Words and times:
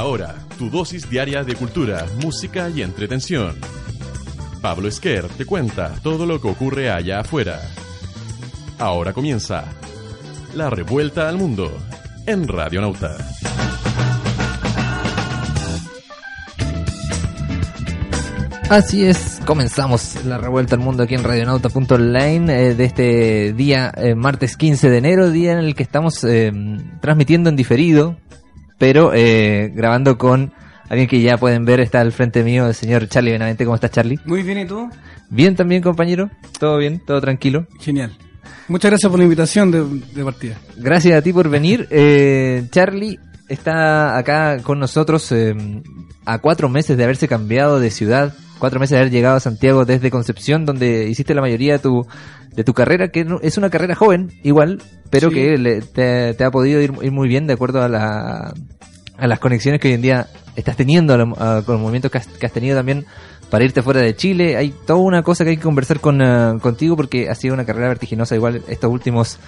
Ahora, 0.00 0.34
tu 0.56 0.70
dosis 0.70 1.10
diaria 1.10 1.44
de 1.44 1.54
cultura, 1.54 2.06
música 2.22 2.70
y 2.70 2.80
entretención. 2.80 3.54
Pablo 4.62 4.88
Esquer 4.88 5.28
te 5.28 5.44
cuenta 5.44 5.92
todo 6.02 6.24
lo 6.24 6.40
que 6.40 6.48
ocurre 6.48 6.90
allá 6.90 7.20
afuera. 7.20 7.60
Ahora 8.78 9.12
comienza 9.12 9.66
La 10.54 10.70
Revuelta 10.70 11.28
al 11.28 11.36
Mundo 11.36 11.70
en 12.24 12.48
Radio 12.48 12.80
Nauta. 12.80 13.14
Así 18.70 19.04
es, 19.04 19.38
comenzamos 19.44 20.24
la 20.24 20.38
revuelta 20.38 20.76
al 20.76 20.80
mundo 20.80 21.02
aquí 21.02 21.16
en 21.16 21.24
radionauta.online 21.24 22.68
eh, 22.68 22.74
de 22.74 22.84
este 22.84 23.52
día, 23.52 23.92
eh, 23.96 24.14
martes 24.14 24.56
15 24.56 24.88
de 24.88 24.96
enero, 24.96 25.30
día 25.30 25.52
en 25.52 25.58
el 25.58 25.74
que 25.74 25.82
estamos 25.82 26.24
eh, 26.24 26.52
transmitiendo 27.02 27.50
en 27.50 27.56
diferido, 27.56 28.16
pero 28.80 29.12
eh, 29.12 29.70
grabando 29.74 30.16
con 30.16 30.54
alguien 30.88 31.06
que 31.06 31.20
ya 31.20 31.36
pueden 31.36 31.66
ver, 31.66 31.80
está 31.80 32.00
al 32.00 32.12
frente 32.12 32.42
mío, 32.42 32.66
el 32.66 32.74
señor 32.74 33.08
Charlie 33.08 33.32
Benavente. 33.32 33.66
¿Cómo 33.66 33.74
estás, 33.74 33.90
Charlie? 33.90 34.18
Muy 34.24 34.42
bien, 34.42 34.58
¿y 34.58 34.64
tú? 34.64 34.88
Bien 35.28 35.54
también, 35.54 35.82
compañero. 35.82 36.30
¿Todo 36.58 36.78
bien? 36.78 36.98
¿Todo 36.98 37.20
tranquilo? 37.20 37.66
Genial. 37.78 38.16
Muchas 38.68 38.90
gracias 38.90 39.10
por 39.10 39.18
la 39.18 39.24
invitación 39.24 39.70
de, 39.70 39.84
de 39.84 40.24
partida. 40.24 40.56
Gracias 40.78 41.14
a 41.14 41.20
ti 41.20 41.30
por 41.30 41.50
venir. 41.50 41.88
Eh, 41.90 42.68
Charlie 42.70 43.20
está 43.50 44.16
acá 44.16 44.60
con 44.62 44.80
nosotros 44.80 45.30
eh, 45.32 45.54
a 46.24 46.38
cuatro 46.38 46.70
meses 46.70 46.96
de 46.96 47.04
haberse 47.04 47.28
cambiado 47.28 47.80
de 47.80 47.90
ciudad, 47.90 48.32
cuatro 48.60 48.78
meses 48.78 48.92
de 48.92 48.98
haber 48.98 49.10
llegado 49.10 49.36
a 49.36 49.40
Santiago 49.40 49.84
desde 49.84 50.10
Concepción, 50.12 50.64
donde 50.64 51.08
hiciste 51.08 51.34
la 51.34 51.40
mayoría 51.40 51.72
de 51.72 51.78
tu, 51.80 52.06
de 52.54 52.62
tu 52.62 52.72
carrera, 52.74 53.08
que 53.08 53.26
es 53.42 53.58
una 53.58 53.70
carrera 53.70 53.96
joven, 53.96 54.30
igual, 54.44 54.80
pero 55.10 55.30
Sí. 55.30 55.34
que 55.34 55.58
le- 55.58 55.80
te, 55.82 56.34
te 56.34 56.44
ha 56.44 56.50
podido 56.52 56.80
ir, 56.80 56.92
ir 57.02 57.10
muy 57.10 57.26
bien 57.28 57.48
de 57.48 57.54
acuerdo 57.54 57.82
a, 57.82 57.88
la, 57.88 58.54
a 59.18 59.26
las 59.26 59.38
conexiones 59.40 59.80
que 59.80 59.88
hoy 59.88 59.94
en 59.94 60.02
día 60.02 60.26
estás 60.54 60.76
teniendo, 60.76 61.14
a 61.14 61.16
lo- 61.16 61.34
a- 61.42 61.62
con 61.64 61.74
los 61.74 61.82
movimientos 61.82 62.10
que 62.12 62.18
has, 62.18 62.26
que 62.28 62.46
has 62.46 62.52
tenido 62.52 62.76
también 62.76 63.04
para 63.50 63.64
irte 63.64 63.82
fuera 63.82 64.00
de 64.00 64.14
Chile. 64.14 64.56
Hay 64.56 64.72
toda 64.86 65.00
una 65.00 65.22
cosa 65.24 65.42
que 65.42 65.50
hay 65.50 65.56
que 65.56 65.62
conversar 65.64 65.98
con, 65.98 66.22
eh, 66.22 66.58
contigo 66.60 66.94
porque 66.94 67.28
ha 67.28 67.34
sido 67.34 67.54
una 67.54 67.64
carrera 67.64 67.88
vertiginosa 67.88 68.36
igual 68.36 68.62
estos 68.68 68.90
últimos 68.92 69.38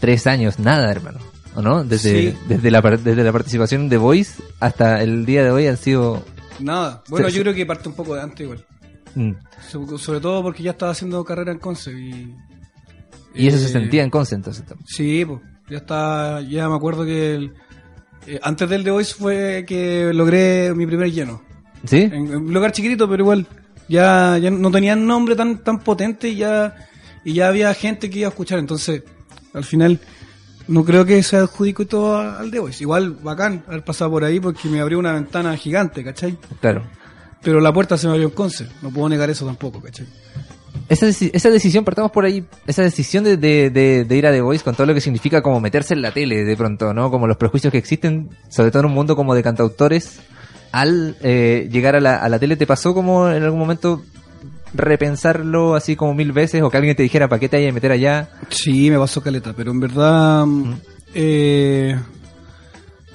tres 0.00 0.26
años, 0.26 0.58
nada, 0.58 0.90
hermano. 0.90 1.18
¿O 1.56 1.62
no? 1.62 1.82
Desde, 1.82 2.32
Sí. 2.32 2.38
desde, 2.48 2.70
la, 2.70 2.80
desde 2.80 3.24
la 3.24 3.32
participación 3.32 3.88
de 3.88 3.96
Voice 3.96 4.40
hasta 4.60 5.02
el 5.02 5.24
día 5.26 5.42
de 5.44 5.50
hoy 5.50 5.66
han 5.66 5.76
sido... 5.76 6.22
Nada. 6.62 7.02
Bueno, 7.08 7.28
Sí, 7.28 7.34
yo 7.34 7.38
sí. 7.38 7.42
creo 7.42 7.54
que 7.54 7.66
parte 7.66 7.88
un 7.88 7.94
poco 7.94 8.14
de 8.14 8.22
antes 8.22 8.40
igual. 8.40 8.64
mm. 9.14 9.32
So- 9.70 9.98
Sobre 9.98 10.20
todo 10.20 10.42
porque 10.42 10.62
ya 10.62 10.72
estaba 10.72 10.92
haciendo 10.92 11.24
carrera 11.24 11.52
en 11.52 11.58
Conce 11.58 11.92
y... 11.92 12.34
Y 13.34 13.46
eso 13.46 13.58
se 13.58 13.66
eh, 13.66 13.68
sentía 13.68 14.02
en 14.02 14.10
Conce 14.10 14.34
entonces 14.34 14.64
también. 14.66 14.86
Sí, 14.88 15.24
pues. 15.24 15.40
Ya 15.68 15.78
está... 15.78 16.40
Ya 16.42 16.68
me 16.68 16.74
acuerdo 16.76 17.04
que... 17.04 17.34
el- 17.34 17.52
eh, 18.26 18.38
antes 18.42 18.68
del 18.68 18.84
The 18.84 18.90
Voice 18.90 19.14
fue 19.14 19.64
que 19.66 20.12
logré 20.12 20.74
mi 20.74 20.86
primer 20.86 21.10
lleno. 21.10 21.42
¿Sí? 21.86 22.02
En, 22.02 22.12
en 22.14 22.36
un 22.36 22.52
lugar 22.52 22.72
chiquitito, 22.72 23.08
pero 23.08 23.22
igual. 23.22 23.46
Ya, 23.88 24.36
ya 24.38 24.50
no 24.50 24.70
tenían 24.70 25.06
nombre 25.06 25.34
tan, 25.34 25.58
tan 25.64 25.80
potente 25.80 26.28
y 26.28 26.36
ya, 26.36 26.76
y 27.24 27.32
ya 27.32 27.48
había 27.48 27.72
gente 27.74 28.10
que 28.10 28.18
iba 28.20 28.28
a 28.28 28.30
escuchar. 28.30 28.58
Entonces, 28.58 29.02
al 29.54 29.64
final, 29.64 29.98
no 30.70 30.84
creo 30.84 31.04
que 31.04 31.22
se 31.22 31.36
adjudicó 31.36 31.86
todo 31.86 32.16
al 32.18 32.50
The 32.50 32.58
Voice. 32.60 32.82
Igual, 32.82 33.12
bacán 33.22 33.62
haber 33.68 33.84
pasado 33.84 34.10
por 34.10 34.24
ahí 34.24 34.40
porque 34.40 34.68
me 34.68 34.80
abrió 34.80 34.98
una 34.98 35.12
ventana 35.12 35.54
gigante, 35.56 36.02
¿cachai? 36.02 36.38
Claro. 36.60 36.82
Pero 37.42 37.60
la 37.60 37.72
puerta 37.72 37.98
se 37.98 38.06
me 38.06 38.12
abrió 38.12 38.28
en 38.28 38.34
Conce. 38.34 38.66
No 38.80 38.90
puedo 38.90 39.08
negar 39.08 39.28
eso 39.30 39.44
tampoco, 39.44 39.80
¿cachai? 39.80 40.06
Esa, 40.88 41.06
esa 41.08 41.50
decisión, 41.50 41.84
partamos 41.84 42.10
por 42.10 42.24
ahí, 42.24 42.44
esa 42.66 42.82
decisión 42.82 43.22
de, 43.24 43.36
de, 43.36 43.70
de- 43.70 44.04
de 44.04 44.16
ir 44.16 44.26
a 44.26 44.32
The 44.32 44.40
Voice 44.40 44.64
con 44.64 44.74
todo 44.74 44.86
lo 44.86 44.94
que 44.94 45.00
significa 45.00 45.40
como 45.42 45.60
meterse 45.60 45.94
en 45.94 46.02
la 46.02 46.12
tele 46.12 46.44
de 46.44 46.56
pronto, 46.56 46.92
¿no? 46.94 47.10
Como 47.10 47.26
los 47.26 47.36
prejuicios 47.36 47.70
que 47.70 47.78
existen, 47.78 48.30
sobre 48.48 48.70
todo 48.70 48.80
en 48.80 48.86
un 48.86 48.94
mundo 48.94 49.14
como 49.16 49.34
de 49.34 49.42
cantautores, 49.42 50.20
al 50.72 51.16
eh, 51.22 51.68
llegar 51.70 51.96
a 51.96 52.00
la, 52.00 52.16
a 52.16 52.28
la 52.28 52.38
tele, 52.38 52.56
¿te 52.56 52.66
pasó 52.66 52.94
como 52.94 53.28
en 53.30 53.42
algún 53.42 53.58
momento 53.58 54.02
repensarlo 54.74 55.74
así 55.74 55.96
como 55.96 56.14
mil 56.14 56.32
veces 56.32 56.62
o 56.62 56.70
que 56.70 56.76
alguien 56.76 56.96
te 56.96 57.02
dijera, 57.02 57.28
¿para 57.28 57.40
qué 57.40 57.48
te 57.48 57.56
hay 57.56 57.66
a 57.68 57.72
meter 57.72 57.92
allá? 57.92 58.28
Sí, 58.50 58.90
me 58.90 58.98
pasó 58.98 59.22
caleta, 59.22 59.52
pero 59.56 59.70
en 59.70 59.80
verdad 59.80 60.46
eh, 61.14 61.96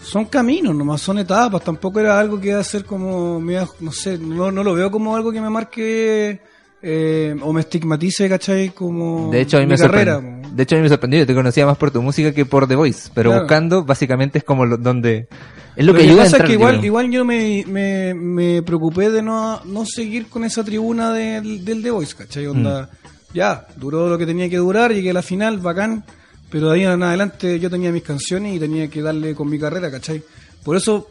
son 0.01 0.25
caminos, 0.25 0.75
nomás 0.75 1.01
son 1.01 1.17
etapas. 1.19 1.63
Tampoco 1.63 1.99
era 1.99 2.19
algo 2.19 2.39
que 2.39 2.49
iba 2.49 2.59
a 2.59 2.63
ser 2.63 2.85
como, 2.85 3.39
no 3.79 3.91
sé, 3.91 4.17
no, 4.17 4.51
no 4.51 4.63
lo 4.63 4.73
veo 4.73 4.91
como 4.91 5.15
algo 5.15 5.31
que 5.31 5.41
me 5.41 5.49
marque 5.49 6.39
eh, 6.81 7.35
o 7.41 7.51
me 7.53 7.61
estigmatice, 7.61 8.29
¿cachai? 8.29 8.69
Como 8.69 9.31
De 9.31 9.41
hecho, 9.41 9.57
a 9.57 9.61
mí 9.61 9.65
mi 9.65 9.71
me 9.73 9.77
carrera. 9.77 10.21
De 10.51 10.63
hecho, 10.63 10.75
a 10.75 10.77
mí 10.77 10.83
me 10.83 10.89
sorprendió. 10.89 11.19
Yo 11.21 11.25
te 11.27 11.33
conocía 11.33 11.65
más 11.65 11.77
por 11.77 11.89
tu 11.91 12.01
música 12.01 12.31
que 12.33 12.45
por 12.45 12.67
The 12.67 12.75
Voice. 12.75 13.09
Pero 13.13 13.31
Claro. 13.31 13.43
buscando, 13.43 13.83
básicamente 13.83 14.37
es 14.37 14.43
como 14.43 14.65
lo- 14.65 14.77
donde. 14.77 15.27
Es 15.75 15.85
lo 15.85 15.93
que 15.93 16.09
a 16.09 16.15
pasa 16.15 16.37
es 16.37 16.43
que 16.43 16.53
igual, 16.53 16.83
igual 16.85 17.11
yo 17.11 17.25
me, 17.25 17.63
me, 17.67 18.13
me 18.13 18.61
preocupé 18.63 19.09
de 19.09 19.21
no, 19.21 19.61
no 19.65 19.85
seguir 19.85 20.27
con 20.27 20.43
esa 20.45 20.63
tribuna 20.63 21.11
del, 21.13 21.65
del 21.65 21.83
The 21.83 21.91
Voice, 21.91 22.15
¿cachai? 22.15 22.47
Onda, 22.47 22.83
Mm. 22.91 23.35
ya, 23.37 23.67
duró 23.75 24.07
lo 24.09 24.17
que 24.17 24.25
tenía 24.25 24.49
que 24.49 24.57
durar, 24.57 24.93
llegué 24.93 25.09
a 25.09 25.13
la 25.13 25.21
final, 25.21 25.57
bacán, 25.57 26.03
pero 26.49 26.69
de 26.69 26.75
ahí 26.79 26.85
en 26.85 27.03
adelante 27.03 27.59
yo 27.59 27.69
tenía 27.69 27.91
mis 27.91 28.03
canciones 28.03 28.55
y 28.55 28.59
tenía 28.59 28.87
que 28.87 29.01
darle 29.01 29.35
con 29.35 29.49
mi 29.49 29.59
carrera, 29.59 29.91
¿cachai? 29.91 30.23
Por 30.63 30.77
eso, 30.77 31.07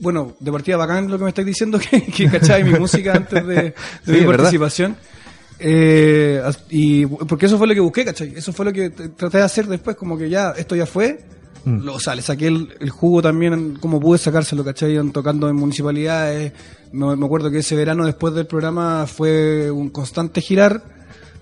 bueno, 0.00 0.34
de 0.40 0.50
partida 0.50 0.76
bacán 0.78 1.10
lo 1.10 1.18
que 1.18 1.24
me 1.24 1.30
estáis 1.30 1.46
diciendo, 1.46 1.78
que, 1.90 2.02
que 2.02 2.26
¿cachai? 2.30 2.64
Mi 2.64 2.78
música 2.78 3.12
antes 3.14 3.46
de, 3.46 3.54
de 3.62 3.74
Sí, 4.04 4.12
mi 4.12 4.20
verdad. 4.20 4.36
participación. 4.44 4.96
Eh, 5.58 6.42
y 6.70 7.06
porque 7.06 7.46
eso 7.46 7.58
fue 7.58 7.66
lo 7.66 7.74
que 7.74 7.80
busqué, 7.80 8.04
¿cachai? 8.04 8.32
Eso 8.36 8.52
fue 8.52 8.64
lo 8.66 8.72
que 8.72 8.90
traté 8.90 9.38
de 9.38 9.44
hacer 9.44 9.66
después, 9.66 9.96
como 9.96 10.16
que 10.18 10.28
ya, 10.28 10.50
esto 10.56 10.76
ya 10.76 10.86
fue, 10.86 11.18
Mm. 11.66 11.84
lo- 11.84 11.94
o 11.94 12.00
sea, 12.00 12.14
le 12.14 12.22
saqué 12.22 12.46
el, 12.46 12.74
el 12.80 12.90
jugo 12.90 13.20
también, 13.20 13.76
como 13.80 14.00
pude 14.00 14.18
sacárselo, 14.18 14.64
¿cachai? 14.64 14.92
Iban 14.92 15.10
Tocando 15.12 15.48
en 15.48 15.56
municipalidades. 15.56 16.52
Me, 16.92 17.14
me 17.16 17.26
acuerdo 17.26 17.50
que 17.50 17.58
ese 17.58 17.74
verano 17.76 18.06
después 18.06 18.32
del 18.34 18.46
programa 18.46 19.06
fue 19.06 19.70
un 19.70 19.90
constante 19.90 20.40
girar, 20.40 20.82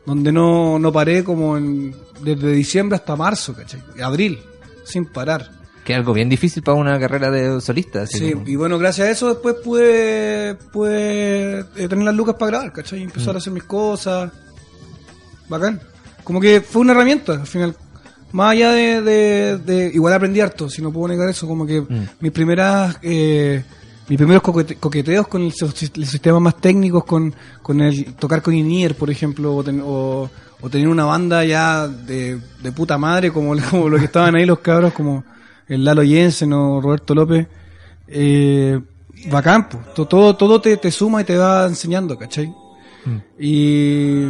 donde 0.06 0.32
no, 0.32 0.78
no 0.78 0.90
paré 0.92 1.22
como 1.24 1.56
en, 1.58 1.94
desde 2.22 2.52
diciembre 2.52 2.96
hasta 2.96 3.14
marzo, 3.16 3.54
¿cachai? 3.54 3.82
Abril, 4.02 4.38
sin 4.84 5.06
parar. 5.06 5.50
Que 5.84 5.92
es 5.92 5.98
algo 5.98 6.14
bien 6.14 6.30
difícil 6.30 6.62
para 6.62 6.78
una 6.78 6.98
carrera 6.98 7.30
de 7.30 7.60
solista. 7.60 8.06
Sí, 8.06 8.32
como- 8.32 8.48
y 8.48 8.56
bueno, 8.56 8.78
gracias 8.78 9.06
a 9.08 9.10
eso 9.10 9.28
después 9.28 9.56
pude, 9.62 10.54
pude 10.72 11.60
eh, 11.76 11.88
tener 11.88 12.02
las 12.06 12.14
lucas 12.14 12.36
para 12.38 12.50
grabar, 12.52 12.72
¿cachai? 12.72 13.00
Y 13.00 13.02
empezar 13.02 13.34
a 13.34 13.38
hacer 13.38 13.52
mis 13.52 13.64
cosas. 13.64 14.32
Bacán. 15.48 15.80
Como 16.22 16.40
que 16.40 16.62
fue 16.62 16.80
una 16.80 16.92
herramienta, 16.92 17.34
al 17.34 17.46
final. 17.46 17.76
Más 18.34 18.50
allá 18.52 18.72
de, 18.72 19.00
de, 19.00 19.58
de- 19.58 19.90
igual 19.94 20.12
aprendí 20.12 20.40
harto, 20.40 20.68
si 20.68 20.82
no 20.82 20.92
puedo 20.92 21.08
negar 21.08 21.28
eso, 21.28 21.46
como 21.46 21.64
que 21.64 21.82
mis 22.20 22.32
primeras, 22.32 22.98
eh, 23.02 23.62
mis 24.08 24.18
primeros 24.18 24.42
coquete- 24.42 24.76
coqueteos 24.78 25.28
con 25.28 25.42
el, 25.42 25.52
sis- 25.52 25.92
el 25.96 26.06
sistema 26.06 26.40
más 26.40 26.56
técnicos, 26.60 27.04
con, 27.04 27.32
con 27.62 27.80
el 27.80 28.14
tocar 28.16 28.42
con 28.42 28.52
Inier, 28.54 28.96
por 28.96 29.08
ejemplo, 29.08 29.54
o, 29.54 29.62
ten- 29.62 29.80
o- 29.84 30.28
o 30.60 30.68
tener 30.70 30.88
una 30.88 31.04
banda 31.04 31.44
ya 31.44 31.86
de, 31.86 32.38
de 32.62 32.72
puta 32.72 32.98
madre, 32.98 33.30
como, 33.30 33.54
como 33.70 33.88
lo 33.88 33.98
que 33.98 34.04
estaban 34.06 34.34
ahí 34.34 34.44
los 34.46 34.58
cabros, 34.58 34.92
como 34.92 35.24
el 35.68 35.84
Lalo 35.84 36.02
Jensen 36.02 36.52
o 36.54 36.80
Roberto 36.80 37.14
López, 37.14 37.46
eh, 38.08 38.80
bacán. 39.30 39.68
To- 39.94 40.06
todo, 40.06 40.34
todo 40.36 40.60
te, 40.60 40.76
te 40.76 40.90
suma 40.90 41.20
y 41.20 41.24
te 41.24 41.36
va 41.36 41.66
enseñando, 41.66 42.18
¿cachai? 42.18 42.52
Y, 43.38 44.24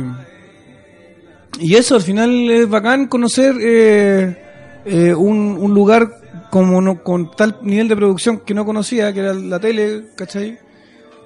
y 1.61 1.75
eso, 1.77 1.95
al 1.97 2.03
final 2.03 2.51
es 2.51 2.69
bacán 2.69 3.07
conocer 3.07 3.55
eh, 3.61 4.37
eh, 4.85 5.15
un, 5.15 5.57
un 5.61 5.75
lugar 5.75 6.21
como 6.51 6.81
no, 6.81 7.03
con 7.03 7.31
tal 7.33 7.59
nivel 7.63 7.89
de 7.89 7.97
producción 7.97 8.41
que 8.41 8.55
no 8.55 8.65
conocía, 8.65 9.13
que 9.13 9.21
era 9.21 9.35
la 9.35 9.59
tele, 9.59 10.05
¿cachai? 10.17 10.59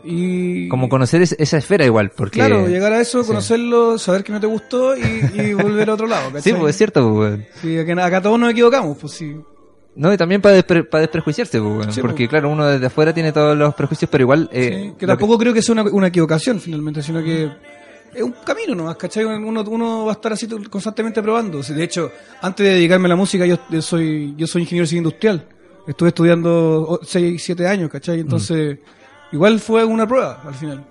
Y 0.04 0.68
Como 0.68 0.88
conocer 0.88 1.22
es- 1.22 1.36
esa 1.38 1.58
esfera 1.58 1.84
igual, 1.84 2.10
porque... 2.16 2.38
claro, 2.38 2.66
llegar 2.68 2.92
a 2.92 3.00
eso, 3.00 3.22
sí. 3.22 3.26
conocerlo, 3.28 3.98
saber 3.98 4.22
que 4.24 4.32
no 4.32 4.40
te 4.40 4.46
gustó 4.46 4.96
y, 4.96 5.02
y 5.34 5.52
volver 5.54 5.90
a 5.90 5.94
otro 5.94 6.06
lado, 6.06 6.28
Sí, 6.28 6.34
¿cachai? 6.34 6.54
pues 6.60 6.70
es 6.70 6.76
cierto, 6.78 7.12
pues. 7.14 7.40
Sí, 7.60 7.76
acá, 7.78 8.04
acá 8.06 8.22
todos 8.22 8.38
nos 8.38 8.50
equivocamos, 8.50 8.96
pues 8.98 9.12
sí. 9.14 9.36
No, 9.96 10.12
y 10.12 10.16
también 10.16 10.40
para, 10.40 10.56
despre- 10.56 10.88
para 10.88 11.00
desprejuiciarse, 11.02 11.60
pues. 11.60 11.94
Sí, 11.94 12.00
porque 12.00 12.24
pues. 12.24 12.28
claro, 12.30 12.50
uno 12.50 12.66
desde 12.66 12.86
afuera 12.86 13.12
tiene 13.12 13.32
todos 13.32 13.56
los 13.58 13.74
prejuicios, 13.74 14.08
pero 14.10 14.22
igual... 14.22 14.48
eh, 14.52 14.90
Sí, 14.90 14.94
que 14.98 15.06
tampoco 15.06 15.36
creo 15.36 15.52
que 15.52 15.60
sea 15.62 15.72
una, 15.72 15.82
una 15.82 16.06
equivocación 16.06 16.60
finalmente, 16.60 17.02
sino 17.02 17.22
que 17.22 17.50
es 18.14 18.22
un 18.22 18.32
camino 18.44 18.74
nomás, 18.74 18.96
¿cachai? 18.96 19.24
Uno, 19.24 19.62
uno 19.62 20.04
va 20.04 20.12
a 20.12 20.14
estar 20.14 20.32
así 20.32 20.48
constantemente 20.70 21.22
probando. 21.22 21.62
De 21.62 21.84
hecho, 21.84 22.10
antes 22.40 22.66
de 22.66 22.74
dedicarme 22.74 23.06
a 23.06 23.10
la 23.10 23.16
música, 23.16 23.46
yo, 23.46 23.56
yo 23.68 23.82
soy 23.82 24.34
yo 24.36 24.46
soy 24.46 24.62
ingeniero 24.62 24.86
civil 24.86 25.04
industrial. 25.04 25.46
Estuve 25.86 26.08
estudiando 26.08 27.00
6, 27.02 27.42
7 27.42 27.66
años, 27.66 27.90
¿cachai? 27.90 28.20
Entonces, 28.20 28.78
igual 29.32 29.58
fue 29.58 29.84
una 29.84 30.06
prueba 30.06 30.42
al 30.44 30.54
final. 30.54 30.84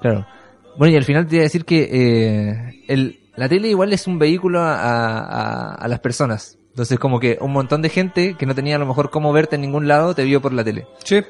Claro. 0.00 0.26
Bueno, 0.76 0.94
y 0.94 0.96
al 0.96 1.04
final 1.04 1.26
te 1.26 1.36
iba 1.36 1.42
a 1.42 1.44
decir 1.44 1.64
que 1.64 1.88
eh, 1.90 2.84
el, 2.88 3.20
la 3.36 3.48
tele 3.48 3.68
igual 3.68 3.92
es 3.92 4.06
un 4.06 4.18
vehículo 4.18 4.60
a, 4.60 4.74
a, 4.74 5.74
a 5.74 5.88
las 5.88 6.00
personas. 6.00 6.58
Entonces, 6.70 6.98
como 6.98 7.20
que 7.20 7.38
un 7.40 7.52
montón 7.52 7.80
de 7.80 7.88
gente 7.88 8.34
que 8.36 8.44
no 8.44 8.54
tenía 8.54 8.76
a 8.76 8.78
lo 8.78 8.86
mejor 8.86 9.10
cómo 9.10 9.32
verte 9.32 9.54
en 9.54 9.62
ningún 9.62 9.88
lado 9.88 10.14
te 10.14 10.24
vio 10.24 10.42
por 10.42 10.52
la 10.52 10.62
tele. 10.62 10.86
Sí, 11.04 11.22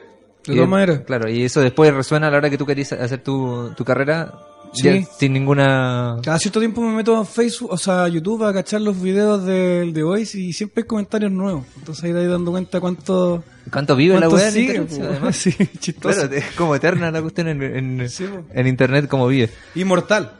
de 0.46 0.54
todas 0.54 0.68
maneras. 0.68 1.00
Claro, 1.06 1.28
y 1.28 1.44
eso 1.44 1.60
después 1.60 1.92
resuena 1.92 2.28
a 2.28 2.30
la 2.30 2.38
hora 2.38 2.50
que 2.50 2.58
tú 2.58 2.66
querías 2.66 2.92
hacer 2.92 3.22
tu, 3.22 3.72
tu 3.76 3.84
carrera. 3.84 4.32
Sí. 4.72 4.84
Ya, 4.84 5.02
sin 5.18 5.32
ninguna... 5.32 6.16
Cada 6.22 6.38
cierto 6.38 6.60
tiempo 6.60 6.80
me 6.82 6.94
meto 6.94 7.16
a 7.16 7.24
Facebook, 7.24 7.72
o 7.72 7.78
sea, 7.78 8.04
a 8.04 8.08
YouTube 8.08 8.44
a 8.44 8.52
cachar 8.52 8.80
los 8.80 9.00
videos 9.00 9.44
del 9.44 9.92
The 9.92 10.02
Voice 10.02 10.38
y 10.38 10.52
siempre 10.52 10.82
hay 10.82 10.86
comentarios 10.86 11.32
nuevos. 11.32 11.64
Entonces 11.78 12.04
ahí 12.04 12.12
te 12.12 12.26
dando 12.26 12.50
cuenta 12.50 12.80
cuánto, 12.80 13.42
¿Cuánto 13.70 13.96
vive 13.96 14.18
la 14.20 14.26
en 14.26 14.52
sigue, 14.52 14.74
internet? 14.76 14.98
po. 14.98 15.04
además? 15.10 15.36
Sí, 15.40 15.52
chistoso. 15.78 16.20
Claro, 16.20 16.34
es 16.34 16.44
como 16.56 16.74
eterna 16.76 17.10
la 17.10 17.22
cuestión 17.22 17.48
en, 17.48 17.62
en, 17.62 18.08
Sí, 18.10 18.26
en 18.52 18.66
internet 18.66 19.08
como 19.08 19.26
vive. 19.28 19.50
Inmortal. 19.74 20.32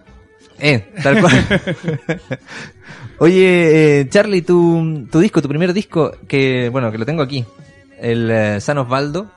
Eh, 0.58 0.93
tal 1.02 1.20
cual. 1.20 1.34
Oye, 3.19 4.00
eh, 4.00 4.08
Charlie, 4.08 4.43
tu, 4.43 5.06
tu 5.11 5.19
disco, 5.20 5.40
tu 5.43 5.49
primer 5.49 5.73
disco, 5.73 6.12
que 6.28 6.69
bueno, 6.69 6.90
que 6.93 6.99
lo 6.99 7.06
tengo 7.06 7.23
aquí, 7.23 7.44
el 7.99 8.31
eh, 8.31 8.61
San 8.61 8.78
Osvaldo, 8.78 9.31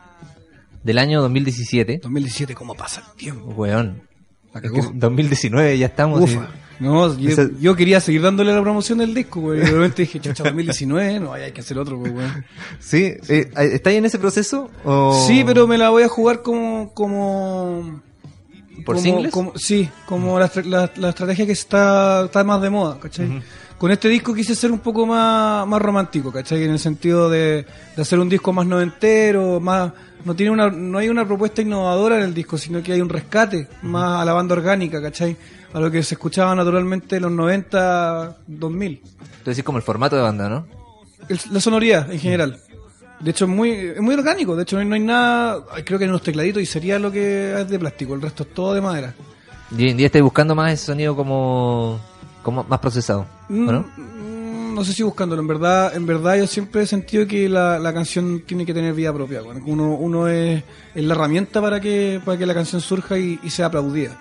del 0.83 0.97
año 0.97 1.21
2017. 1.21 1.99
2017, 2.03 2.55
¿cómo 2.55 2.73
pasa 2.75 3.01
el 3.09 3.17
tiempo? 3.17 3.45
Weón. 3.51 4.08
La 4.53 4.59
Es 4.61 4.71
cagó. 4.71 4.91
que 4.91 4.97
2019 4.97 5.77
ya 5.77 5.85
estamos. 5.87 6.21
Ufa. 6.21 6.47
No, 6.79 7.17
yo, 7.17 7.29
Esa- 7.29 7.49
yo 7.59 7.75
quería 7.75 7.99
seguir 7.99 8.21
dándole 8.21 8.53
la 8.53 8.61
promoción 8.61 8.99
del 8.99 9.13
disco, 9.13 9.41
güey. 9.41 9.59
Y 9.59 9.63
de 9.65 9.71
repente 9.71 10.03
dije, 10.03 10.19
chucha, 10.21 10.43
2019, 10.45 11.19
no, 11.19 11.33
hay 11.33 11.51
que 11.51 11.59
hacer 11.59 11.77
otro, 11.77 11.97
güey. 11.97 12.13
sí, 12.79 13.13
eh, 13.27 13.51
¿estáis 13.73 13.97
en 13.97 14.05
ese 14.05 14.17
proceso? 14.17 14.69
O... 14.85 15.25
Sí, 15.27 15.43
pero 15.45 15.67
me 15.67 15.77
la 15.77 15.89
voy 15.89 16.03
a 16.03 16.07
jugar 16.07 16.41
como... 16.41 16.91
como 16.93 18.01
¿Por 18.85 18.95
como- 18.95 19.01
singles? 19.01 19.31
como- 19.33 19.53
sí, 19.57 19.89
como 20.05 20.39
la 20.39 20.45
estrategia 20.45 21.45
que 21.45 21.51
está, 21.51 22.23
está 22.25 22.45
más 22.45 22.61
de 22.61 22.69
moda, 22.69 22.97
¿cachai? 22.97 23.41
Con 23.77 23.91
este 23.91 24.07
disco 24.07 24.33
quise 24.33 24.55
ser 24.55 24.71
un 24.71 24.79
poco 24.79 25.05
más, 25.05 25.67
más 25.67 25.81
romántico, 25.81 26.31
¿cachai? 26.31 26.63
En 26.63 26.71
el 26.71 26.79
sentido 26.79 27.29
de, 27.29 27.65
de 27.95 28.01
hacer 28.01 28.19
un 28.19 28.29
disco 28.29 28.53
más 28.53 28.65
noventero, 28.65 29.59
más... 29.59 29.91
No, 30.25 30.35
tiene 30.35 30.51
una, 30.51 30.69
no 30.69 30.97
hay 30.97 31.07
una 31.09 31.25
propuesta 31.25 31.61
innovadora 31.61 32.17
en 32.17 32.23
el 32.23 32.33
disco, 32.33 32.57
sino 32.57 32.83
que 32.83 32.91
hay 32.93 33.01
un 33.01 33.09
rescate 33.09 33.67
más 33.83 34.21
a 34.21 34.25
la 34.25 34.33
banda 34.33 34.53
orgánica, 34.53 35.01
¿cachai? 35.01 35.35
A 35.73 35.79
lo 35.79 35.89
que 35.89 36.03
se 36.03 36.15
escuchaba 36.15 36.53
naturalmente 36.55 37.15
en 37.17 37.21
los 37.23 37.31
90, 37.31 38.37
2000. 38.47 39.01
Tú 39.43 39.49
decís 39.49 39.63
como 39.63 39.77
el 39.77 39.83
formato 39.83 40.15
de 40.15 40.21
banda, 40.21 40.49
¿no? 40.49 40.67
El- 41.29 41.39
la 41.51 41.59
sonoridad 41.61 42.11
en 42.11 42.19
general. 42.19 42.59
De 43.19 43.31
hecho, 43.31 43.45
es 43.45 43.51
muy, 43.51 43.69
es 43.71 44.01
muy 44.01 44.15
orgánico. 44.15 44.55
De 44.55 44.63
hecho, 44.63 44.75
no 44.77 44.81
hay, 44.81 44.87
no 44.87 44.95
hay 44.95 45.01
nada. 45.01 45.63
Creo 45.85 45.97
que 45.99 46.05
hay 46.05 46.09
unos 46.09 46.23
tecladitos 46.23 46.61
y 46.61 46.65
sería 46.65 46.97
lo 46.99 47.11
que 47.11 47.59
es 47.61 47.69
de 47.69 47.77
plástico. 47.79 48.13
El 48.13 48.21
resto 48.21 48.43
es 48.43 48.53
todo 48.53 48.73
de 48.73 48.81
madera. 48.81 49.13
Y 49.77 49.83
hoy 49.83 49.89
en 49.91 49.97
día 49.97 50.05
estáis 50.07 50.23
buscando 50.23 50.55
más 50.55 50.73
ese 50.73 50.85
sonido 50.85 51.15
como, 51.15 51.99
como 52.43 52.63
más 52.63 52.79
procesado, 52.79 53.25
¿o 53.49 53.53
¿no? 53.53 53.81
Mm, 53.97 54.18
no 54.79 54.85
sé 54.85 54.93
si 54.93 55.03
buscándolo. 55.03 55.41
En 55.41 55.47
verdad, 55.47 55.95
en 55.95 56.05
verdad 56.05 56.35
yo 56.37 56.47
siempre 56.47 56.81
he 56.81 56.87
sentido 56.87 57.27
que 57.27 57.47
la, 57.47 57.77
la 57.79 57.93
canción 57.93 58.41
tiene 58.45 58.65
que 58.65 58.73
tener 58.73 58.93
vida 58.93 59.13
propia. 59.13 59.41
Bueno, 59.41 59.61
uno, 59.65 59.93
uno 59.93 60.27
es, 60.27 60.63
es 60.95 61.03
la 61.03 61.13
herramienta 61.13 61.61
para 61.61 61.79
que, 61.79 62.19
para 62.25 62.37
que 62.37 62.45
la 62.45 62.53
canción 62.53 62.81
surja 62.81 63.17
y, 63.19 63.39
y 63.43 63.49
sea 63.49 63.67
aplaudida. 63.67 64.17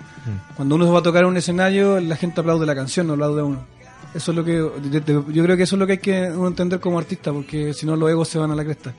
Cuando 0.57 0.75
uno 0.75 0.93
va 0.93 0.99
a 0.99 1.03
tocar 1.03 1.23
en 1.23 1.31
un 1.31 1.37
escenario, 1.39 1.99
la 2.01 2.17
gente 2.17 2.41
aplaude 2.41 2.67
la 2.67 2.75
canción, 2.75 3.07
no 3.07 3.15
aplaude 3.15 3.41
a 3.41 3.45
uno. 3.45 3.67
Eso 4.15 4.31
es 4.33 4.37
lo 4.37 4.45
que 4.45 4.53
de- 4.91 5.01
de- 5.01 5.25
yo 5.33 5.43
creo 5.45 5.57
que 5.57 5.63
eso 5.63 5.77
es 5.77 5.79
lo 5.81 5.87
que 5.87 5.93
hay 5.93 5.99
que 5.99 6.31
uno 6.31 6.49
entender 6.49 6.81
como 6.81 6.99
artista, 6.99 7.33
porque 7.33 7.73
si 7.75 7.87
no 7.87 7.95
los 7.97 8.11
egos 8.11 8.29
se 8.29 8.39
van 8.39 8.51
a 8.51 8.55
la 8.55 8.65
cresta. 8.65 8.93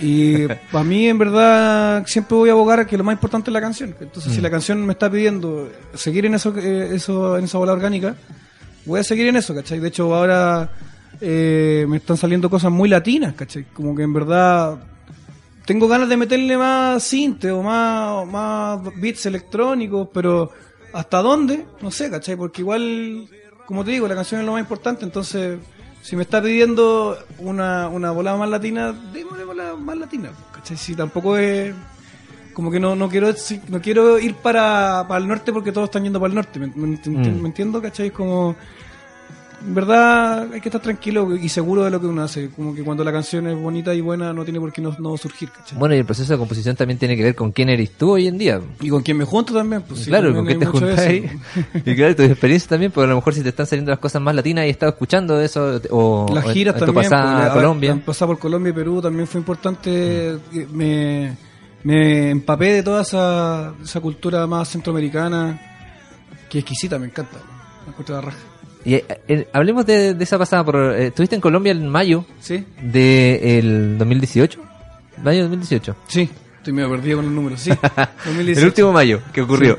Y 0.00 0.46
para 0.72 0.84
mí, 0.84 1.08
en 1.08 1.18
verdad, 1.18 2.04
siempre 2.06 2.36
voy 2.36 2.48
a 2.48 2.52
abogar 2.52 2.80
a 2.80 2.86
que 2.86 2.96
lo 2.96 3.04
más 3.04 3.12
importante 3.14 3.50
es 3.50 3.52
la 3.52 3.60
canción. 3.60 3.94
Entonces, 4.00 4.32
si 4.32 4.40
la 4.40 4.50
canción 4.50 4.84
me 4.86 4.92
está 4.92 5.10
pidiendo 5.10 5.68
seguir 5.94 6.26
en 6.26 6.34
eso, 6.34 6.52
eh, 6.56 6.90
eso 6.94 7.36
en 7.38 7.44
esa 7.44 7.58
bola 7.58 7.72
orgánica, 7.72 8.14
voy 8.88 9.00
a 9.00 9.04
seguir 9.04 9.28
en 9.28 9.36
eso, 9.36 9.54
¿cachai? 9.54 9.78
De 9.78 9.88
hecho, 9.88 10.12
ahora 10.14 10.70
eh, 11.20 11.86
me 11.88 11.98
están 11.98 12.16
saliendo 12.16 12.50
cosas 12.50 12.72
muy 12.72 12.88
latinas, 12.88 13.34
¿cachai? 13.34 13.64
Como 13.72 13.94
que 13.94 14.02
en 14.02 14.12
verdad 14.12 14.78
tengo 15.64 15.86
ganas 15.86 16.08
de 16.08 16.16
meterle 16.16 16.56
más 16.56 17.02
cinte 17.04 17.50
o 17.50 17.62
más, 17.62 18.26
más 18.26 18.80
beats 19.00 19.26
electrónicos, 19.26 20.08
pero 20.12 20.50
¿hasta 20.92 21.18
dónde? 21.22 21.66
No 21.82 21.90
sé, 21.90 22.10
¿cachai? 22.10 22.36
Porque 22.36 22.62
igual, 22.62 23.28
como 23.66 23.84
te 23.84 23.90
digo, 23.92 24.08
la 24.08 24.14
canción 24.14 24.40
es 24.40 24.46
lo 24.46 24.52
más 24.52 24.60
importante, 24.62 25.04
entonces 25.04 25.58
si 26.00 26.16
me 26.16 26.22
está 26.22 26.40
pidiendo 26.40 27.18
una, 27.38 27.88
una 27.88 28.10
volada 28.12 28.38
más 28.38 28.48
latina, 28.48 28.92
démosle 29.12 29.44
volada 29.44 29.76
más 29.76 29.96
latina, 29.98 30.30
¿cachai? 30.52 30.76
Si 30.76 30.94
tampoco 30.94 31.36
es... 31.36 31.74
Como 32.54 32.72
que 32.72 32.80
no, 32.80 32.96
no 32.96 33.08
quiero 33.08 33.32
no 33.68 33.80
quiero 33.80 34.18
ir 34.18 34.34
para, 34.34 35.04
para 35.06 35.20
el 35.20 35.28
norte 35.28 35.52
porque 35.52 35.70
todos 35.70 35.84
están 35.90 36.02
yendo 36.02 36.18
para 36.18 36.30
el 36.30 36.34
norte, 36.34 36.58
¿me, 36.58 36.66
me- 36.66 36.98
Mm. 37.06 37.40
me 37.42 37.48
entiendo? 37.48 37.80
¿Cachai? 37.80 38.10
Como... 38.10 38.56
En 39.60 39.74
verdad 39.74 40.52
hay 40.52 40.60
que 40.60 40.68
estar 40.68 40.80
tranquilo 40.80 41.34
y 41.34 41.48
seguro 41.48 41.84
de 41.84 41.90
lo 41.90 42.00
que 42.00 42.06
uno 42.06 42.22
hace. 42.22 42.48
Como 42.50 42.74
que 42.74 42.84
cuando 42.84 43.02
la 43.02 43.10
canción 43.10 43.46
es 43.48 43.56
bonita 43.60 43.92
y 43.92 44.00
buena 44.00 44.32
no 44.32 44.44
tiene 44.44 44.60
por 44.60 44.72
qué 44.72 44.80
no, 44.80 44.94
no 45.00 45.16
surgir, 45.16 45.50
¿cachai? 45.50 45.76
Bueno, 45.76 45.96
y 45.96 45.98
el 45.98 46.04
proceso 46.04 46.32
de 46.32 46.38
composición 46.38 46.76
también 46.76 46.96
tiene 46.98 47.16
que 47.16 47.24
ver 47.24 47.34
con 47.34 47.50
quién 47.50 47.68
eres 47.68 47.90
tú 47.92 48.12
hoy 48.12 48.28
en 48.28 48.38
día. 48.38 48.60
Y 48.80 48.88
con 48.88 49.02
quien 49.02 49.16
me 49.16 49.24
junto 49.24 49.52
también, 49.52 49.82
pues 49.82 50.06
claro, 50.06 50.32
con 50.32 50.46
hay 50.48 50.54
te 50.54 50.60
de 50.60 50.66
juntáis. 50.66 51.24
eso. 51.24 51.34
y 51.84 51.94
claro, 51.96 52.14
tu 52.14 52.22
experiencia 52.22 52.68
también, 52.68 52.92
porque 52.92 53.06
a 53.06 53.10
lo 53.10 53.16
mejor 53.16 53.34
si 53.34 53.42
te 53.42 53.48
están 53.48 53.66
saliendo 53.66 53.90
las 53.90 53.98
cosas 53.98 54.22
más 54.22 54.34
latinas 54.34 54.64
y 54.66 54.70
estás 54.70 54.90
escuchando 54.90 55.40
eso, 55.40 55.80
o 55.90 56.26
Las 56.32 56.44
o 56.46 56.48
giras 56.50 56.74
tu 56.76 56.84
también. 56.86 57.04
pasada 57.04 57.36
pues, 57.38 57.50
a 57.50 57.54
Colombia. 57.54 57.92
Han 57.92 58.00
pasado 58.00 58.28
por 58.30 58.38
Colombia 58.38 58.70
y 58.70 58.74
Perú 58.74 59.02
también 59.02 59.26
fue 59.26 59.40
importante. 59.40 59.90
eh, 60.52 60.66
Me, 60.70 61.36
me 61.82 62.30
empapé 62.30 62.74
de 62.74 62.82
toda 62.84 63.02
esa, 63.02 63.74
esa 63.82 64.00
cultura 64.00 64.46
más 64.46 64.68
centroamericana, 64.68 65.60
que 66.48 66.58
es 66.58 66.62
exquisita, 66.62 66.96
me 66.98 67.06
encanta. 67.06 67.38
Me 67.84 67.90
encuentro 67.90 68.14
la 68.14 68.20
raja. 68.20 68.38
Y 68.88 68.94
eh, 68.94 69.04
eh, 69.28 69.48
hablemos 69.52 69.84
de, 69.84 70.14
de 70.14 70.24
esa 70.24 70.38
pasada. 70.38 70.64
Por, 70.64 70.76
eh, 70.76 71.08
estuviste 71.08 71.34
en 71.34 71.42
Colombia 71.42 71.72
en 71.72 71.86
mayo 71.86 72.24
¿Sí? 72.40 72.64
del 72.80 73.98
2018. 73.98 74.58
Mayo 75.22 75.42
2018. 75.42 75.94
Sí. 76.06 76.30
Estoy 76.56 76.72
medio 76.72 76.88
perdido 76.88 77.18
con 77.18 77.26
los 77.26 77.34
números, 77.34 77.60
sí. 77.60 77.68
2018. 78.24 78.60
El 78.60 78.64
último 78.64 78.92
mayo, 78.92 79.20
¿qué 79.34 79.42
ocurrió? 79.42 79.78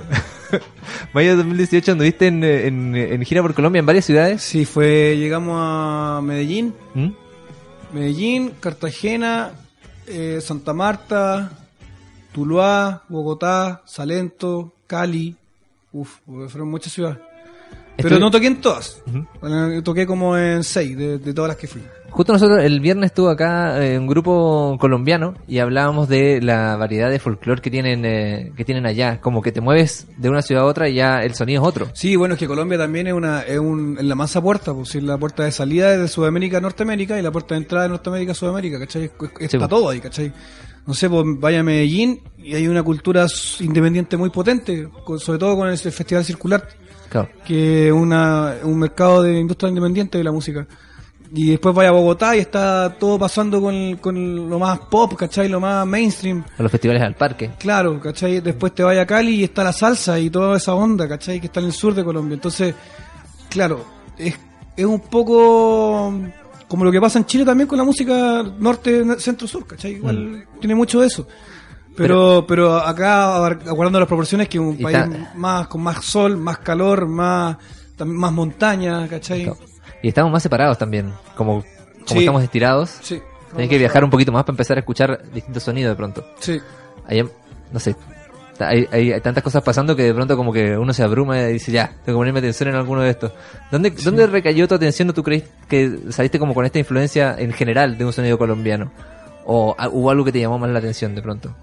mayo 1.14 1.32
de 1.32 1.38
2018 1.38 1.94
anduviste 1.94 2.28
en, 2.28 2.44
eh, 2.44 2.68
en, 2.68 2.96
en 2.96 3.26
gira 3.26 3.42
por 3.42 3.56
Colombia 3.56 3.80
en 3.80 3.88
varias 3.88 4.06
ciudades. 4.06 4.44
Sí, 4.44 4.66
fue, 4.66 5.18
llegamos 5.18 5.56
a 5.60 6.22
Medellín, 6.24 6.76
¿Mm? 6.94 7.10
Medellín, 7.92 8.54
Cartagena, 8.60 9.54
eh, 10.06 10.38
Santa 10.40 10.74
Marta, 10.74 11.52
Tuluá, 12.32 13.06
Bogotá, 13.10 13.82
Salento, 13.88 14.76
Cali. 14.86 15.36
Uf, 15.92 16.20
fueron 16.28 16.70
muchas 16.70 16.94
ciudades. 16.94 17.18
Pero 18.02 18.20
no 18.20 18.32
toqué 18.32 18.48
en 18.48 18.62
todas. 18.62 19.02
Bueno, 19.42 19.84
toqué 19.84 20.06
como 20.06 20.38
en 20.38 20.64
seis 20.64 20.98
de, 20.98 21.18
de 21.20 21.34
todas 21.34 21.50
las 21.50 21.58
que 21.58 21.68
fui. 21.68 21.82
Justo 22.12 22.34
nosotros 22.34 22.64
el 22.64 22.80
viernes 22.80 23.12
estuvo 23.12 23.30
acá 23.30 23.86
eh, 23.86 23.98
un 24.00 24.08
grupo 24.08 24.78
colombiano 24.80 25.36
y 25.48 25.60
hablábamos 25.60 26.10
de 26.10 26.42
la 26.42 26.76
variedad 26.76 27.08
de 27.12 27.20
folclore 27.20 27.62
que 27.62 27.70
tienen 27.70 28.04
eh, 28.04 28.52
que 28.58 28.66
tienen 28.66 28.88
allá, 28.88 29.22
como 29.22 29.44
que 29.44 29.52
te 29.52 29.62
mueves 29.62 30.08
de 30.18 30.28
una 30.28 30.42
ciudad 30.42 30.64
a 30.64 30.66
otra 30.66 30.90
y 30.90 30.96
ya 30.96 31.20
el 31.20 31.36
sonido 31.36 31.62
es 31.62 31.68
otro. 31.68 31.90
Sí, 31.94 32.16
bueno, 32.16 32.34
es 32.34 32.40
que 32.40 32.48
Colombia 32.48 32.80
también 32.80 33.06
es 33.06 33.14
una 33.14 33.42
es 33.44 33.60
un, 33.60 33.96
es 34.00 34.06
la 34.06 34.16
masa 34.16 34.42
puerta, 34.42 34.74
pues 34.74 34.90
si 34.90 35.02
la 35.02 35.20
puerta 35.20 35.44
de 35.44 35.52
salida 35.52 35.94
es 35.94 36.00
de 36.02 36.08
Sudamérica 36.08 36.58
a 36.58 36.62
Norteamérica 36.62 37.20
y 37.20 37.22
la 37.22 37.32
puerta 37.32 37.54
de 37.54 37.62
entrada 37.62 37.84
de 37.84 37.90
Norteamérica 37.90 38.32
a 38.32 38.36
Sudamérica, 38.36 38.80
¿cachai? 38.80 39.04
Es- 39.04 39.12
es- 39.40 39.42
Está 39.54 39.60
pues. 39.60 39.70
todo 39.70 39.90
ahí, 39.90 40.00
¿cachai? 40.00 40.34
No 40.88 40.96
sé, 40.96 41.08
pues 41.12 41.24
vaya 41.40 41.60
a 41.60 41.64
Medellín 41.64 42.22
y 42.40 42.56
hay 42.56 42.68
una 42.68 42.82
cultura 42.82 43.28
independiente 43.60 44.18
muy 44.18 44.32
potente, 44.32 44.88
con- 45.06 45.20
sobre 45.20 45.38
todo 45.38 45.56
con 45.56 45.70
el 45.70 45.78
Festival 45.78 46.26
Circular, 46.26 46.68
Claro. 47.10 47.30
que 47.46 47.88
es 47.88 47.94
una, 47.94 48.56
un 48.64 48.78
mercado 48.78 49.24
de 49.24 49.40
industria 49.40 49.70
independiente 49.70 50.18
de 50.18 50.24
la 50.24 50.32
música. 50.32 50.68
Y 51.32 51.52
después 51.52 51.76
vaya 51.76 51.90
a 51.90 51.92
Bogotá 51.92 52.36
y 52.36 52.40
está 52.40 52.96
todo 53.00 53.20
pasando 53.20 53.62
con, 53.62 53.98
con 53.98 54.50
lo 54.50 54.58
más 54.58 54.80
pop, 54.80 55.14
¿cachai? 55.16 55.48
Lo 55.48 55.60
más 55.60 55.86
mainstream. 55.86 56.44
A 56.58 56.64
los 56.64 56.72
festivales 56.72 57.04
al 57.04 57.16
parque. 57.16 57.52
Claro, 57.60 58.00
¿cachai? 58.00 58.42
Después 58.42 58.74
te 58.74 58.82
vaya 58.82 59.02
a 59.02 59.06
Cali 59.06 59.36
y 59.36 59.44
está 59.44 59.64
la 59.64 59.72
salsa 59.72 60.20
y 60.20 60.32
toda 60.32 60.58
esa 60.58 60.74
onda, 60.74 61.08
¿cachai? 61.08 61.40
Que 61.40 61.46
está 61.46 61.60
en 61.60 61.68
el 61.68 61.74
sur 61.74 61.94
de 61.94 62.04
Colombia. 62.04 62.34
Entonces, 62.34 62.74
claro, 63.48 63.86
es, 64.18 64.36
es 64.76 64.86
un 64.86 65.00
poco 65.02 66.12
como 66.68 66.84
lo 66.84 66.92
que 66.92 67.02
pasa 67.02 67.20
en 67.20 67.26
Chile 67.26 67.46
también 67.46 67.68
con 67.68 67.78
la 67.78 67.84
música 67.84 68.44
norte, 68.58 69.20
centro, 69.20 69.48
sur, 69.48 69.68
¿cachai? 69.68 69.94
Igual 69.94 70.48
tiene 70.60 70.76
mucho 70.76 71.02
de 71.02 71.08
eso. 71.08 71.28
Pero, 72.04 72.46
pero 72.48 72.76
acá, 72.78 73.38
guardando 73.72 74.00
las 74.00 74.08
proporciones, 74.08 74.48
que 74.50 74.60
un 74.60 74.78
país 74.78 74.98
más 75.36 75.68
con 75.68 75.82
más 75.82 76.04
sol, 76.04 76.38
más 76.38 76.60
calor, 76.60 77.08
más, 77.08 77.58
más 78.06 78.32
montaña, 78.32 79.08
¿cachai? 79.08 79.52
Y 80.02 80.08
estamos 80.08 80.32
más 80.32 80.42
separados 80.44 80.78
también, 80.78 81.12
como, 81.36 81.56
como 81.56 81.66
Sí. 82.06 82.20
estamos 82.20 82.44
estirados. 82.44 82.98
Sí. 83.02 83.22
Tenés 83.52 83.70
que 83.70 83.78
viajar 83.78 84.04
un 84.04 84.10
poquito 84.10 84.32
más 84.32 84.44
para 84.44 84.54
empezar 84.54 84.78
a 84.78 84.80
escuchar 84.82 85.24
distintos 85.34 85.64
sonidos 85.64 85.92
de 85.92 85.96
pronto. 85.96 86.26
Sí. 86.40 86.60
Allá, 87.08 87.26
no 87.72 87.80
sé, 87.80 87.96
hay, 88.60 88.88
hay, 88.92 89.12
hay 89.14 89.22
tantas 89.22 89.44
cosas 89.44 89.64
pasando 89.64 89.96
que 89.96 90.04
de 90.04 90.14
pronto 90.14 90.36
como 90.38 90.54
que 90.54 90.78
uno 90.78 90.94
se 90.94 91.02
abruma 91.04 91.40
y 91.42 91.54
dice, 91.54 91.72
ya, 91.72 91.88
tengo 92.06 92.18
que 92.18 92.22
ponerme 92.22 92.40
atención 92.40 92.70
en 92.70 92.76
alguno 92.76 93.02
de 93.02 93.10
estos. 93.10 93.32
¿Dónde, 93.72 93.90
¿dónde 93.92 94.28
recayó 94.28 94.68
tu 94.68 94.76
atención 94.76 95.10
o 95.10 95.14
tú 95.14 95.24
crees 95.24 95.44
que 95.68 95.98
saliste 96.10 96.38
como 96.40 96.54
con 96.54 96.66
esta 96.66 96.78
influencia 96.80 97.36
en 97.38 97.52
general 97.54 97.98
de 97.98 98.06
un 98.06 98.14
sonido 98.14 98.38
colombiano? 98.38 98.92
¿O 99.46 99.76
hubo 99.92 100.12
algo 100.12 100.24
que 100.26 100.32
te 100.32 100.40
llamó 100.40 100.60
más 100.60 100.70
la 100.70 100.80
atención 100.80 101.16
de 101.16 101.22
pronto? 101.22 101.56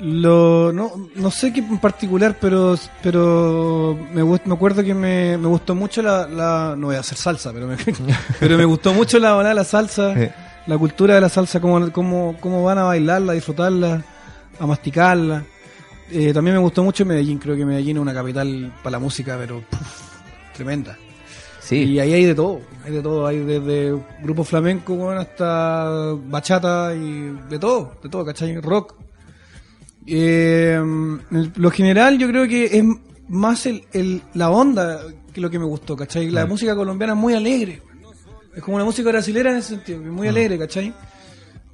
Lo, 0.00 0.72
no, 0.72 0.92
no 1.14 1.30
sé 1.30 1.52
qué 1.52 1.60
en 1.60 1.78
particular, 1.78 2.36
pero 2.40 2.74
pero 3.02 3.98
me, 4.14 4.24
me 4.24 4.54
acuerdo 4.54 4.82
que 4.82 4.94
me, 4.94 5.36
me 5.36 5.46
gustó 5.46 5.74
mucho 5.74 6.00
la, 6.00 6.26
la... 6.26 6.74
No 6.76 6.86
voy 6.86 6.96
a 6.96 7.00
hacer 7.00 7.18
salsa, 7.18 7.52
pero 7.52 7.66
me, 7.66 7.76
pero 8.40 8.56
me 8.56 8.64
gustó 8.64 8.94
mucho 8.94 9.18
la, 9.18 9.42
la, 9.42 9.52
la 9.52 9.64
salsa, 9.64 10.14
Sí. 10.14 10.26
la 10.66 10.78
cultura 10.78 11.14
de 11.16 11.20
la 11.20 11.28
salsa, 11.28 11.60
cómo, 11.60 11.92
cómo, 11.92 12.34
cómo 12.40 12.64
van 12.64 12.78
a 12.78 12.84
bailarla, 12.84 13.32
a 13.32 13.34
disfrutarla, 13.34 14.02
a 14.58 14.66
masticarla. 14.66 15.44
Eh, 16.10 16.32
también 16.32 16.56
me 16.56 16.62
gustó 16.62 16.82
mucho 16.82 17.04
Medellín, 17.04 17.38
creo 17.38 17.54
que 17.54 17.66
Medellín 17.66 17.98
es 17.98 18.00
una 18.02 18.14
capital 18.14 18.72
para 18.82 18.92
la 18.92 18.98
música, 19.00 19.36
pero 19.38 19.60
puf, 19.68 20.10
tremenda. 20.54 20.96
Sí. 21.60 21.76
Y 21.84 22.00
ahí 22.00 22.14
hay 22.14 22.24
de 22.24 22.34
todo, 22.34 22.62
hay 22.86 22.92
de 22.92 23.02
todo, 23.02 23.26
hay 23.26 23.38
desde 23.40 23.94
grupo 24.22 24.44
flamenco 24.44 24.94
bueno, 24.96 25.20
hasta 25.20 26.14
bachata 26.26 26.94
y 26.94 27.36
de 27.50 27.58
todo, 27.58 27.92
de 28.02 28.08
todo, 28.08 28.24
¿cachai? 28.24 28.58
Rock. 28.62 28.94
Eh, 30.06 30.74
en 30.76 31.52
lo 31.56 31.70
general 31.70 32.18
yo 32.18 32.26
creo 32.28 32.48
que 32.48 32.64
es 32.78 32.84
más 33.28 33.66
el, 33.66 33.84
el- 33.92 34.22
la 34.34 34.50
onda 34.50 35.00
que 35.32 35.40
lo 35.40 35.50
que 35.50 35.58
me 35.58 35.64
gustó, 35.66 35.96
¿cachai? 35.96 36.30
La 36.30 36.46
Mm. 36.46 36.48
música 36.48 36.74
colombiana 36.74 37.12
es 37.12 37.18
muy 37.18 37.34
alegre. 37.34 37.82
Es 38.56 38.62
como 38.62 38.78
la 38.78 38.84
música 38.84 39.08
brasilera 39.10 39.50
en 39.50 39.58
ese 39.58 39.68
sentido, 39.76 40.00
muy 40.02 40.26
Mm. 40.26 40.30
alegre, 40.30 40.58
¿cachai? 40.58 40.92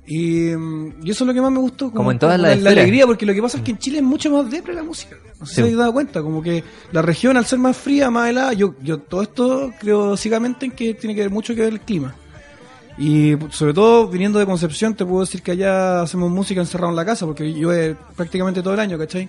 Y, 0.09 0.51
y 0.51 1.11
eso 1.11 1.25
es 1.25 1.27
lo 1.27 1.35
que 1.35 1.41
más 1.41 1.51
me 1.51 1.59
gustó. 1.59 1.91
Como 1.91 2.13
en 2.13 2.19
todas 2.19 2.39
las 2.39 2.61
la, 2.61 2.71
alegría, 2.71 3.07
porque 3.07 3.27
lo 3.27 3.35
que 3.35 3.43
pasa 3.43 3.57
es 3.59 3.65
que 3.65 3.73
en 3.73 3.79
Chile 3.79 3.99
es 3.99 4.05
mucho 4.05 4.31
más 4.31 4.49
depre 4.51 4.73
la 4.75 4.85
música. 4.85 5.17
No 5.41 5.47
sé 5.47 5.51
Sí. 5.51 5.55
si 5.57 5.61
habéis 5.63 5.77
dado 5.79 5.93
cuenta, 5.93 6.23
como 6.23 6.43
que 6.43 6.63
la 6.93 7.03
región 7.03 7.37
al 7.37 7.45
ser 7.47 7.59
más 7.59 7.77
fría, 7.77 8.09
más 8.11 8.29
helada, 8.31 8.53
yo, 8.53 8.75
yo 8.83 8.99
todo 8.99 9.23
esto 9.23 9.73
creo 9.81 10.17
ciegamente 10.17 10.67
en 10.67 10.73
que 10.73 10.95
tiene 10.95 11.15
que 11.15 11.23
ver 11.23 11.31
mucho 11.31 11.55
que 11.55 11.63
ver 11.63 11.73
el 11.73 11.81
clima. 11.81 12.15
Y 12.99 13.37
sobre 13.51 13.75
todo 13.75 14.09
viniendo 14.09 14.39
de 14.39 14.47
Concepción, 14.47 14.95
te 14.95 15.05
puedo 15.05 15.21
decir 15.21 15.43
que 15.43 15.53
allá 15.53 16.03
hacemos 16.03 16.31
música 16.31 16.61
encerrado 16.61 16.91
en 16.91 16.97
la 16.97 17.05
casa, 17.05 17.27
porque 17.27 17.53
llueve 17.53 17.97
prácticamente 18.17 18.63
todo 18.63 18.75
el 18.75 18.81
año, 18.81 18.99
¿cachai? 18.99 19.29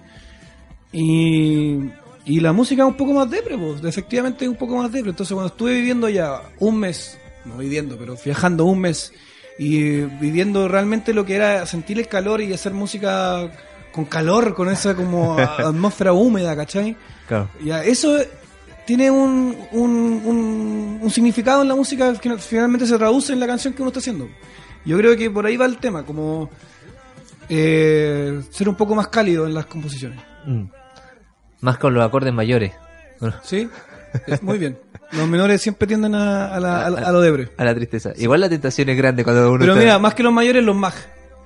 Y, 0.94 1.80
y 2.26 2.40
la 2.40 2.54
música 2.54 2.84
es 2.84 2.88
un 2.88 2.96
poco 2.96 3.14
más 3.14 3.30
depre, 3.30 3.58
pues, 3.58 3.84
efectivamente 3.84 4.46
es 4.46 4.50
un 4.50 4.58
poco 4.58 4.78
más 4.78 4.92
depre. 4.92 5.10
Entonces 5.10 5.34
cuando 5.34 5.52
estuve 5.52 5.74
viviendo 5.74 6.08
allá 6.08 6.42
un 6.60 6.80
mes, 6.80 7.18
no 7.44 7.58
viviendo, 7.58 7.98
pero 7.98 8.16
viajando 8.24 8.66
un 8.66 8.80
mes 8.80 9.12
y 9.60 10.02
viviendo 10.02 10.68
realmente 10.68 11.14
lo 11.14 11.26
que 11.26 11.36
era 11.36 11.66
sentir 11.66 12.00
el 12.00 12.08
calor 12.08 12.42
y 12.42 12.54
hacer 12.54 12.74
música 12.74 13.52
con 13.92 14.06
calor, 14.06 14.54
con 14.54 14.70
esa 14.70 14.96
como 14.96 15.38
atmósfera 15.40 16.14
húmeda, 16.14 16.56
¿cachai? 16.56 16.96
Claro. 17.28 17.50
Ya, 17.64 17.84
eso 17.84 18.18
tiene 18.88 19.12
un, 19.12 19.56
un, 19.74 20.22
un, 20.26 21.00
un 21.04 21.10
significado 21.12 21.62
en 21.62 21.68
la 21.68 21.76
música 21.76 22.12
que 22.16 22.36
finalmente 22.40 22.88
se 22.88 22.98
traduce 22.98 23.34
en 23.34 23.40
la 23.40 23.46
canción 23.46 23.74
que 23.76 23.84
uno 23.84 23.90
está 23.90 24.00
haciendo. 24.00 24.28
Yo 24.86 24.98
creo 24.98 25.16
que 25.16 25.30
por 25.30 25.46
ahí 25.46 25.58
va 25.58 25.66
el 25.66 25.78
tema, 25.78 26.04
como 26.04 26.50
eh, 27.50 28.42
ser 28.50 28.70
un 28.70 28.76
poco 28.76 28.96
más 28.96 29.08
cálido 29.10 29.46
en 29.46 29.54
las 29.54 29.66
composiciones. 29.66 30.20
Mm. 30.46 30.64
Más 31.62 31.78
con 31.78 31.94
los 31.94 32.04
acordes 32.04 32.34
mayores. 32.34 32.74
¿Sí? 33.44 33.70
Es 34.26 34.42
muy 34.42 34.58
bien. 34.58 34.80
Los 35.12 35.28
menores 35.28 35.62
siempre 35.62 35.88
tienden 35.88 36.16
a, 36.16 36.54
a, 36.56 36.60
la- 36.60 36.86
a 36.86 36.90
la- 36.90 37.02
a 37.02 37.12
lo 37.12 37.22
debre. 37.22 37.50
a 37.58 37.64
la 37.66 37.74
tristeza. 37.76 38.12
Igual 38.18 38.42
la 38.42 38.50
tentación 38.50 38.90
es 38.90 38.98
grande 38.98 39.24
cuando 39.24 39.50
uno 39.50 39.60
Pero 39.60 39.74
está- 39.74 39.84
mira, 39.84 40.00
más 40.00 40.14
que 40.14 40.24
los 40.24 40.34
mayores, 40.34 40.64
los 40.64 40.76
mag. 40.76 40.94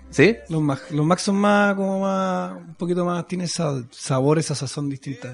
¿Sí? 0.09 0.35
Los 0.49 0.61
mag. 0.61 0.79
Los 0.91 1.05
mag 1.05 1.19
son 1.19 1.35
más, 1.35 1.75
como 1.75 2.01
más, 2.01 2.53
un 2.57 2.75
poquito 2.75 3.05
más, 3.05 3.25
tiene 3.27 3.45
esa 3.45 3.81
sabor, 3.91 4.39
esa 4.39 4.55
sazón 4.55 4.89
distinta. 4.89 5.33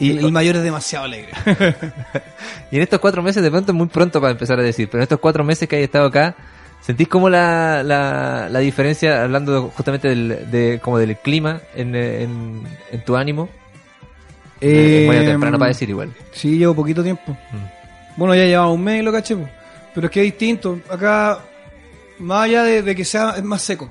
Y 0.00 0.16
el 0.16 0.32
mayor 0.32 0.56
es 0.56 0.62
demasiado 0.62 1.04
alegre. 1.04 1.30
y 2.70 2.76
en 2.76 2.82
estos 2.82 2.98
cuatro 2.98 3.22
meses, 3.22 3.42
de 3.42 3.50
pronto 3.50 3.72
es 3.72 3.76
muy 3.76 3.86
pronto 3.88 4.20
para 4.20 4.32
empezar 4.32 4.58
a 4.58 4.62
decir, 4.62 4.88
pero 4.88 5.00
en 5.00 5.02
estos 5.02 5.20
cuatro 5.20 5.44
meses 5.44 5.68
que 5.68 5.76
hay 5.76 5.82
estado 5.82 6.06
acá, 6.06 6.34
¿sentís 6.80 7.06
como 7.06 7.28
la, 7.28 7.82
la, 7.82 8.48
la 8.48 8.58
diferencia, 8.60 9.22
hablando 9.22 9.70
justamente 9.76 10.08
del, 10.08 10.50
de, 10.50 10.80
como 10.82 10.98
del 10.98 11.16
clima 11.18 11.60
en, 11.74 11.94
en, 11.94 12.62
en 12.90 13.04
tu 13.04 13.14
ánimo? 13.14 13.50
Eh, 14.60 15.06
temprano 15.26 15.58
para 15.58 15.68
decir 15.68 15.88
igual. 15.90 16.12
Sí, 16.32 16.58
llevo 16.58 16.74
poquito 16.74 17.02
tiempo. 17.02 17.32
Mm. 17.32 18.16
Bueno, 18.16 18.34
ya 18.34 18.44
llevaba 18.44 18.72
un 18.72 18.82
mes 18.82 19.00
y 19.00 19.02
lo 19.02 19.12
caché, 19.12 19.36
pero 19.94 20.06
es 20.06 20.10
que 20.10 20.20
es 20.20 20.26
distinto. 20.26 20.80
Acá, 20.90 21.40
más 22.18 22.44
allá 22.44 22.64
de, 22.64 22.82
de 22.82 22.94
que 22.94 23.04
sea, 23.04 23.34
es 23.36 23.44
más 23.44 23.62
seco. 23.62 23.90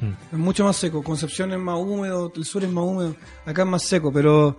Mm. 0.00 0.12
Es 0.32 0.38
mucho 0.38 0.64
más 0.64 0.76
seco. 0.76 1.02
Concepción 1.02 1.52
es 1.52 1.58
más 1.58 1.78
húmedo, 1.78 2.32
el 2.34 2.44
sur 2.44 2.64
es 2.64 2.70
más 2.70 2.84
húmedo. 2.84 3.14
Acá 3.44 3.62
es 3.62 3.68
más 3.68 3.82
seco, 3.82 4.12
pero 4.12 4.56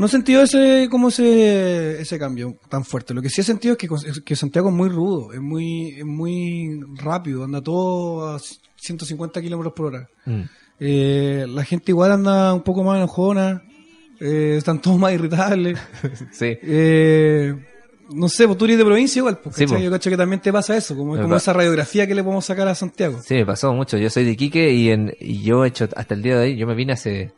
no 0.00 0.06
he 0.06 0.08
sentido 0.08 0.42
ese, 0.42 0.88
como 0.90 1.08
ese, 1.08 2.00
ese 2.00 2.18
cambio 2.18 2.56
tan 2.70 2.84
fuerte. 2.84 3.12
Lo 3.12 3.20
que 3.20 3.28
sí 3.28 3.42
he 3.42 3.44
sentido 3.44 3.76
es 3.78 4.20
que, 4.22 4.34
Santiago 4.34 4.70
es 4.70 4.74
muy 4.74 4.88
rudo, 4.88 5.32
es 5.32 5.40
muy, 5.40 5.90
es 5.98 6.06
muy 6.06 6.80
rápido, 6.96 7.44
anda 7.44 7.60
todo 7.60 8.34
a 8.34 8.40
150 8.76 9.42
kilómetros 9.42 9.74
por 9.74 9.86
hora. 9.86 10.08
Mm. 10.24 10.40
Eh, 10.80 11.46
la 11.46 11.64
gente 11.64 11.92
igual 11.92 12.12
anda 12.12 12.54
un 12.54 12.62
poco 12.62 12.82
más 12.82 12.96
enojona, 12.96 13.62
eh, 14.18 14.54
están 14.56 14.80
todos 14.80 14.98
más 14.98 15.12
irritables. 15.12 15.78
Sí. 16.32 16.56
Eh, 16.62 17.54
no 18.12 18.28
sé, 18.28 18.46
pues 18.46 18.56
tú 18.58 18.64
eres 18.64 18.78
de 18.78 18.84
provincia 18.86 19.20
igual, 19.20 19.38
Sí, 19.44 19.50
¿cachai? 19.50 19.66
pues. 19.66 19.82
yo 19.82 19.90
cacho 19.90 20.10
que 20.10 20.16
también 20.16 20.40
te 20.40 20.50
pasa 20.50 20.76
eso, 20.76 20.96
como, 20.96 21.20
como 21.20 21.36
esa 21.36 21.52
radiografía 21.52 22.06
que 22.06 22.14
le 22.14 22.24
podemos 22.24 22.46
sacar 22.46 22.66
a 22.68 22.74
Santiago. 22.74 23.20
Sí, 23.22 23.34
me 23.34 23.46
pasó 23.46 23.72
mucho. 23.74 23.98
Yo 23.98 24.08
soy 24.08 24.24
de 24.24 24.30
Iquique 24.30 24.72
y, 24.72 24.88
en, 24.88 25.14
y 25.20 25.42
yo 25.42 25.64
he 25.64 25.68
hecho 25.68 25.86
hasta 25.94 26.14
el 26.14 26.22
día 26.22 26.38
de 26.38 26.44
hoy, 26.46 26.56
yo 26.56 26.66
me 26.66 26.74
vine 26.74 26.94
hace 26.94 27.32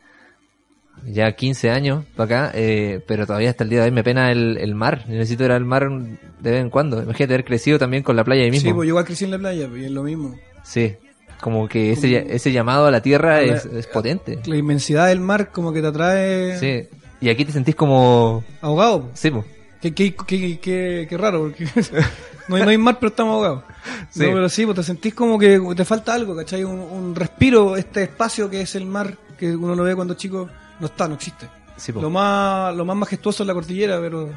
ya 1.05 1.31
15 1.33 1.69
años 1.71 2.05
para 2.15 2.25
acá, 2.47 2.51
eh, 2.55 3.01
pero 3.07 3.25
todavía 3.25 3.49
hasta 3.49 3.63
el 3.63 3.69
día 3.69 3.79
de 3.79 3.85
hoy 3.85 3.91
me 3.91 4.03
pena 4.03 4.31
el, 4.31 4.57
el 4.57 4.75
mar. 4.75 5.03
Yo 5.07 5.13
necesito 5.15 5.43
ir 5.45 5.51
al 5.51 5.65
mar 5.65 5.89
de 5.89 6.51
vez 6.51 6.61
en 6.61 6.69
cuando. 6.69 7.01
Imagínate 7.01 7.33
haber 7.33 7.45
crecido 7.45 7.79
también 7.79 8.03
con 8.03 8.15
la 8.15 8.23
playa 8.23 8.43
ahí 8.43 8.51
mismo. 8.51 8.69
Sí, 8.69 8.73
pues 8.73 8.85
yo 8.87 8.91
igual 8.91 9.05
crecí 9.05 9.25
en 9.25 9.31
la 9.31 9.39
playa, 9.39 9.67
pues, 9.67 9.81
y 9.81 9.85
es 9.85 9.91
lo 9.91 10.03
mismo. 10.03 10.35
Sí, 10.63 10.95
como 11.41 11.67
que 11.67 11.91
ese, 11.91 12.21
Como- 12.21 12.33
ese 12.33 12.51
llamado 12.51 12.85
a 12.87 12.91
la 12.91 13.01
tierra 13.01 13.37
A 13.37 13.41
la- 13.41 13.55
es, 13.55 13.65
es 13.65 13.87
potente. 13.87 14.39
La 14.45 14.55
inmensidad 14.55 15.07
del 15.07 15.19
mar 15.19 15.51
como 15.51 15.73
que 15.73 15.81
te 15.81 15.87
atrae 15.87 16.57
Sí, 16.59 16.87
y 17.21 17.29
aquí 17.29 17.45
te 17.45 17.51
sentís 17.51 17.75
como... 17.75 18.43
ahogado. 18.61 19.09
Sí, 19.13 19.29
pues. 19.31 19.45
Qué, 19.81 19.93
qué, 19.93 20.15
qué, 20.27 20.59
qué- 20.59 21.07
qué 21.09 21.17
raro, 21.17 21.41
porque 21.41 21.65
no, 22.47 22.55
hay, 22.55 22.63
no 22.63 22.69
hay 22.69 22.77
mar, 22.77 22.97
pero 22.99 23.09
estamos 23.09 23.33
ahogados. 23.35 23.63
Sí. 24.11 24.21
No, 24.21 24.31
pero 24.33 24.47
sí, 24.47 24.63
pues 24.65 24.77
te 24.77 24.83
sentís 24.83 25.13
como 25.13 25.37
que 25.37 25.59
te 25.75 25.83
falta 25.83 26.13
algo, 26.13 26.35
¿cachai? 26.35 26.63
Un, 26.63 26.79
un 26.79 27.13
respiro, 27.15 27.75
este 27.75 28.03
espacio 28.03 28.49
que 28.49 28.61
es 28.61 28.75
el 28.75 28.85
mar, 28.85 29.17
que 29.37 29.53
uno 29.55 29.75
lo 29.75 29.83
ve 29.83 29.93
cuando 29.95 30.13
chico, 30.13 30.47
no 30.83 30.87
está, 30.87 31.07
no 31.07 31.15
existe. 31.15 31.47
Sí. 31.77 31.93
Lo 31.93 32.09
más, 32.09 32.75
lo 32.75 32.83
más 32.83 32.95
majestuoso 32.97 33.43
es 33.43 33.47
la 33.47 33.53
cordillera, 33.53 33.99
pero, 34.01 34.29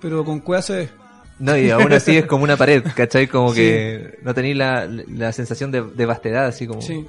pero 0.00 0.24
con 0.24 0.38
cueva 0.40 0.62
se 0.62 0.76
ve. 0.76 0.88
No, 1.40 1.56
y 1.58 1.70
aún 1.70 1.92
así 1.92 2.16
es 2.16 2.26
como 2.26 2.44
una 2.44 2.56
pared, 2.56 2.84
¿cachai? 2.94 3.26
Como 3.26 3.50
Sí. 3.50 3.56
que 3.56 4.18
no 4.22 4.32
tenéis 4.32 4.56
la, 4.56 4.86
la 4.86 5.32
sensación 5.32 5.72
de, 5.72 5.82
de 5.82 6.06
vastedad, 6.06 6.46
así 6.46 6.66
como... 6.68 6.80
Sí. 6.80 7.04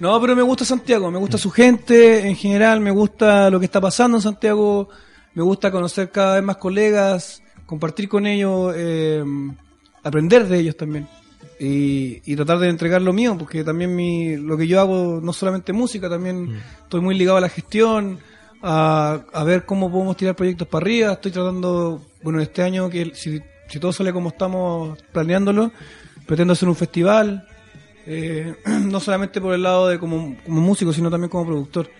No, 0.00 0.18
pero 0.20 0.34
me 0.34 0.42
gusta 0.42 0.64
Santiago, 0.64 1.10
me 1.10 1.18
gusta 1.18 1.36
su 1.38 1.50
gente 1.50 2.26
en 2.26 2.34
general, 2.34 2.80
me 2.80 2.90
gusta 2.90 3.50
lo 3.50 3.60
que 3.60 3.66
está 3.66 3.80
pasando 3.80 4.16
en 4.16 4.22
Santiago, 4.22 4.88
me 5.34 5.42
gusta 5.42 5.70
conocer 5.70 6.10
cada 6.10 6.36
vez 6.36 6.42
más 6.44 6.56
colegas, 6.56 7.42
compartir 7.66 8.08
con 8.08 8.26
ellos, 8.26 8.72
eh, 8.76 9.22
aprender 10.02 10.48
de 10.48 10.58
ellos 10.58 10.76
también. 10.76 11.06
Y, 11.64 12.20
y 12.24 12.36
tratar 12.36 12.58
de 12.58 12.68
entregar 12.68 13.00
lo 13.00 13.12
mío, 13.12 13.36
porque 13.38 13.64
también 13.64 13.94
mi, 13.94 14.36
lo 14.36 14.56
que 14.56 14.66
yo 14.66 14.80
hago 14.80 15.20
no 15.22 15.32
solamente 15.32 15.72
música, 15.72 16.10
también 16.10 16.60
estoy 16.82 17.00
muy 17.00 17.16
ligado 17.16 17.38
a 17.38 17.40
la 17.40 17.48
gestión, 17.48 18.18
a, 18.62 19.20
a 19.32 19.44
ver 19.44 19.64
cómo 19.64 19.90
podemos 19.90 20.16
tirar 20.16 20.36
proyectos 20.36 20.68
para 20.68 20.84
arriba. 20.84 21.12
Estoy 21.12 21.32
tratando, 21.32 22.02
bueno, 22.22 22.40
este 22.40 22.62
año 22.62 22.90
que 22.90 23.12
si, 23.14 23.40
si 23.68 23.78
todo 23.78 23.92
sale 23.92 24.12
como 24.12 24.30
estamos 24.30 24.98
planeándolo, 25.12 25.72
pretendo 26.26 26.52
hacer 26.52 26.68
un 26.68 26.76
festival, 26.76 27.46
eh, 28.06 28.54
no 28.66 29.00
solamente 29.00 29.40
por 29.40 29.54
el 29.54 29.62
lado 29.62 29.88
de 29.88 29.98
como, 29.98 30.36
como 30.44 30.60
músico, 30.60 30.92
sino 30.92 31.10
también 31.10 31.30
como 31.30 31.46
productor. 31.46 31.90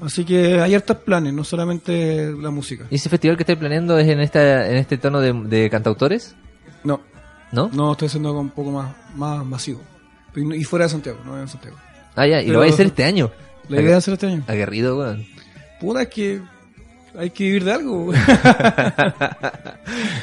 Así 0.00 0.24
que 0.24 0.60
hay 0.60 0.74
hartos 0.74 0.98
planes, 0.98 1.32
no 1.32 1.42
solamente 1.42 2.32
la 2.32 2.50
música. 2.50 2.86
¿Y 2.90 2.96
ese 2.96 3.08
festival 3.08 3.36
que 3.36 3.44
estáis 3.44 3.58
planeando 3.58 3.98
es 3.98 4.06
en, 4.08 4.20
esta, 4.20 4.68
en 4.68 4.76
este 4.76 4.98
tono 4.98 5.20
de, 5.20 5.32
de 5.32 5.70
cantautores? 5.70 6.36
No, 6.84 7.00
¿No? 7.52 7.70
no, 7.72 7.92
estoy 7.92 8.06
haciendo 8.08 8.28
algo 8.30 8.40
un 8.40 8.50
poco 8.50 8.70
más, 8.72 8.94
más 9.14 9.44
masivo. 9.44 9.80
Y 10.34 10.64
fuera 10.64 10.84
de 10.86 10.90
Santiago, 10.90 11.18
no 11.24 11.40
en 11.40 11.48
Santiago. 11.48 11.76
Ah, 12.14 12.26
ya, 12.26 12.40
y 12.40 12.46
Pero- 12.46 12.54
lo 12.54 12.58
vais 12.60 12.72
a 12.72 12.74
hacer 12.74 12.86
este 12.86 13.04
año. 13.04 13.30
La 13.68 13.80
idea 13.80 13.92
es 13.92 13.96
hacer 13.98 14.14
este 14.14 14.26
año. 14.26 14.42
Aguerrido, 14.46 14.98
weón. 14.98 15.24
Puta, 15.80 16.02
es 16.02 16.08
que 16.08 16.40
hay 17.18 17.30
que 17.30 17.44
vivir 17.44 17.64
de 17.64 17.72
algo. 17.72 18.12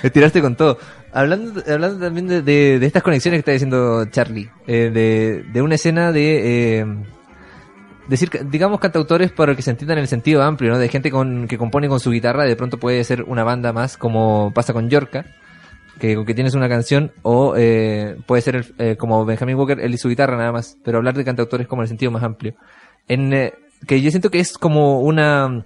Estiraste 0.04 0.42
con 0.42 0.56
todo. 0.56 0.78
Hablando, 1.12 1.62
hablando 1.72 2.00
también 2.06 2.28
de, 2.28 2.42
de- 2.42 2.80
de 2.80 2.86
estas 2.86 3.04
conexiones 3.04 3.38
que 3.38 3.40
está 3.42 3.52
diciendo 3.52 4.06
Charlie, 4.06 4.50
eh, 4.68 4.90
de, 4.94 5.44
de 5.52 5.62
una 5.62 5.76
escena 5.76 6.12
de, 6.12 6.80
eh, 6.80 6.86
decir, 8.08 8.30
digamos, 8.50 8.80
cantautores 8.80 9.32
para 9.32 9.56
que 9.56 9.62
se 9.62 9.70
entiendan 9.72 9.98
en 10.00 10.04
el 10.04 10.08
sentido 10.08 10.42
amplio, 10.42 10.72
¿no? 10.72 10.80
De 10.80 10.90
gente 10.90 11.12
con, 11.12 11.48
que 11.48 11.58
compone 11.58 11.88
con 11.88 12.00
su 12.00 12.10
guitarra, 12.12 12.46
de 12.46 12.56
pronto 12.56 12.78
puede 12.80 13.04
ser 13.04 13.24
una 13.24 13.44
banda 13.44 13.72
más, 13.74 13.96
como 13.98 14.52
pasa 14.56 14.74
con 14.74 14.90
Yorka, 14.90 15.26
que, 16.00 16.24
que 16.26 16.34
tienes 16.34 16.54
una 16.56 16.68
canción, 16.70 17.12
o 17.22 17.54
eh, 17.58 18.18
puede 18.26 18.42
ser 18.42 18.56
el- 18.58 18.76
eh, 18.78 18.96
como 18.98 19.26
Benjamin 19.26 19.56
Walker, 19.56 19.80
él 19.80 19.94
y 19.94 19.98
su 19.98 20.10
guitarra 20.10 20.38
nada 20.38 20.52
más, 20.52 20.78
pero 20.84 20.98
hablar 20.98 21.16
de 21.16 21.24
cantautores 21.26 21.68
como 21.68 21.82
en 21.82 21.84
el 21.84 21.90
sentido 21.90 22.12
más 22.12 22.24
amplio. 22.24 22.56
En, 23.08 23.32
eh, 23.34 23.54
que 23.88 24.02
yo 24.02 24.10
siento 24.12 24.30
que 24.32 24.40
es 24.40 24.58
como 24.58 25.02
una, 25.02 25.66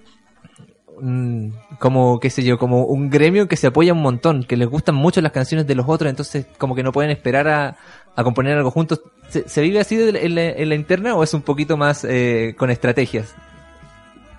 mm, 1.00 1.48
como, 1.80 2.20
qué 2.20 2.30
sé 2.30 2.44
yo, 2.44 2.58
como 2.58 2.86
un 2.86 3.10
gremio 3.10 3.48
que 3.48 3.56
se 3.56 3.68
apoya 3.68 3.94
un 3.94 4.02
montón, 4.02 4.44
que 4.44 4.58
les 4.58 4.68
gustan 4.68 4.96
mucho 4.96 5.22
las 5.22 5.32
canciones 5.32 5.68
de 5.68 5.76
los 5.76 5.86
otros, 5.88 6.10
entonces 6.10 6.46
como 6.58 6.76
que 6.76 6.84
no 6.84 6.92
pueden 6.92 7.12
esperar 7.12 7.48
a, 7.48 7.78
a 8.16 8.24
componer 8.24 8.58
algo 8.58 8.72
juntos. 8.72 9.02
¿Se, 9.30 9.48
se 9.48 9.62
vive 9.62 9.80
así 9.80 9.98
la, 10.12 10.20
en 10.20 10.70
la 10.70 10.76
interna 10.76 11.16
o 11.16 11.24
es 11.24 11.34
un 11.34 11.42
poquito 11.42 11.78
más 11.78 12.04
eh, 12.06 12.56
con 12.58 12.70
estrategias? 12.70 13.36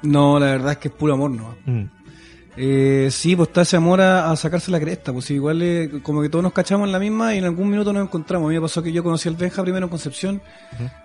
no, 0.03 0.39
la 0.39 0.47
verdad 0.47 0.73
es 0.73 0.79
que 0.79 0.89
es 0.89 0.95
puro 0.95 1.15
amor, 1.15 1.31
¿no? 1.33 1.57
Mm. 1.67 1.85
Eh, 2.61 3.09
sí, 3.13 3.37
pues 3.37 3.49
está 3.51 3.63
ese 3.63 3.77
amor 3.77 4.01
a, 4.01 4.35
sacarse 4.35 4.71
la 4.73 4.81
cresta, 4.81 5.13
pues 5.13 5.31
igual 5.31 5.63
eh, 5.63 5.91
como 6.03 6.21
que 6.23 6.29
todos 6.29 6.43
nos 6.43 6.53
cachamos 6.53 6.87
en 6.89 6.93
la 6.93 6.99
misma 6.99 7.33
y 7.35 7.39
en 7.39 7.45
algún 7.45 7.71
minuto 7.71 7.93
nos 7.93 8.03
encontramos. 8.03 8.47
A 8.47 8.49
mí 8.49 8.55
me 8.57 8.61
pasó 8.61 8.83
que 8.83 8.91
yo 8.93 9.05
conocí 9.05 9.29
al 9.29 9.37
Benja 9.37 9.63
primero 9.63 9.87
en 9.87 9.91
Concepción 9.91 10.43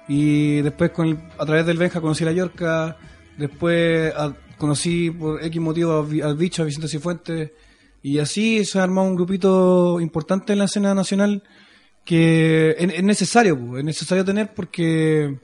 y 0.07 0.61
después 0.61 0.89
con 0.91 1.07
el- 1.09 1.19
a 1.37 1.45
través 1.45 1.65
del 1.65 1.77
Benja 1.77 2.01
conocí 2.01 2.23
a 2.23 2.27
la 2.27 2.33
Yorca, 2.33 2.97
Después 3.37 4.13
a- 4.15 4.31
conocí 4.59 5.09
por 5.09 5.43
X 5.43 5.59
motivo 5.61 6.07
al 6.23 6.35
bicho, 6.37 6.61
a 6.61 6.65
Vicente 6.65 6.87
Cifuentes. 6.87 7.51
Y 8.03 8.19
así 8.19 8.63
se 8.63 8.77
ha 8.79 8.83
armado 8.83 9.07
un 9.07 9.15
grupito 9.15 9.99
importante 9.99 10.53
en 10.53 10.59
la 10.59 10.65
escena 10.65 10.93
nacional 10.93 11.41
que 12.05 12.75
es, 12.77 12.93
es 12.93 13.03
necesario, 13.03 13.57
po, 13.59 13.77
es 13.77 13.83
necesario 13.83 14.23
tener 14.25 14.53
porque, 14.53 15.35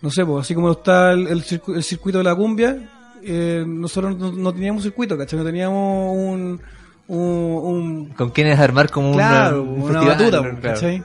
no 0.00 0.10
sé, 0.10 0.24
pues 0.26 0.44
así 0.44 0.54
como 0.54 0.72
está 0.72 1.12
el, 1.12 1.26
el 1.28 1.44
circu- 1.44 1.76
el 1.76 1.84
circuito 1.84 2.18
de 2.18 2.24
la 2.24 2.34
cumbia, 2.34 2.90
eh, 3.22 3.64
nosotros 3.66 4.16
no, 4.18 4.32
no 4.32 4.52
teníamos 4.52 4.82
circuito, 4.82 5.16
¿cachai? 5.18 5.38
No 5.38 5.44
teníamos 5.44 6.16
un... 6.16 6.60
un, 7.08 7.18
un- 7.18 8.06
¿Con 8.16 8.30
quiénes 8.30 8.58
armar 8.58 8.90
como 8.90 9.12
Claro, 9.12 9.62
una, 9.62 9.72
un 9.72 9.82
una 9.90 10.02
festival? 10.16 10.52
batuta. 10.54 10.76
Sí. 10.76 11.02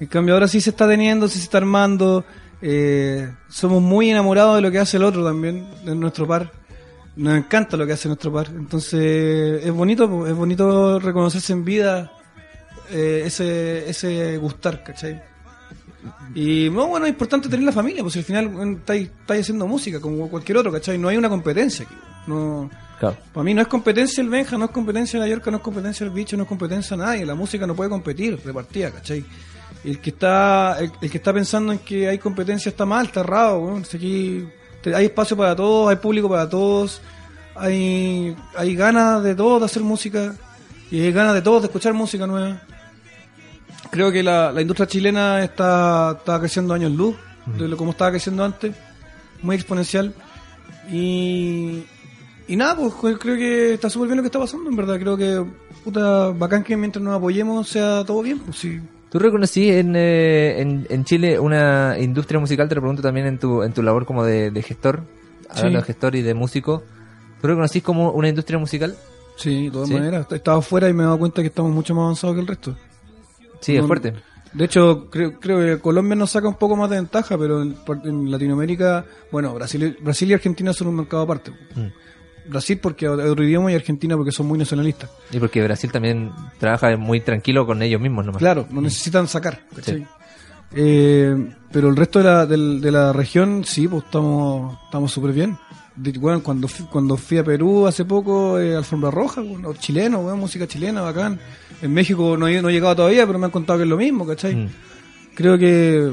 En 0.00 0.06
cambio 0.06 0.34
ahora 0.34 0.48
sí 0.48 0.60
se 0.60 0.70
está 0.70 0.86
teniendo, 0.88 1.28
sí 1.28 1.38
se 1.38 1.44
está 1.44 1.58
armando. 1.58 2.24
eh, 2.62 3.32
somos 3.48 3.80
muy 3.82 4.10
enamorados 4.10 4.56
de 4.56 4.62
lo 4.62 4.70
que 4.70 4.78
hace 4.78 4.96
el 4.98 5.04
otro 5.04 5.24
también, 5.24 5.66
de 5.84 5.94
nuestro 5.94 6.26
par. 6.26 6.52
Nos 7.16 7.36
encanta 7.36 7.76
lo 7.76 7.86
que 7.86 7.92
hace 7.94 8.08
nuestro 8.08 8.32
par. 8.32 8.46
Entonces 8.48 9.64
es 9.64 9.72
bonito, 9.72 10.26
es 10.26 10.34
bonito 10.34 10.98
reconocerse 11.00 11.52
en 11.52 11.64
vida 11.64 12.12
eh, 12.90 13.22
ese, 13.26 13.88
ese 13.90 14.36
gustar, 14.38 14.82
¿cachai? 14.84 15.20
Y 16.34 16.70
no, 16.70 16.86
bueno, 16.86 17.06
es 17.06 17.12
importante 17.12 17.48
tener 17.48 17.64
la 17.64 17.72
familia, 17.72 18.02
pues 18.02 18.16
al 18.16 18.24
final 18.24 18.76
estáis, 18.78 19.08
estáis 19.20 19.42
haciendo 19.42 19.66
música 19.66 20.00
como 20.00 20.28
cualquier 20.28 20.58
otro, 20.58 20.72
¿cachai? 20.72 20.96
No 20.98 21.08
hay 21.08 21.16
una 21.16 21.28
competencia 21.28 21.84
aquí. 21.84 21.94
No, 22.26 22.70
Claro. 22.98 23.16
para 23.32 23.44
mí 23.44 23.54
no 23.54 23.62
es 23.62 23.66
competencia 23.68 24.22
el 24.22 24.28
Benja, 24.28 24.58
no 24.58 24.66
es 24.66 24.70
competencia 24.72 25.18
la 25.18 25.26
Yorka, 25.26 25.50
no 25.50 25.56
es 25.56 25.62
competencia 25.62 26.04
el 26.04 26.10
bicho, 26.10 26.36
no 26.36 26.42
es 26.42 26.48
competencia 26.48 26.96
nadie. 26.96 27.24
La 27.24 27.34
música 27.34 27.66
no 27.66 27.74
puede 27.74 27.88
competir 27.88 28.38
de 28.42 28.52
partida, 28.52 28.90
¿cachai? 28.90 29.24
El 29.82 29.98
que 30.00 30.10
está 30.10 30.76
el, 30.78 30.92
el 31.00 31.10
que 31.10 31.16
está 31.16 31.32
pensando 31.32 31.72
en 31.72 31.78
que 31.78 32.08
hay 32.08 32.18
competencia 32.18 32.68
está 32.68 32.84
mal, 32.84 33.06
está 33.06 33.20
errado. 33.20 33.74
aquí 33.78 34.46
hay 34.84 35.06
espacio 35.06 35.36
para 35.36 35.56
todos, 35.56 35.88
hay 35.90 35.96
público 35.96 36.28
para 36.28 36.48
todos, 36.48 37.00
hay, 37.54 38.36
hay 38.56 38.74
ganas 38.74 39.22
de 39.22 39.34
todos 39.34 39.60
de 39.60 39.66
hacer 39.66 39.82
música 39.82 40.34
y 40.90 41.00
hay 41.00 41.12
ganas 41.12 41.34
de 41.34 41.42
todos 41.42 41.62
de 41.62 41.66
escuchar 41.66 41.94
música 41.94 42.26
nueva. 42.26 42.62
Creo 43.90 44.12
que 44.12 44.22
la, 44.22 44.52
la 44.52 44.60
industria 44.60 44.86
chilena 44.86 45.42
está, 45.42 46.16
está 46.18 46.38
creciendo 46.38 46.74
años 46.74 46.92
luz 46.92 47.16
de 47.58 47.66
lo 47.66 47.76
como 47.76 47.90
estaba 47.92 48.10
creciendo 48.10 48.44
antes, 48.44 48.74
muy 49.42 49.56
exponencial. 49.56 50.14
Y, 50.92 51.84
y 52.48 52.56
nada, 52.56 52.76
pues 52.76 52.94
creo- 53.00 53.18
creo 53.18 53.36
que 53.36 53.74
está 53.74 53.88
súper 53.90 54.08
bien 54.08 54.16
lo 54.18 54.22
que 54.22 54.26
está 54.28 54.38
pasando, 54.38 54.68
en 54.70 54.76
verdad. 54.76 54.98
Creo 54.98 55.16
que, 55.16 55.44
puta, 55.84 56.28
bacán 56.28 56.62
que 56.62 56.76
mientras 56.76 57.02
nos 57.02 57.16
apoyemos 57.16 57.68
sea 57.68 58.04
todo 58.04 58.22
bien, 58.22 58.38
pues 58.40 58.56
sí. 58.58 58.80
¿Tú 59.10 59.18
reconocí 59.18 59.68
en, 59.70 59.96
eh, 59.96 60.60
en, 60.60 60.86
en 60.88 61.04
Chile 61.04 61.38
una 61.40 61.96
industria 61.98 62.38
musical? 62.38 62.68
Te 62.68 62.76
lo 62.76 62.80
pregunto 62.80 63.02
también 63.02 63.26
en 63.26 63.38
tu, 63.38 63.62
en 63.62 63.72
tu 63.72 63.82
labor 63.82 64.06
como 64.06 64.24
de, 64.24 64.50
de 64.52 64.62
gestor, 64.62 65.02
hablando 65.48 65.80
Sí. 65.80 65.82
de 65.82 65.86
gestor 65.86 66.14
y 66.14 66.22
de 66.22 66.34
músico. 66.34 66.84
¿Tú 67.40 67.48
reconocís 67.48 67.82
como 67.82 68.12
una 68.12 68.28
industria 68.28 68.58
musical? 68.58 68.94
Sí, 69.36 69.64
de 69.64 69.70
todas 69.72 69.88
¿Sí? 69.88 69.94
maneras. 69.94 70.26
He 70.30 70.36
estado 70.36 70.58
afuera 70.58 70.88
y 70.88 70.92
me 70.92 71.02
he 71.02 71.06
dado 71.06 71.18
cuenta 71.18 71.40
que 71.42 71.48
estamos 71.48 71.72
mucho 71.72 71.92
más 71.94 72.02
avanzados 72.04 72.36
que 72.36 72.40
el 72.42 72.46
resto. 72.46 72.76
Sí, 73.60 73.76
es 73.76 73.84
fuerte. 73.86 74.14
De 74.52 74.64
hecho, 74.64 75.08
creo, 75.10 75.38
creo 75.38 75.58
que 75.58 75.80
Colombia 75.80 76.16
nos 76.16 76.32
saca 76.32 76.48
un 76.48 76.56
poco 76.56 76.74
más 76.74 76.90
de 76.90 76.96
ventaja, 76.96 77.38
pero 77.38 77.62
en, 77.62 78.30
Latinoamérica, 78.30 79.04
bueno, 79.30 79.54
Brasil, 79.54 79.96
Brasil 80.00 80.28
y 80.30 80.34
Argentina 80.34 80.72
son 80.72 80.88
un 80.88 80.96
mercado 80.96 81.22
aparte. 81.22 81.52
Mm. 81.76 82.48
Brasil 82.50 82.78
porque 82.82 83.06
otro 83.06 83.44
idioma 83.44 83.70
y 83.70 83.76
Argentina 83.76 84.16
porque 84.16 84.32
son 84.32 84.46
muy 84.48 84.58
nacionalistas. 84.58 85.08
Y 85.30 85.38
porque 85.38 85.62
Brasil 85.62 85.92
también 85.92 86.32
trabaja 86.58 86.96
muy 86.96 87.20
tranquilo 87.20 87.64
con 87.64 87.80
ellos 87.80 88.00
mismos 88.00 88.26
nomás. 88.26 88.40
Claro, 88.40 88.66
no 88.70 88.80
necesitan 88.80 89.28
sacar. 89.28 89.60
¿cachai? 89.76 90.04
Eh, 90.74 91.52
pero 91.72 91.88
el 91.88 91.96
resto 91.96 92.18
de 92.20 92.24
la, 92.24 92.46
del- 92.46 92.80
de 92.80 92.90
la 92.92 93.12
región, 93.12 93.64
sí, 93.64 93.88
pues 93.88 94.04
estamos 94.04 94.78
estamos 94.84 95.12
súper 95.12 95.32
bien. 95.32 95.56
De- 95.96 96.12
bueno, 96.18 96.42
cuando, 96.42 96.68
fui, 96.68 96.86
cuando 96.86 97.16
fui 97.16 97.38
a 97.38 97.44
Perú 97.44 97.86
hace 97.86 98.04
poco, 98.04 98.58
eh, 98.58 98.76
alfombra 98.76 99.10
roja, 99.10 99.40
bueno, 99.42 99.72
chileno, 99.74 100.22
bueno, 100.22 100.36
música 100.36 100.66
chilena, 100.66 101.02
bacán. 101.02 101.38
En 101.82 101.92
México 101.92 102.36
no 102.36 102.46
he, 102.48 102.60
no 102.60 102.68
he 102.68 102.72
llegado 102.72 102.96
todavía, 102.96 103.26
pero 103.26 103.38
me 103.38 103.46
han 103.46 103.50
contado 103.50 103.78
que 103.78 103.84
es 103.84 103.88
lo 103.88 103.96
mismo, 103.96 104.26
¿cachai? 104.26 104.54
Mm. 104.54 104.68
Creo 105.34 105.56
que, 105.58 106.12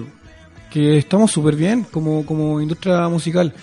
que 0.72 0.98
estamos 0.98 1.32
súper 1.32 1.56
bien 1.56 1.86
como, 1.92 2.26
como 2.26 2.62
industria 2.62 3.08
musical. 3.10 3.54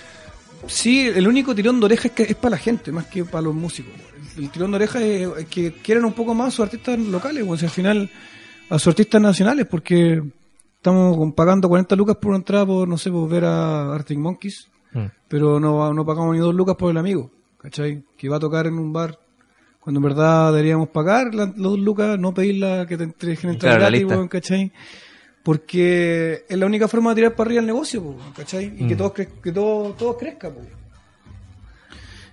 Sí, 0.67 1.07
el 1.09 1.27
único 1.29 1.55
tirón 1.55 1.79
de 1.81 1.87
oreja 1.87 2.09
es 2.09 2.15
que 2.15 2.23
es 2.25 2.35
para 2.35 2.53
la 2.53 2.59
gente, 2.59 2.91
más 2.93 3.07
que 3.07 3.25
para 3.25 3.43
los 3.43 3.55
músicos. 3.55 3.93
El, 4.37 4.45
el 4.45 4.51
tirón 4.51 4.71
de 4.73 4.77
oreja 4.77 5.01
es, 5.03 5.29
es 5.39 5.47
que 5.47 5.73
quieran 5.75 6.05
un 6.05 6.13
poco 6.13 6.35
más 6.35 6.49
a 6.49 6.51
sus 6.51 6.61
artistas 6.65 6.99
locales, 6.99 7.45
o 7.47 7.57
sea, 7.57 7.69
al 7.69 7.75
final 7.75 8.11
a 8.71 8.79
sus 8.79 8.89
artistas 8.89 9.21
nacionales, 9.21 9.67
porque 9.67 10.23
estamos 10.77 11.33
pagando 11.35 11.69
40 11.69 11.97
lucas 11.97 12.17
por 12.17 12.31
una 12.31 12.39
entrada 12.39 12.67
por, 12.67 12.89
no 12.89 12.97
sé, 12.99 13.11
por 13.11 13.29
ver 13.29 13.45
a 13.45 13.95
Arctic 13.95 14.19
Monkeys, 14.19 14.69
Mm. 14.95 15.07
pero 15.27 15.59
no, 15.59 15.93
no 15.93 16.07
pagamos 16.07 16.35
ni 16.35 16.39
dos 16.41 16.55
lucas 16.55 16.77
por 16.77 16.89
el 16.89 16.97
amigo, 16.97 17.29
¿cachai? 17.59 18.05
Que 18.17 18.29
va 18.29 18.37
a 18.37 18.41
tocar 18.41 18.69
en 18.69 18.75
un 18.79 18.93
bar, 18.93 19.19
cuando 19.85 19.99
en 20.01 20.05
verdad 20.05 20.51
deberíamos 20.51 20.89
pagar 20.89 21.35
las 21.35 21.55
dos 21.55 21.79
lucas, 21.79 22.19
no 22.19 22.33
pedirla 22.35 22.87
que 22.89 22.97
te 22.97 23.27
dejen 23.27 23.51
entrar 23.51 23.73
Claro, 23.77 23.85
la 23.85 23.91
gratis, 23.91 24.07
weón, 24.07 24.29
¿cachai? 24.29 24.73
Porque 25.43 26.45
es 26.49 26.57
la 26.57 26.65
única 26.65 26.89
forma 26.89 27.11
de 27.11 27.17
tirar 27.17 27.35
para 27.35 27.49
arriba 27.49 27.61
el 27.61 27.67
negocio, 27.67 28.17
¿cachai? 28.35 28.73
Y 28.79 28.89
que 28.89 28.95
Mm. 28.95 28.99
todos 28.99 29.13
que 29.13 29.53
todo, 29.53 29.93
todo 29.93 30.17
crezca. 30.17 30.51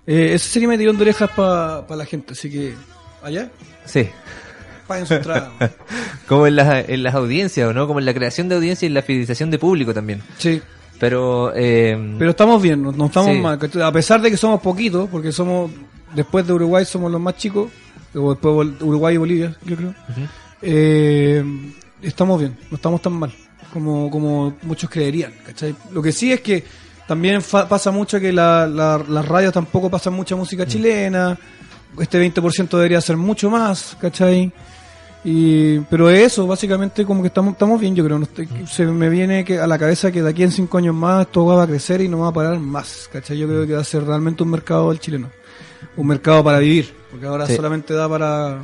Eh, 0.07 0.31
ese 0.33 0.49
sería 0.49 0.67
mi 0.69 0.77
tirón 0.77 0.95
de 0.97 1.03
orejas 1.03 1.29
para 1.31 1.85
la 1.95 2.05
gente, 2.05 2.33
así 2.33 2.49
que 2.49 2.73
allá, 3.21 3.51
Sí. 3.85 4.07
paguen 4.87 5.05
su 5.05 5.13
entrada. 5.15 5.51
Como 6.27 6.47
en, 6.47 6.55
las 6.55 6.89
en 6.89 7.03
las 7.03 7.13
audiencias, 7.15 7.67
¿o 7.69 7.73
no? 7.73 7.85
Como 7.87 7.99
en 7.99 8.05
la 8.05 8.13
creación 8.13 8.47
de 8.49 8.55
audiencia 8.55 8.85
y 8.85 8.87
en 8.87 8.93
la 8.93 9.01
fidelización 9.01 9.51
de 9.51 9.59
público 9.59 9.93
también. 9.93 10.21
sí, 10.37 10.61
Pero, 10.99 11.51
eh, 11.55 11.97
pero 12.19 12.29
estamos 12.31 12.61
bien, 12.61 12.81
no, 12.83 13.05
estamos 13.07 13.35
Sí. 13.35 13.41
mal. 13.41 13.59
A 13.83 13.91
pesar 13.91 14.21
de 14.21 14.29
que 14.29 14.37
somos 14.37 14.61
poquitos, 14.61 15.09
porque 15.09 15.31
somos, 15.31 15.71
después 16.15 16.45
de 16.47 16.53
Uruguay 16.53 16.85
somos 16.85 17.11
los 17.11 17.21
más 17.21 17.35
chicos, 17.37 17.69
o 18.15 18.31
después 18.31 18.69
Uruguay 18.81 19.15
y 19.15 19.17
Bolivia, 19.17 19.55
yo 19.65 19.75
creo. 19.75 19.93
Eh, 20.61 21.43
estamos 22.01 22.39
bien, 22.39 22.57
no 22.69 22.75
estamos 22.75 23.01
tan 23.01 23.13
mal 23.13 23.31
como, 23.73 24.09
como 24.11 24.55
muchos 24.63 24.89
creerían, 24.89 25.33
¿cachai? 25.45 25.75
Lo 25.91 26.01
que 26.01 26.11
sí 26.11 26.31
es 26.31 26.41
que 26.41 26.63
también 27.07 27.41
fa- 27.41 27.67
pasa 27.67 27.89
mucho 27.91 28.19
que 28.19 28.31
la, 28.33 28.67
la- 28.67 29.03
las 29.07 29.27
radios 29.27 29.53
tampoco 29.53 29.89
pasan 29.89 30.13
mucha 30.13 30.35
música 30.35 30.65
chilena, 30.65 31.37
este 31.99 32.19
20% 32.19 32.69
debería 32.77 33.01
ser 33.01 33.17
mucho 33.17 33.49
más, 33.49 33.97
¿cachai? 33.99 34.51
Y, 35.23 35.79
pero 35.81 36.09
eso, 36.09 36.47
básicamente 36.47 37.05
como 37.05 37.21
que 37.21 37.27
estamos, 37.27 37.53
estamos 37.53 37.79
bien, 37.79 37.95
yo 37.95 38.03
creo, 38.03 38.17
no 38.17 38.25
estoy- 38.25 38.47
se 38.67 38.85
me 38.85 39.07
viene 39.09 39.45
que 39.45 39.59
a 39.59 39.67
la 39.67 39.77
cabeza 39.77 40.11
que 40.11 40.21
de 40.21 40.29
aquí 40.29 40.43
en 40.43 40.51
cinco 40.51 40.77
años 40.79 40.95
más 40.95 41.27
esto 41.27 41.45
va 41.45 41.63
a 41.63 41.67
crecer 41.67 42.01
y 42.01 42.07
no 42.07 42.19
va 42.19 42.29
a 42.29 42.33
parar 42.33 42.59
más, 42.59 43.09
¿cachai? 43.11 43.37
Yo 43.37 43.47
creo 43.47 43.65
que 43.67 43.73
va 43.73 43.81
a 43.81 43.85
ser 43.85 44.03
realmente 44.03 44.43
un 44.43 44.49
mercado 44.49 44.91
el 44.91 44.99
chileno, 44.99 45.29
un 45.97 46.07
mercado 46.07 46.43
para 46.43 46.59
vivir, 46.59 46.93
porque 47.09 47.25
ahora 47.25 47.45
Sí. 47.45 47.55
solamente 47.55 47.93
da 47.93 48.07
para 48.09 48.59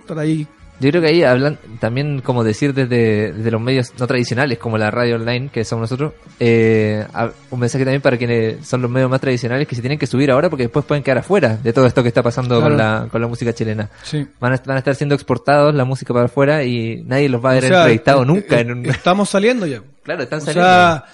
estar 0.00 0.18
ahí 0.18 0.46
Yo 0.80 0.90
creo 0.90 1.00
que 1.02 1.08
ahí 1.08 1.22
hablan 1.22 1.56
también, 1.78 2.20
como 2.20 2.42
decir, 2.42 2.74
desde, 2.74 3.32
desde 3.32 3.50
los 3.52 3.60
medios 3.60 3.92
no 3.98 4.08
tradicionales, 4.08 4.58
como 4.58 4.76
la 4.76 4.90
radio 4.90 5.14
online, 5.14 5.48
que 5.48 5.64
somos 5.64 5.82
nosotros, 5.82 6.14
eh, 6.40 7.06
un 7.50 7.60
mensaje 7.60 7.84
también 7.84 8.02
para 8.02 8.16
quienes 8.18 8.66
son 8.66 8.82
los 8.82 8.90
medios 8.90 9.08
más 9.08 9.20
tradicionales 9.20 9.68
que 9.68 9.76
se 9.76 9.80
tienen 9.82 10.00
que 10.00 10.06
subir 10.08 10.32
ahora 10.32 10.50
porque 10.50 10.64
después 10.64 10.84
pueden 10.84 11.04
quedar 11.04 11.18
afuera 11.18 11.56
de 11.62 11.72
todo 11.72 11.86
esto 11.86 12.02
que 12.02 12.08
está 12.08 12.24
pasando 12.24 12.60
con, 12.60 12.76
la, 12.76 13.06
con 13.10 13.20
la 13.20 13.28
música 13.28 13.52
chilena. 13.52 13.88
Sí. 14.02 14.26
Van 14.40 14.52
a, 14.52 14.60
van 14.66 14.74
a 14.76 14.78
estar 14.80 14.96
siendo 14.96 15.14
exportados 15.14 15.72
la 15.74 15.84
música 15.84 16.12
para 16.12 16.26
afuera 16.26 16.64
y 16.64 17.02
nadie 17.06 17.28
los 17.28 17.40
va 17.42 17.50
a 17.50 17.52
O 17.54 17.56
haber 17.58 17.68
sea, 17.68 17.78
entrevistado 17.82 18.22
eh, 18.24 18.26
nunca. 18.26 18.56
eh, 18.56 18.60
en 18.62 18.70
un... 18.72 18.86
Estamos 18.86 19.30
saliendo 19.30 19.66
ya. 19.66 19.80
claro, 20.02 20.24
están 20.24 20.40
O 20.40 20.42
sea, 20.42 21.04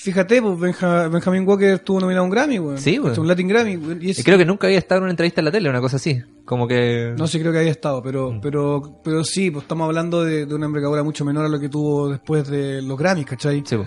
fíjate, 0.00 0.40
pues 0.40 0.58
Benja- 0.58 1.08
Benjamin 1.08 1.46
Walker 1.46 1.70
estuvo 1.74 2.00
nominado 2.00 2.22
a 2.22 2.24
un 2.26 2.30
Grammy, 2.30 2.58
weón. 2.58 2.78
Sí, 2.78 2.98
weón. 2.98 3.18
Un 3.18 3.26
Latin 3.28 3.48
Grammy. 3.48 3.76
weón, 3.76 3.98
Y 4.00 4.10
es- 4.10 4.18
Y 4.18 4.22
creo 4.22 4.38
que 4.38 4.44
nunca 4.44 4.66
había 4.66 4.78
estado 4.78 4.98
en 5.00 5.02
una 5.04 5.10
entrevista 5.12 5.40
en 5.40 5.44
la 5.46 5.50
tele, 5.50 5.68
una 5.68 5.80
cosa 5.80 5.96
así. 5.96 6.20
Como 6.44 6.66
que... 6.68 7.14
No 7.18 7.26
sé, 7.26 7.40
creo 7.40 7.52
que 7.52 7.58
había 7.58 7.70
estado, 7.72 8.02
pero, 8.02 8.32
Mm. 8.32 8.40
pero, 8.40 9.00
pero 9.04 9.24
sí, 9.24 9.50
pues 9.50 9.64
estamos 9.64 9.86
hablando 9.86 10.24
de, 10.24 10.46
de 10.46 10.54
una 10.54 10.66
envergadura 10.66 11.02
mucho 11.02 11.24
menor 11.24 11.44
a 11.44 11.48
lo 11.48 11.58
que 11.60 11.68
tuvo 11.68 12.08
después 12.10 12.48
de 12.48 12.80
los 12.82 12.96
Grammys, 12.98 13.26
¿cachai? 13.26 13.62
Sí, 13.66 13.76
po. 13.76 13.86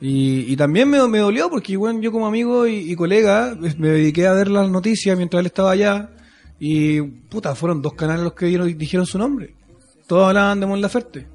Y, 0.00 0.52
y 0.52 0.56
también 0.56 0.90
me, 0.90 1.06
me 1.08 1.18
dolió 1.18 1.48
porque, 1.48 1.76
bueno, 1.76 2.00
yo 2.00 2.10
como 2.12 2.26
amigo 2.26 2.66
y, 2.66 2.90
y 2.90 2.96
colega 2.96 3.56
pues, 3.58 3.78
me 3.78 3.88
dediqué 3.88 4.26
a 4.26 4.32
ver 4.34 4.48
las 4.48 4.68
noticias 4.68 5.16
mientras 5.16 5.40
él 5.40 5.46
estaba 5.46 5.70
allá 5.70 6.10
y, 6.60 7.00
puta, 7.00 7.54
fueron 7.54 7.80
dos 7.80 7.94
canales 7.94 8.22
los 8.24 8.34
que 8.34 8.46
dieron, 8.46 8.76
dijeron 8.76 9.06
su 9.06 9.18
nombre. 9.18 9.54
Todos 10.06 10.28
hablaban 10.28 10.60
de 10.60 10.66
Mon 10.66 10.80
Laferte. 10.80 11.26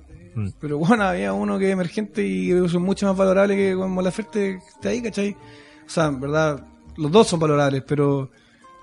Mm. 0.45 0.49
Pero 0.60 0.78
bueno, 0.78 1.04
había 1.04 1.34
uno 1.34 1.58
que 1.60 1.67
es 1.67 1.71
emergente 1.73 2.25
y 2.25 2.52
es 2.52 2.73
mucho 2.75 3.08
más 3.08 3.15
valorable 3.17 3.56
que 3.56 3.75
Mon 3.75 4.04
Laferte 4.04 4.60
que 4.60 4.67
está 4.69 4.89
ahí, 4.89 5.02
¿cachai? 5.02 5.32
O 5.86 5.89
sea, 5.89 6.06
en 6.08 6.19
verdad, 6.19 6.65
los 6.97 7.12
dos 7.12 7.28
son 7.28 7.39
valorables, 7.39 7.84
pero 7.88 8.30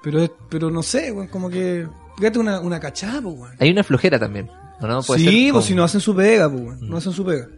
pero 0.02 0.36
pero 0.48 0.70
no 0.70 0.82
sé, 0.82 1.10
weón, 1.12 1.28
como 1.28 1.48
que 1.50 1.86
fíjate 2.16 2.38
una, 2.38 2.60
una 2.60 2.78
cachada, 2.80 3.20
po, 3.22 3.30
weón. 3.30 3.54
Hay 3.58 3.70
una 3.70 3.82
flojera 3.84 4.18
también. 4.18 4.48
¿o 4.80 4.86
no? 4.86 5.02
Puede 5.02 5.20
Sí, 5.20 5.24
ser 5.26 5.34
pues 5.34 5.52
como- 5.52 5.62
si 5.62 5.74
no 5.74 5.84
hacen 5.84 6.00
su 6.00 6.14
pega, 6.14 6.48
pues, 6.50 6.62
weón, 6.62 6.88
no 6.88 6.96
hacen 6.98 7.12
su 7.12 7.24
pega. 7.24 7.48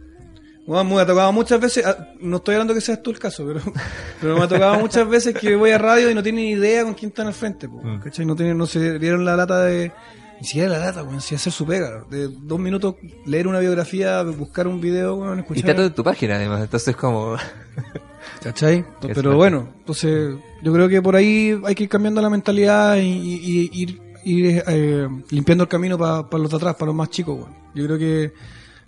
Weón, 0.67 0.87
me 0.87 0.99
ha 1.01 1.05
tocado 1.05 1.31
muchas 1.31 1.59
veces, 1.59 1.83
ah, 1.85 2.09
no 2.21 2.37
estoy 2.37 2.53
hablando 2.55 2.73
que 2.75 2.81
seas 2.81 3.01
tú 3.01 3.09
el 3.09 3.17
caso, 3.19 3.43
pero, 3.45 3.59
pero 4.21 4.37
me 4.37 4.43
ha 4.43 4.47
tocado 4.47 4.79
muchas 4.79 5.07
veces 5.09 5.33
que 5.35 5.55
voy 5.55 5.71
a 5.71 5.77
radio 5.79 6.09
y 6.11 6.13
no 6.15 6.21
tienen 6.21 6.45
idea 6.45 6.83
con 6.83 6.93
quién 6.93 7.09
están 7.09 7.27
al 7.27 7.33
frente, 7.33 7.67
pues, 7.67 7.83
Mm. 7.83 7.99
¿cachai? 7.99 8.25
No, 8.25 8.35
tienen, 8.35 8.57
no 8.57 8.67
se 8.67 8.99
dieron 8.99 9.25
la 9.25 9.35
lata 9.35 9.63
de, 9.63 9.91
ni 10.39 10.45
siquiera 10.47 10.69
la 10.69 10.79
lata, 10.79 11.03
weón, 11.03 11.21
si 11.21 11.35
hacer 11.35 11.51
su 11.53 11.65
pega, 11.65 12.03
de 12.09 12.27
dos 12.29 12.59
minutos 12.59 12.95
leer 13.25 13.47
una 13.47 13.59
biografía, 13.59 14.21
buscar 14.23 14.67
un 14.67 14.79
video, 14.81 15.15
weón, 15.15 15.37
Y 15.37 15.41
escuchar. 15.41 15.63
está 15.65 15.75
todo 15.75 15.85
en 15.87 15.93
tu 15.93 16.03
página 16.03 16.35
además, 16.35 16.61
entonces 16.61 16.95
como... 16.95 17.35
¿Cachai? 18.43 18.85
Pero 19.01 19.35
bueno, 19.35 19.69
entonces 19.79 20.35
yo 20.61 20.73
creo 20.73 20.87
que 20.89 21.01
por 21.01 21.15
ahí 21.15 21.59
hay 21.65 21.75
que 21.75 21.83
ir 21.83 21.89
cambiando 21.89 22.21
la 22.21 22.29
mentalidad 22.29 22.95
y, 22.97 23.01
y- 23.01 23.69
y 23.73 23.81
ir, 23.81 24.01
ir, 24.23 24.63
eh, 24.67 25.07
limpiando 25.31 25.63
el 25.63 25.67
camino 25.69 25.97
para 25.97 26.25
los 26.37 26.49
de 26.51 26.57
atrás, 26.57 26.75
para 26.75 26.87
los 26.87 26.95
más 26.95 27.09
chicos. 27.09 27.37
weón. 27.39 27.53
Yo 27.75 27.85
creo 27.85 27.97
que 27.97 28.33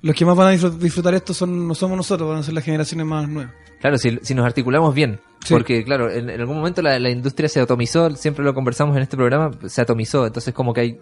los 0.02 0.16
que 0.16 0.26
más 0.26 0.36
van 0.36 0.48
a 0.50 0.54
disfrut- 0.58 0.78
disfrutar 0.78 1.14
esto 1.14 1.34
son 1.34 1.68
no 1.68 1.76
somos 1.76 1.98
nosotros, 1.98 2.30
van 2.30 2.40
a 2.40 2.44
ser 2.44 2.54
las 2.54 2.64
generaciones 2.64 3.06
más 3.06 3.28
nuevas. 3.28 3.54
Claro, 3.80 3.98
si, 3.98 4.20
si 4.22 4.36
nos 4.36 4.46
articulamos 4.46 4.94
bien. 4.94 5.20
Sí. 5.44 5.54
Porque, 5.56 5.84
claro, 5.84 6.12
en, 6.12 6.30
en 6.30 6.40
algún 6.40 6.58
momento 6.58 6.82
la, 6.84 7.00
la 7.00 7.10
industria 7.10 7.50
se 7.50 7.60
atomizó, 7.60 8.12
siempre 8.16 8.46
lo 8.46 8.54
conversamos 8.54 8.96
en 8.96 9.02
este 9.02 9.18
programa, 9.18 9.50
se 9.66 9.82
atomizó. 9.82 10.28
Entonces, 10.28 10.54
como 10.54 10.72
que 10.74 10.82
hay. 10.82 11.00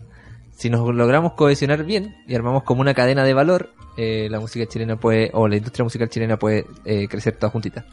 Si 0.60 0.70
nos 0.70 0.94
logramos 0.94 1.34
cohesionar 1.34 1.86
bien 1.86 2.18
y 2.28 2.36
armamos 2.36 2.64
como 2.64 2.82
una 2.82 2.94
cadena 2.94 3.24
de 3.24 3.34
valor, 3.34 3.72
eh, 3.96 4.28
la 4.30 4.42
música 4.42 4.66
chilena 4.66 4.98
puede, 4.98 5.32
o 5.34 5.48
la 5.48 5.56
industria 5.56 5.86
musical 5.86 6.10
chilena 6.10 6.38
puede 6.38 6.66
eh, 6.84 7.08
crecer 7.08 7.38
toda 7.38 7.50
juntita. 7.50 7.86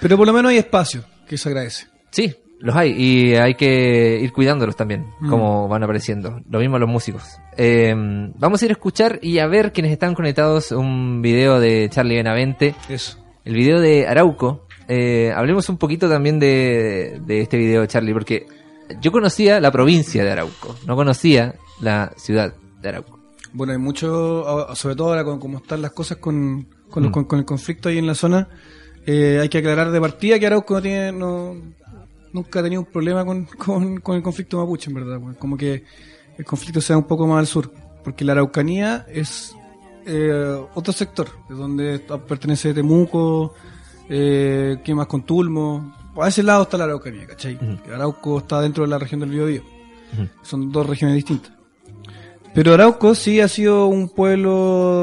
Pero 0.00 0.18
por 0.18 0.26
lo 0.26 0.32
menos 0.34 0.50
hay 0.50 0.58
espacio, 0.58 1.02
que 1.26 1.38
se 1.38 1.48
agradece. 1.48 1.86
Sí, 2.10 2.34
los 2.58 2.76
hay 2.76 2.90
y 2.92 3.34
hay 3.36 3.54
que 3.54 4.18
ir 4.20 4.32
cuidándolos 4.32 4.76
también, 4.76 5.06
Mm. 5.20 5.30
como 5.30 5.66
van 5.66 5.82
apareciendo. 5.82 6.42
Lo 6.50 6.58
mismo 6.58 6.78
los 6.78 6.90
músicos. 6.90 7.24
Eh, 7.56 7.94
vamos 8.38 8.60
a 8.60 8.64
ir 8.66 8.70
a 8.70 8.74
escuchar 8.74 9.18
y 9.22 9.38
a 9.38 9.46
ver 9.46 9.72
quienes 9.72 9.90
están 9.92 10.14
conectados 10.14 10.72
un 10.72 11.22
video 11.22 11.58
de 11.58 11.88
Charlie 11.90 12.16
Benavente, 12.16 12.74
Eso. 12.90 13.16
el 13.46 13.54
video 13.54 13.80
de 13.80 14.06
Arauco. 14.06 14.66
Eh, 14.88 15.32
hablemos 15.34 15.70
un 15.70 15.78
poquito 15.78 16.06
también 16.08 16.38
de, 16.38 17.18
de 17.24 17.40
este 17.40 17.56
video, 17.56 17.86
Charlie, 17.86 18.12
porque 18.12 18.46
yo 19.00 19.12
conocía 19.12 19.60
la 19.60 19.70
provincia 19.70 20.24
de 20.24 20.30
Arauco, 20.30 20.76
no 20.86 20.96
conocía 20.96 21.54
la 21.80 22.12
ciudad 22.16 22.54
de 22.82 22.88
Arauco. 22.88 23.18
Bueno, 23.52 23.72
hay 23.72 23.78
mucho, 23.78 24.66
sobre 24.74 24.94
todo 24.96 25.08
ahora 25.08 25.24
con 25.24 25.38
cómo 25.40 25.58
están 25.58 25.82
las 25.82 25.92
cosas 25.92 26.18
con, 26.18 26.66
con, 26.88 27.02
los- 27.02 27.10
Mm. 27.10 27.12
con- 27.14 27.24
con 27.24 27.38
el 27.40 27.44
conflicto 27.44 27.88
ahí 27.88 27.98
en 27.98 28.06
la 28.06 28.14
zona, 28.14 28.48
eh, 29.06 29.38
hay 29.40 29.48
que 29.48 29.58
aclarar 29.58 29.90
de 29.90 30.00
partida 30.00 30.38
que 30.38 30.46
Arauco 30.46 30.74
no 30.74 30.82
tiene, 30.82 31.10
no, 31.12 31.56
nunca 32.32 32.60
ha 32.60 32.62
tenido 32.62 32.82
un 32.82 32.86
problema 32.86 33.24
con, 33.24 33.44
con, 34.02 34.14
el 34.16 34.22
conflicto 34.22 34.58
mapuche, 34.58 34.88
en 34.90 34.94
verdad. 34.94 35.18
weón. 35.18 35.34
Como 35.34 35.56
que 35.56 35.84
el 36.38 36.44
conflicto 36.44 36.80
sea 36.80 36.96
un 36.96 37.04
poco 37.04 37.26
más 37.26 37.38
al 37.40 37.46
sur, 37.46 37.72
porque 38.04 38.24
la 38.24 38.32
Araucanía 38.32 39.04
es 39.08 39.54
eh, 40.06 40.58
otro 40.74 40.92
sector, 40.92 41.28
es 41.50 41.56
donde 41.56 41.98
pertenece 42.28 42.72
Temuco, 42.72 43.54
eh, 44.08 44.78
¿qué 44.84 44.94
más 44.94 45.06
con 45.06 45.22
Tulmo? 45.24 45.94
A 46.22 46.28
ese 46.28 46.42
lado 46.42 46.62
está 46.62 46.76
la 46.78 46.84
Araucanía, 46.84 47.26
¿cachai? 47.26 47.58
Arauco 47.92 48.38
está 48.38 48.60
dentro 48.60 48.84
de 48.84 48.90
la 48.90 48.98
región 48.98 49.20
del 49.20 49.30
Biobío. 49.30 49.62
Ujú. 50.12 50.28
Son 50.42 50.70
dos 50.72 50.86
regiones 50.86 51.16
distintas. 51.16 51.52
Pero 52.52 52.74
Arauco 52.74 53.14
sí 53.14 53.40
ha 53.40 53.46
sido 53.46 53.86
un 53.86 54.08
pueblo 54.08 54.50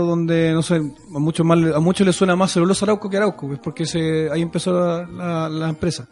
donde, 0.06 0.52
no 0.52 0.62
sé, 0.62 0.76
a 0.76 1.20
muchos, 1.20 1.46
más, 1.46 1.58
le- 1.58 1.74
a 1.74 1.80
muchos 1.80 2.06
les 2.06 2.16
suena 2.16 2.36
más 2.36 2.52
celulosa 2.52 2.84
Arauco 2.86 3.10
que 3.10 3.16
Arauco, 3.18 3.54
es 3.54 3.60
porque 3.60 3.86
se, 3.86 4.30
ahí 4.30 4.42
empezó 4.42 4.74
la, 4.74 5.08
la- 5.08 5.50
la 5.50 5.70
empresa. 5.70 6.08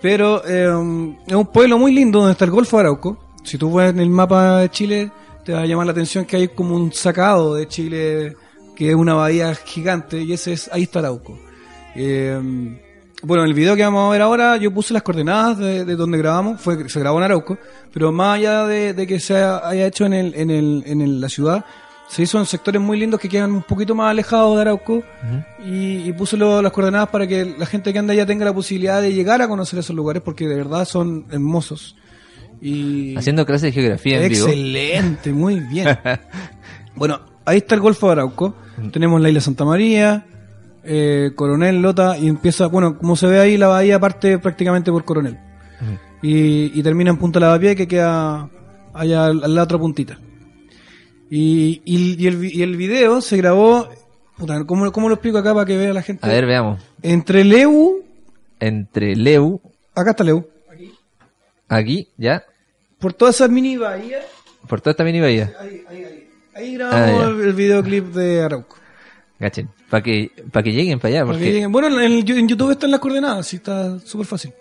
Pero 0.00 0.42
eh, 0.46 1.18
es 1.26 1.34
un 1.34 1.46
pueblo 1.52 1.78
muy 1.78 1.92
lindo 1.92 2.18
donde 2.20 2.32
está 2.32 2.44
el 2.46 2.50
Golfo 2.50 2.78
de 2.78 2.82
Arauco. 2.82 3.32
Si 3.42 3.58
tú 3.58 3.74
ves 3.74 3.90
en 3.90 4.00
el 4.00 4.08
mapa 4.08 4.58
de 4.60 4.70
Chile, 4.70 5.10
te 5.44 5.52
va 5.52 5.60
a 5.60 5.66
llamar 5.66 5.84
la 5.86 5.92
atención 5.92 6.24
que 6.24 6.36
hay 6.36 6.48
como 6.48 6.74
un 6.76 6.92
sacado 6.92 7.54
de 7.56 7.68
Chile, 7.68 8.34
que 8.74 8.88
es 8.88 8.94
una 8.94 9.12
bahía 9.14 9.54
gigante, 9.54 10.22
y 10.22 10.32
ese 10.32 10.54
es, 10.54 10.70
ahí 10.72 10.84
está 10.84 11.00
Arauco. 11.00 11.38
Eh, 11.94 12.80
bueno, 13.26 13.42
en 13.44 13.48
el 13.48 13.54
video 13.54 13.74
que 13.76 13.82
vamos 13.82 14.08
a 14.08 14.12
ver 14.12 14.22
ahora, 14.22 14.56
yo 14.56 14.70
puse 14.72 14.92
las 14.94 15.02
coordenadas 15.02 15.58
de, 15.58 15.84
de 15.84 15.96
donde 15.96 16.18
grabamos, 16.18 16.60
fue 16.60 16.88
se 16.88 17.00
grabó 17.00 17.18
en 17.18 17.24
Arauco, 17.24 17.58
pero 17.92 18.12
más 18.12 18.36
allá 18.38 18.66
de, 18.66 18.94
de 18.94 19.06
que 19.06 19.20
se 19.20 19.36
haya 19.36 19.86
hecho 19.86 20.04
en, 20.06 20.12
el, 20.12 20.34
en, 20.34 20.50
el, 20.50 20.82
en 20.86 21.00
el- 21.00 21.20
la 21.20 21.28
ciudad, 21.28 21.64
se 22.08 22.22
hizo 22.22 22.38
en 22.38 22.46
sectores 22.46 22.80
muy 22.80 22.98
lindos 22.98 23.18
que 23.18 23.28
quedan 23.28 23.50
un 23.52 23.62
poquito 23.62 23.94
más 23.94 24.10
alejados 24.10 24.54
de 24.56 24.60
Arauco 24.62 25.02
y, 25.64 26.08
y 26.08 26.12
puse 26.12 26.36
lo- 26.36 26.60
las 26.62 26.70
coordenadas 26.72 27.08
para 27.08 27.26
que 27.26 27.54
la 27.58 27.66
gente 27.66 27.92
que 27.92 27.98
anda 27.98 28.12
allá 28.12 28.26
tenga 28.26 28.44
la 28.44 28.52
posibilidad 28.52 29.00
de 29.00 29.12
llegar 29.12 29.40
a 29.42 29.48
conocer 29.48 29.78
esos 29.78 29.96
lugares 29.96 30.22
porque 30.22 30.46
de 30.46 30.56
verdad 30.56 30.84
son 30.84 31.24
hermosos. 31.30 31.96
Y 32.60 33.16
Haciendo 33.16 33.44
clases 33.44 33.62
de 33.62 33.72
geografía 33.72 34.22
en 34.22 34.28
vivo. 34.30 34.46
Excelente, 34.46 35.32
muy 35.32 35.60
bien. 35.60 35.98
bueno, 36.94 37.20
ahí 37.44 37.58
está 37.58 37.74
el 37.74 37.80
Golfo 37.80 38.06
de 38.06 38.12
Arauco. 38.12 38.54
Tenemos 38.92 39.20
la 39.20 39.28
isla 39.28 39.40
Santa 39.40 39.64
María, 39.64 40.26
eh, 40.84 41.30
Coronel, 41.34 41.80
Lota, 41.82 42.16
y 42.18 42.28
empieza, 42.28 42.66
bueno, 42.66 42.98
como 42.98 43.16
se 43.16 43.26
ve 43.26 43.38
ahí, 43.40 43.56
la 43.56 43.68
bahía 43.68 43.98
parte 43.98 44.38
prácticamente 44.38 44.90
por 44.90 45.04
Coronel. 45.04 45.38
Y, 46.22 46.78
y 46.78 46.82
termina 46.82 47.10
en 47.10 47.18
Punta 47.18 47.38
Lavapié, 47.40 47.76
que 47.76 47.86
queda 47.86 48.48
allá 48.94 49.26
a 49.26 49.32
la 49.34 49.62
otra 49.62 49.76
puntita. 49.78 50.18
Y, 51.30 51.82
y, 51.84 52.22
y 52.22 52.26
el, 52.26 52.36
vi- 52.36 52.52
y 52.54 52.62
el 52.62 52.76
video 52.76 53.20
se 53.20 53.36
grabó, 53.36 53.88
puta, 54.36 54.64
¿cómo, 54.64 54.90
cómo 54.92 55.08
lo 55.08 55.14
explico 55.14 55.38
acá 55.38 55.52
para 55.52 55.66
que 55.66 55.76
vea 55.76 55.92
la 55.92 56.02
gente? 56.02 56.24
A 56.26 56.30
ver, 56.30 56.46
veamos. 56.46 56.80
Entre 57.02 57.44
Leu, 57.44 58.02
Entre 58.60 59.16
Leu, 59.16 59.60
acá 59.94 60.10
está 60.12 60.24
Leu, 60.24 60.46
aquí, 61.68 62.08
ya, 62.16 62.44
por 62.98 63.12
todas 63.12 63.34
esas 63.34 63.50
mini 63.50 63.76
bahías, 63.76 64.24
por 64.68 64.80
toda 64.80 64.92
esta 64.92 65.04
mini 65.04 65.20
bahía. 65.20 65.52
ahí, 65.60 65.82
ahí, 65.88 66.04
ahí. 66.04 66.28
Ahí 66.54 66.74
grabamos 66.74 67.20
Ah, 67.24 67.28
el, 67.30 67.40
el 67.48 67.52
videoclip 67.52 68.14
de 68.14 68.42
Arauco. 68.42 68.76
Gachen. 69.38 69.68
Para 69.90 70.02
que, 70.02 70.30
para 70.52 70.62
que 70.62 70.72
lleguen 70.72 70.98
para 71.00 71.14
allá. 71.14 71.20
Para 71.26 71.38
que 71.38 71.44
Porque... 71.44 71.52
lleguen. 71.52 71.72
Bueno, 71.72 71.88
en, 71.88 72.12
el- 72.12 72.30
en 72.38 72.48
YouTube 72.48 72.70
están 72.70 72.90
las 72.90 73.00
coordenadas, 73.00 73.46
sí, 73.46 73.56
está 73.56 73.98
súper 74.00 74.26
fácil. 74.26 74.52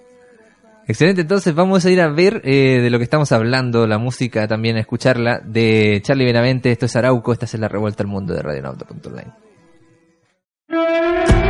Excelente, 0.85 1.21
entonces 1.21 1.55
vamos 1.55 1.85
a 1.85 1.89
ir 1.91 2.01
a 2.01 2.09
ver 2.09 2.41
eh, 2.43 2.81
de 2.81 2.89
lo 2.89 2.97
que 2.97 3.05
estamos 3.05 3.31
hablando, 3.31 3.87
la 3.87 3.97
música 3.99 4.47
también, 4.49 4.75
a 4.75 4.81
escucharla, 4.81 5.39
de 5.39 6.01
Charlie 6.03 6.25
Benavente, 6.25 6.71
esto 6.71 6.87
es 6.87 6.95
Arauco, 6.97 7.31
esta 7.31 7.45
es 7.45 7.53
la 7.53 7.69
revuelta 7.69 8.03
al 8.03 8.09
mundo 8.09 8.33
de 8.33 8.41
Radionauta.online. 8.41 9.31
El 10.67 11.42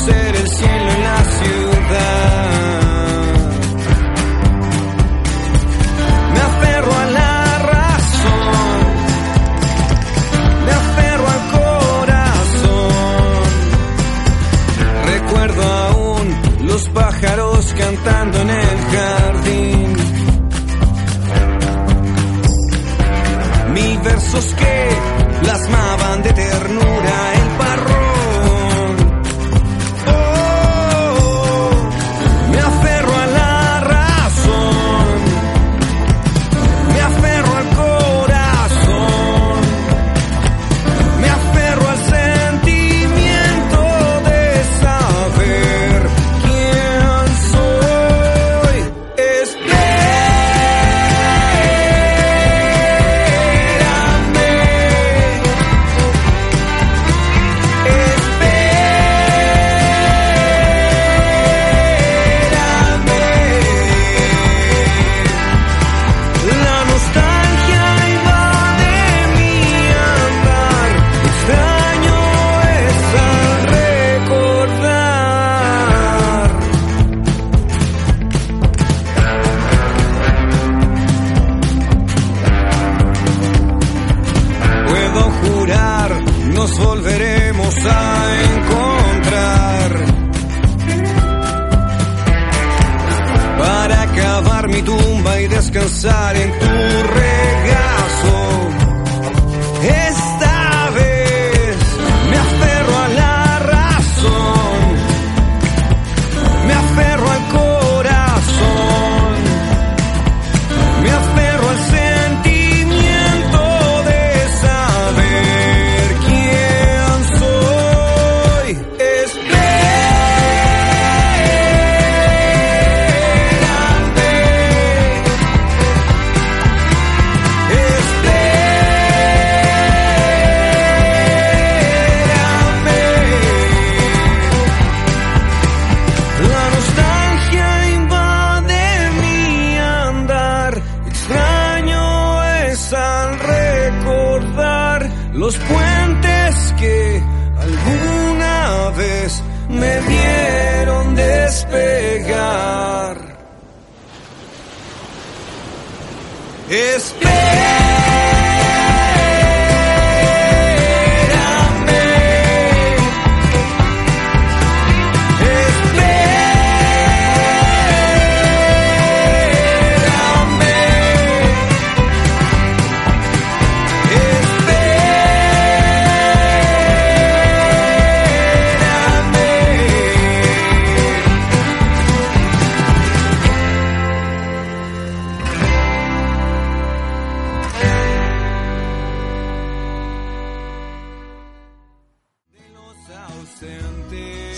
conocer 0.00 0.36
el 0.36 0.48
cielo 0.48 0.89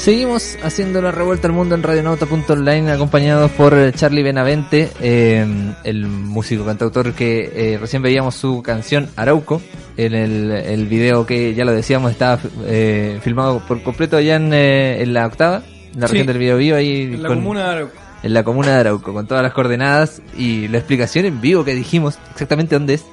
Seguimos 0.02 0.58
haciendo 0.64 1.00
la 1.00 1.12
revuelta 1.12 1.46
al 1.46 1.52
mundo 1.52 1.76
en 1.76 1.82
radionauta.online 1.84 2.90
acompañados 2.90 3.52
por 3.52 3.72
eh, 3.74 3.92
Charlie 3.92 4.24
Benavente, 4.24 4.90
eh, 5.00 5.46
el 5.84 6.06
músico 6.06 6.64
cantautor 6.64 7.12
que 7.12 7.52
eh, 7.74 7.78
recién 7.78 8.02
veíamos 8.02 8.34
su 8.34 8.62
canción 8.64 9.08
Arauco 9.14 9.62
en 9.96 10.14
el, 10.14 10.50
el 10.50 10.86
video 10.88 11.24
que 11.24 11.54
ya 11.54 11.64
lo 11.64 11.70
decíamos 11.70 12.10
estaba 12.10 12.40
eh, 12.64 13.20
filmado 13.22 13.60
por 13.60 13.80
completo 13.84 14.16
allá 14.16 14.36
en, 14.36 14.52
eh, 14.52 15.02
en 15.02 15.14
la 15.14 15.24
octava, 15.24 15.62
en 15.94 16.00
la 16.00 16.08
Sí. 16.08 16.14
región 16.14 16.26
del 16.26 16.38
Bio 16.38 16.56
Bio 16.56 16.74
ahí 16.74 17.02
En 17.02 17.22
la 17.22 17.28
con- 17.28 17.38
comuna 17.38 17.60
de 17.62 17.70
Arauco. 17.70 17.92
en 18.24 18.34
la 18.34 18.42
comuna 18.42 18.68
de 18.74 18.80
Arauco 18.80 19.12
con 19.12 19.26
todas 19.28 19.44
las 19.44 19.52
coordenadas 19.52 20.20
y 20.36 20.66
la 20.66 20.78
explicación 20.78 21.26
en 21.26 21.40
vivo 21.40 21.64
que 21.64 21.74
dijimos 21.76 22.18
exactamente 22.32 22.74
dónde 22.74 22.94
es. 22.94 23.04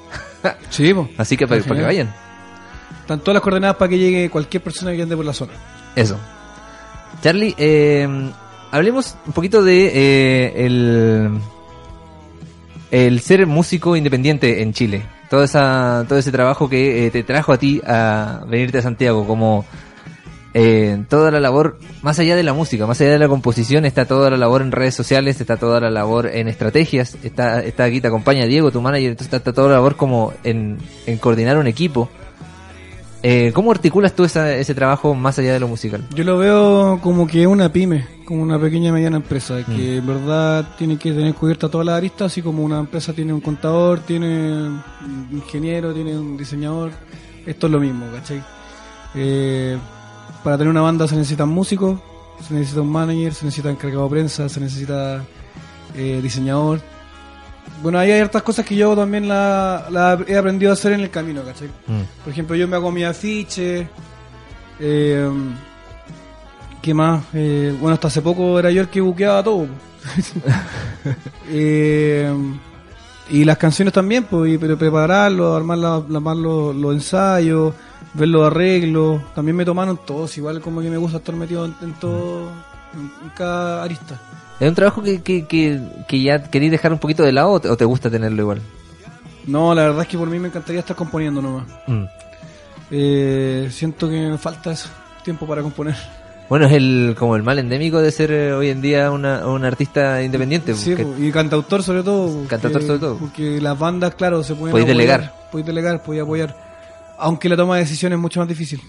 Sí, 0.71 0.91
po. 0.93 1.08
Así 1.19 1.38
que 1.38 1.45
para, 1.45 1.62
para 1.62 1.80
que 1.82 1.86
vayan. 1.86 2.12
Están 3.02 3.19
todas 3.19 3.36
las 3.36 3.43
coordenadas 3.43 3.75
para 3.75 3.89
que 3.89 3.99
llegue 3.99 4.30
cualquier 4.32 4.63
persona 4.63 4.91
que 4.93 5.04
ande 5.04 5.15
por 5.15 5.25
la 5.25 5.34
zona. 5.34 5.52
Eso. 5.95 6.17
Charlie, 7.21 7.53
eh, 7.58 8.08
hablemos 8.71 9.17
un 9.27 9.34
poquito 9.34 9.63
de 9.63 9.91
eh, 9.93 10.65
el, 10.65 11.39
el 12.91 13.19
ser 13.19 13.45
músico 13.45 13.95
independiente 13.95 14.62
en 14.62 14.73
Chile. 14.73 15.03
Todo, 15.29 15.43
esa, 15.43 16.05
todo 16.08 16.17
ese 16.17 16.32
trabajo 16.32 16.69
que 16.69 17.05
eh, 17.05 17.12
te 17.12 17.23
trajo 17.23 17.53
a 17.53 17.58
ti 17.58 17.82
a 17.86 18.43
venirte 18.47 18.79
a 18.79 18.82
Santiago, 18.82 19.27
como 19.27 19.65
eh, 20.55 21.03
toda 21.08 21.29
la 21.29 21.39
labor, 21.39 21.77
más 22.01 22.17
allá 22.17 22.36
de 22.36 22.41
la 22.41 22.53
música, 22.53 22.88
más 22.88 22.99
allá 23.01 23.12
de 23.12 23.19
la 23.19 23.27
composición, 23.27 23.86
está 23.86 24.05
toda 24.05 24.32
la 24.32 24.38
labor 24.38 24.63
en 24.63 24.71
redes 24.71 24.95
sociales, 24.95 25.39
está 25.39 25.58
toda 25.58 25.79
la 25.82 25.91
labor 25.91 26.27
en 26.27 26.47
estrategias, 26.47 27.15
está, 27.21 27.62
está 27.63 27.84
aquí 27.84 28.01
te 28.01 28.08
acompaña 28.08 28.45
Diego, 28.45 28.71
tu 28.71 28.82
manager, 28.82 29.15
está, 29.19 29.38
está 29.38 29.53
toda 29.53 29.67
la 29.67 29.73
labor 29.75 29.95
como 29.95 30.34
en, 30.43 30.77
en 31.05 31.17
coordinar 31.19 31.58
un 31.58 31.67
equipo. 31.67 32.10
Eh, 33.21 33.51
¿Cómo 33.53 33.71
articulas 33.71 34.13
tú 34.13 34.23
esa- 34.23 34.55
ese 34.55 34.73
trabajo 34.73 35.13
más 35.13 35.38
allá 35.39 35.51
de 35.53 35.60
lo 35.60 35.67
musical? 35.67 36.05
Yo 36.15 36.23
lo 36.23 36.38
veo 36.38 36.99
como 37.01 37.27
que 37.27 37.45
una 37.47 37.69
pyme, 37.69 38.08
como 38.23 38.41
una 38.43 38.58
pequeña 38.58 38.93
mediana 38.93 39.17
empresa, 39.17 39.55
Mm. 39.67 39.75
que 39.75 39.97
en 39.97 40.08
verdad 40.08 40.65
tiene 40.77 40.97
que 40.97 41.12
tener 41.12 41.34
cubierta 41.34 41.67
todas 41.67 41.86
las 41.86 41.97
aristas, 41.97 42.32
así 42.32 42.41
como 42.41 42.63
una 42.63 42.79
empresa 42.79 43.12
tiene 43.12 43.34
un 43.34 43.41
contador, 43.41 43.99
tiene 43.99 44.27
un 44.69 45.27
ingeniero, 45.34 45.93
tiene 45.93 46.17
un 46.17 46.38
diseñador. 46.38 46.91
Esto 47.45 47.67
es 47.67 47.73
lo 47.73 47.79
mismo, 47.82 48.05
¿cachai? 48.13 48.41
Eh, 49.15 49.77
para 50.43 50.58
tener 50.58 50.69
una 50.71 50.82
banda 50.82 51.05
se 51.05 51.15
necesitan 51.17 51.49
músicos, 51.49 51.99
se 52.47 52.53
necesita 52.53 52.79
un 52.82 52.91
manager, 52.91 53.34
se 53.34 53.43
necesita 53.45 53.69
encargado 53.69 54.03
de 54.05 54.10
prensa, 54.12 54.47
se 54.47 54.62
necesita 54.62 55.23
eh, 55.95 56.19
diseñador. 56.23 56.79
Bueno, 57.82 57.97
ahí 57.99 58.12
hay 58.12 58.19
hartas 58.19 58.43
cosas 58.43 58.65
que 58.65 58.75
yo 58.75 58.95
también 58.95 59.27
la, 59.27 59.86
la 59.89 60.19
he 60.27 60.38
aprendido 60.38 60.71
a 60.71 60.73
hacer 60.73 60.91
en 60.93 60.99
el 61.01 61.10
camino, 61.10 61.41
¿cachai? 61.43 61.69
Mm. 61.88 62.01
Por 62.23 62.32
ejemplo, 62.34 62.55
yo 62.55 62.67
me 62.67 62.75
hago 62.75 62.91
mi 62.91 63.03
afiche. 63.03 63.88
Eh, 64.79 65.29
¿Qué 66.82 66.93
más? 66.93 67.23
Eh, 67.34 67.75
bueno, 67.79 67.93
hasta 67.93 68.08
hace 68.08 68.21
poco 68.21 68.58
era 68.60 68.71
yo 68.71 68.82
el 68.82 68.89
que 68.89 69.01
buqueaba 69.01 69.43
todo. 69.43 69.67
Eh, 71.51 72.32
y 73.32 73.43
las 73.45 73.58
canciones 73.58 73.93
también, 73.93 74.23
pues, 74.25 74.53
y 74.53 74.58
pre- 74.58 74.75
prepararlo, 74.77 75.55
armar, 75.55 75.77
la- 75.77 75.95
armar 75.95 76.36
los, 76.36 76.75
los 76.75 76.93
ensayos, 76.93 77.73
ver 78.13 78.27
los 78.27 78.45
arreglos. 78.47 79.21
También 79.36 79.55
me 79.55 79.65
tomaron 79.65 79.99
todos, 80.05 80.36
igual 80.38 80.62
como 80.62 80.82
que 80.82 80.89
me 80.89 80.97
gusta 80.97 81.17
estar 81.17 81.36
metido 81.36 81.65
en, 81.65 81.75
en 81.82 81.93
todo, 81.93 82.49
en, 82.93 82.99
en 83.23 83.29
cada 83.36 83.84
arista. 83.84 84.19
¿Es 84.60 84.67
un 84.67 84.76
trabajo 84.76 85.02
que, 85.02 85.22
que, 85.22 85.45
que, 85.45 85.80
que 86.08 86.22
ya 86.22 86.43
queréis 86.43 86.72
dejar 86.72 86.91
un 86.91 87.00
poquito 87.00 87.24
de 87.24 87.32
lado 87.32 87.52
o 87.52 87.60
te, 87.60 87.69
o 87.69 87.78
te 87.78 87.86
gusta 87.86 88.10
tenerlo 88.10 88.41
igual? 88.41 88.62
No, 89.48 89.74
la 89.74 89.84
verdad 89.84 90.02
es 90.02 90.08
que 90.08 90.17
por 90.17 90.30
mí 90.30 90.38
me 90.38 90.50
encantaría 90.50 90.82
estar 90.82 90.95
componiendo 90.95 91.41
nomás. 91.41 91.65
Mm. 91.88 92.04
Eh, 92.91 93.69
siento 93.72 94.10
que 94.10 94.15
me 94.30 94.38
falta 94.38 94.72
eso, 94.72 94.89
tiempo 95.24 95.45
para 95.48 95.62
componer. 95.62 95.95
Bueno, 96.50 96.65
es 96.65 96.74
el 96.74 97.15
como 97.17 97.36
el 97.36 97.43
mal 97.43 97.60
endémico 97.60 98.02
de 98.02 98.12
ser 98.12 98.32
eh, 98.32 98.54
hoy 98.54 98.69
en 98.69 98.82
día 98.82 99.12
una, 99.12 99.45
un 99.48 99.63
artista 99.63 100.24
independiente. 100.24 100.74
Sí, 100.74 100.95
que- 100.95 101.04
po, 101.04 101.15
y 101.19 101.32
cantautor 101.32 101.84
sobre 101.84 102.02
todo. 102.04 102.32
porque- 102.34 102.48
Cantautor 102.48 102.82
sobre 102.82 103.00
todo. 103.00 103.17
Porque 103.17 103.62
las 103.62 103.78
bandas, 103.78 104.15
claro, 104.15 104.43
se 104.43 104.56
pueden 104.56 104.72
Podéis 104.72 104.88
delegar. 104.88 105.34
Podéis 105.52 105.67
delegar, 105.67 106.02
podéis 106.04 106.24
apoyar. 106.24 106.56
Aunque 107.19 107.50
la 107.50 107.56
toma 107.56 107.76
de 107.76 107.82
decisiones 107.84 108.17
es 108.17 108.22
mucho 108.22 108.39
más 108.39 108.50
difícil 108.50 108.82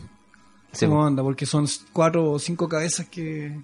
sí, 0.72 0.86
como 0.86 1.02
banda, 1.02 1.22
porque 1.22 1.44
son 1.44 1.66
cuatro 1.92 2.30
o 2.32 2.38
cinco 2.38 2.66
cabezas 2.68 3.06
que, 3.10 3.58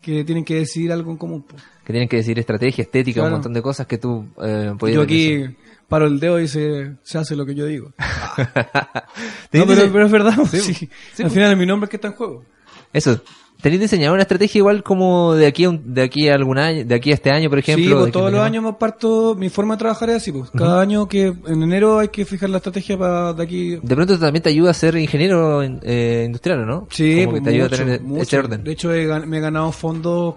que 0.00 0.24
tienen 0.24 0.44
que 0.44 0.54
decidir 0.56 0.92
algo 0.92 1.10
en 1.10 1.16
común. 1.16 1.42
po. 1.42 1.56
que 1.84 1.92
tienen 1.92 2.08
que 2.08 2.16
decir 2.16 2.38
estrategia, 2.38 2.82
estética, 2.82 3.22
un 3.22 3.32
montón 3.32 3.52
de 3.52 3.62
cosas 3.62 3.86
que 3.86 3.98
tú 3.98 4.26
eh, 4.42 4.72
podías 4.78 4.96
Yo 4.96 5.02
aquí 5.02 5.44
paro 5.88 6.06
el 6.06 6.18
dedo 6.18 6.40
y 6.40 6.48
se, 6.48 6.96
se 7.02 7.18
hace 7.18 7.36
lo 7.36 7.46
que 7.46 7.54
yo 7.54 7.66
digo. 7.66 7.92
¿Te 9.50 9.58
No, 9.58 9.66
pero, 9.66 9.90
pero 9.92 10.06
es 10.06 10.12
verdad, 10.12 10.34
Sí, 10.50 10.88
Al 11.22 11.30
final 11.30 11.52
es 11.52 11.58
mi 11.58 11.66
nombre 11.66 11.86
el 11.86 11.90
que 11.90 11.96
está 11.96 12.08
en 12.08 12.14
juego. 12.14 12.44
Eso. 12.92 13.22
¿Tenéis 13.60 13.80
diseñado 13.80 14.12
una 14.12 14.22
estrategia 14.22 14.58
igual 14.58 14.82
como 14.82 15.34
de 15.34 15.46
aquí 15.46 15.64
a, 15.64 15.70
un- 15.70 15.94
de 15.94 16.02
aquí 16.02 16.28
a 16.28 16.34
algún 16.34 16.58
año, 16.58 16.84
de 16.84 16.94
aquí 16.94 17.10
a 17.10 17.14
este 17.14 17.30
año, 17.30 17.48
por 17.48 17.58
ejemplo? 17.58 17.84
sí, 17.96 18.00
pues 18.02 18.12
todos 18.12 18.30
los 18.30 18.40
años 18.40 18.62
me 18.62 18.72
parto, 18.74 19.34
mi 19.34 19.48
forma 19.48 19.74
de 19.74 19.78
trabajar 19.78 20.10
es 20.10 20.16
así, 20.16 20.30
pues. 20.30 20.50
Cada 20.50 20.80
año 20.80 21.08
que 21.08 21.26
en 21.46 21.62
enero 21.62 21.98
hay 21.98 22.08
que 22.08 22.24
fijar 22.24 22.50
la 22.50 22.58
estrategia 22.58 22.96
para 22.98 23.32
de 23.32 23.42
aquí 23.42 23.76
De 23.82 23.94
pronto 23.96 24.18
también 24.18 24.42
te 24.42 24.50
ayuda 24.50 24.70
a 24.70 24.74
ser 24.74 24.96
ingeniero 24.96 25.62
eh, 25.62 26.24
industrial, 26.26 26.60
¿o 26.60 26.66
¿no? 26.66 26.88
Sí, 26.90 27.24
Como 27.24 27.36
que 27.36 27.40
pues, 27.40 27.42
te 27.44 27.50
ayuda 27.50 27.66
a 27.66 27.70
tener 27.70 28.00
mucho. 28.02 28.38
orden. 28.38 28.62
De 28.62 28.72
hecho, 28.72 28.92
he 28.92 29.06
me 29.26 29.38
he 29.38 29.40
ganado 29.40 29.72
fondos 29.72 30.34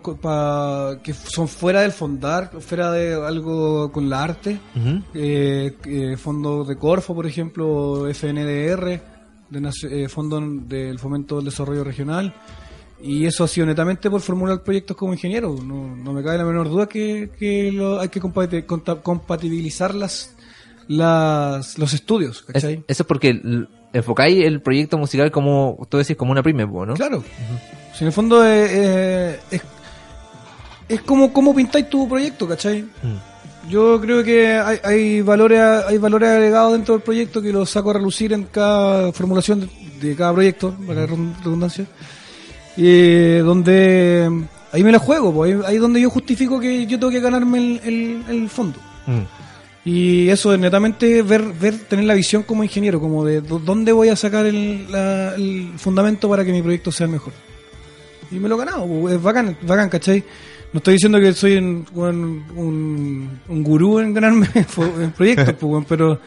que 1.03 1.13
son 1.13 1.47
fuera 1.47 1.81
del 1.81 1.91
fondar, 1.91 2.51
fuera 2.61 2.91
de 2.91 3.13
algo 3.13 3.91
con 3.91 4.09
la 4.09 4.23
arte. 4.23 4.59
Eh, 5.13 5.75
eh, 5.85 6.17
fondos 6.17 6.67
de 6.67 6.77
Corfo, 6.77 7.13
por 7.13 7.25
ejemplo, 7.27 8.07
FNDR, 8.07 9.01
de 9.49 9.69
eh, 9.91 10.07
Fondo 10.09 10.39
del 10.41 10.97
Fomento 10.99 11.35
del 11.37 11.45
Desarrollo 11.45 11.83
Regional. 11.83 12.33
Y 13.01 13.25
eso 13.25 13.43
ha 13.45 13.47
sido 13.47 13.65
netamente 13.65 14.09
por 14.09 14.19
formular 14.21 14.61
proyectos 14.61 14.97
como 14.97 15.13
ingeniero. 15.13 15.55
No, 15.63 15.95
no 15.95 16.11
me 16.13 16.21
cabe 16.23 16.37
la 16.37 16.43
menor 16.45 16.67
duda 16.69 16.87
que, 16.87 17.29
que 17.39 17.71
lo- 17.71 17.99
hay 17.99 18.09
que 18.09 18.19
compatibilizar 18.19 19.95
las, 19.95 20.35
las, 20.87 21.77
los 21.77 21.93
estudios, 21.93 22.43
eso 22.53 22.67
es 22.87 23.03
porque 23.03 23.39
enfocáis 23.93 24.43
el 24.43 24.61
proyecto 24.61 24.97
musical 24.97 25.31
como, 25.31 25.87
tú 25.89 25.97
decís, 25.97 26.17
como 26.17 26.31
una 26.31 26.43
po, 26.43 26.85
¿no? 26.85 26.93
Claro. 26.95 27.23
Si 27.93 28.03
en 28.03 28.07
el 28.07 28.13
fondo 28.13 28.43
es, 28.43 28.71
es, 28.71 29.39
es, 29.51 29.61
es 30.89 31.01
como, 31.01 31.31
como 31.31 31.55
pintáis 31.55 31.89
tu 31.89 32.07
proyecto, 32.09 32.47
¿cachai? 32.47 32.81
Mm. 32.81 33.69
Yo 33.69 33.99
creo 34.01 34.23
que 34.23 34.53
hay, 34.57 34.77
hay 34.83 35.21
valores 35.21 35.59
hay 35.59 35.97
valores 35.99 36.29
agregados 36.29 36.73
dentro 36.73 36.95
del 36.95 37.03
proyecto 37.03 37.41
que 37.41 37.51
los 37.53 37.69
saco 37.69 37.91
a 37.91 37.93
relucir 37.93 38.33
en 38.33 38.45
cada 38.45 39.11
formulación 39.13 39.61
de, 39.61 40.07
de 40.09 40.15
cada 40.15 40.33
proyecto, 40.33 40.73
para 40.87 41.05
redundancia. 41.05 41.85
Y 42.81 43.37
donde 43.39 44.45
ahí 44.71 44.83
me 44.83 44.91
la 44.91 44.99
juego, 44.99 45.33
pues, 45.33 45.53
ahí, 45.53 45.61
ahí 45.65 45.75
es 45.75 45.81
donde 45.81 45.99
yo 45.99 46.09
justifico 46.09 46.59
que 46.59 46.85
yo 46.85 46.97
tengo 46.97 47.11
que 47.11 47.19
ganarme 47.19 47.57
el, 47.57 47.81
el, 47.83 48.23
el 48.29 48.49
fondo. 48.49 48.79
Mm. 49.05 49.21
Y 49.85 50.29
eso 50.29 50.53
es 50.53 50.59
netamente 50.59 51.21
ver, 51.23 51.43
ver, 51.59 51.77
tener 51.79 52.05
la 52.05 52.13
visión 52.13 52.43
como 52.43 52.63
ingeniero, 52.63 52.99
como 52.99 53.25
de 53.25 53.41
dónde 53.41 53.91
voy 53.91 54.09
a 54.09 54.15
sacar 54.15 54.45
el, 54.45 54.89
la- 54.91 55.35
el 55.35 55.71
fundamento 55.77 56.29
para 56.29 56.45
que 56.45 56.51
mi 56.51 56.61
proyecto 56.61 56.91
sea 56.91 57.07
mejor. 57.07 57.33
Y 58.31 58.35
me 58.35 58.47
lo 58.47 58.55
he 58.55 58.59
ganado, 58.59 58.85
pues, 58.87 59.15
es 59.15 59.21
bacán, 59.21 59.57
bacán, 59.63 59.89
¿cachai? 59.89 60.23
No 60.71 60.77
estoy 60.77 60.93
diciendo 60.93 61.19
que 61.19 61.33
soy 61.33 61.57
un, 61.57 61.85
un, 61.95 62.45
un, 62.55 63.39
un 63.47 63.63
gurú 63.63 63.99
en 63.99 64.13
ganarme 64.13 64.47
en 64.53 65.11
proyectos, 65.11 65.55
pues, 65.59 65.85
pero, 65.89 66.19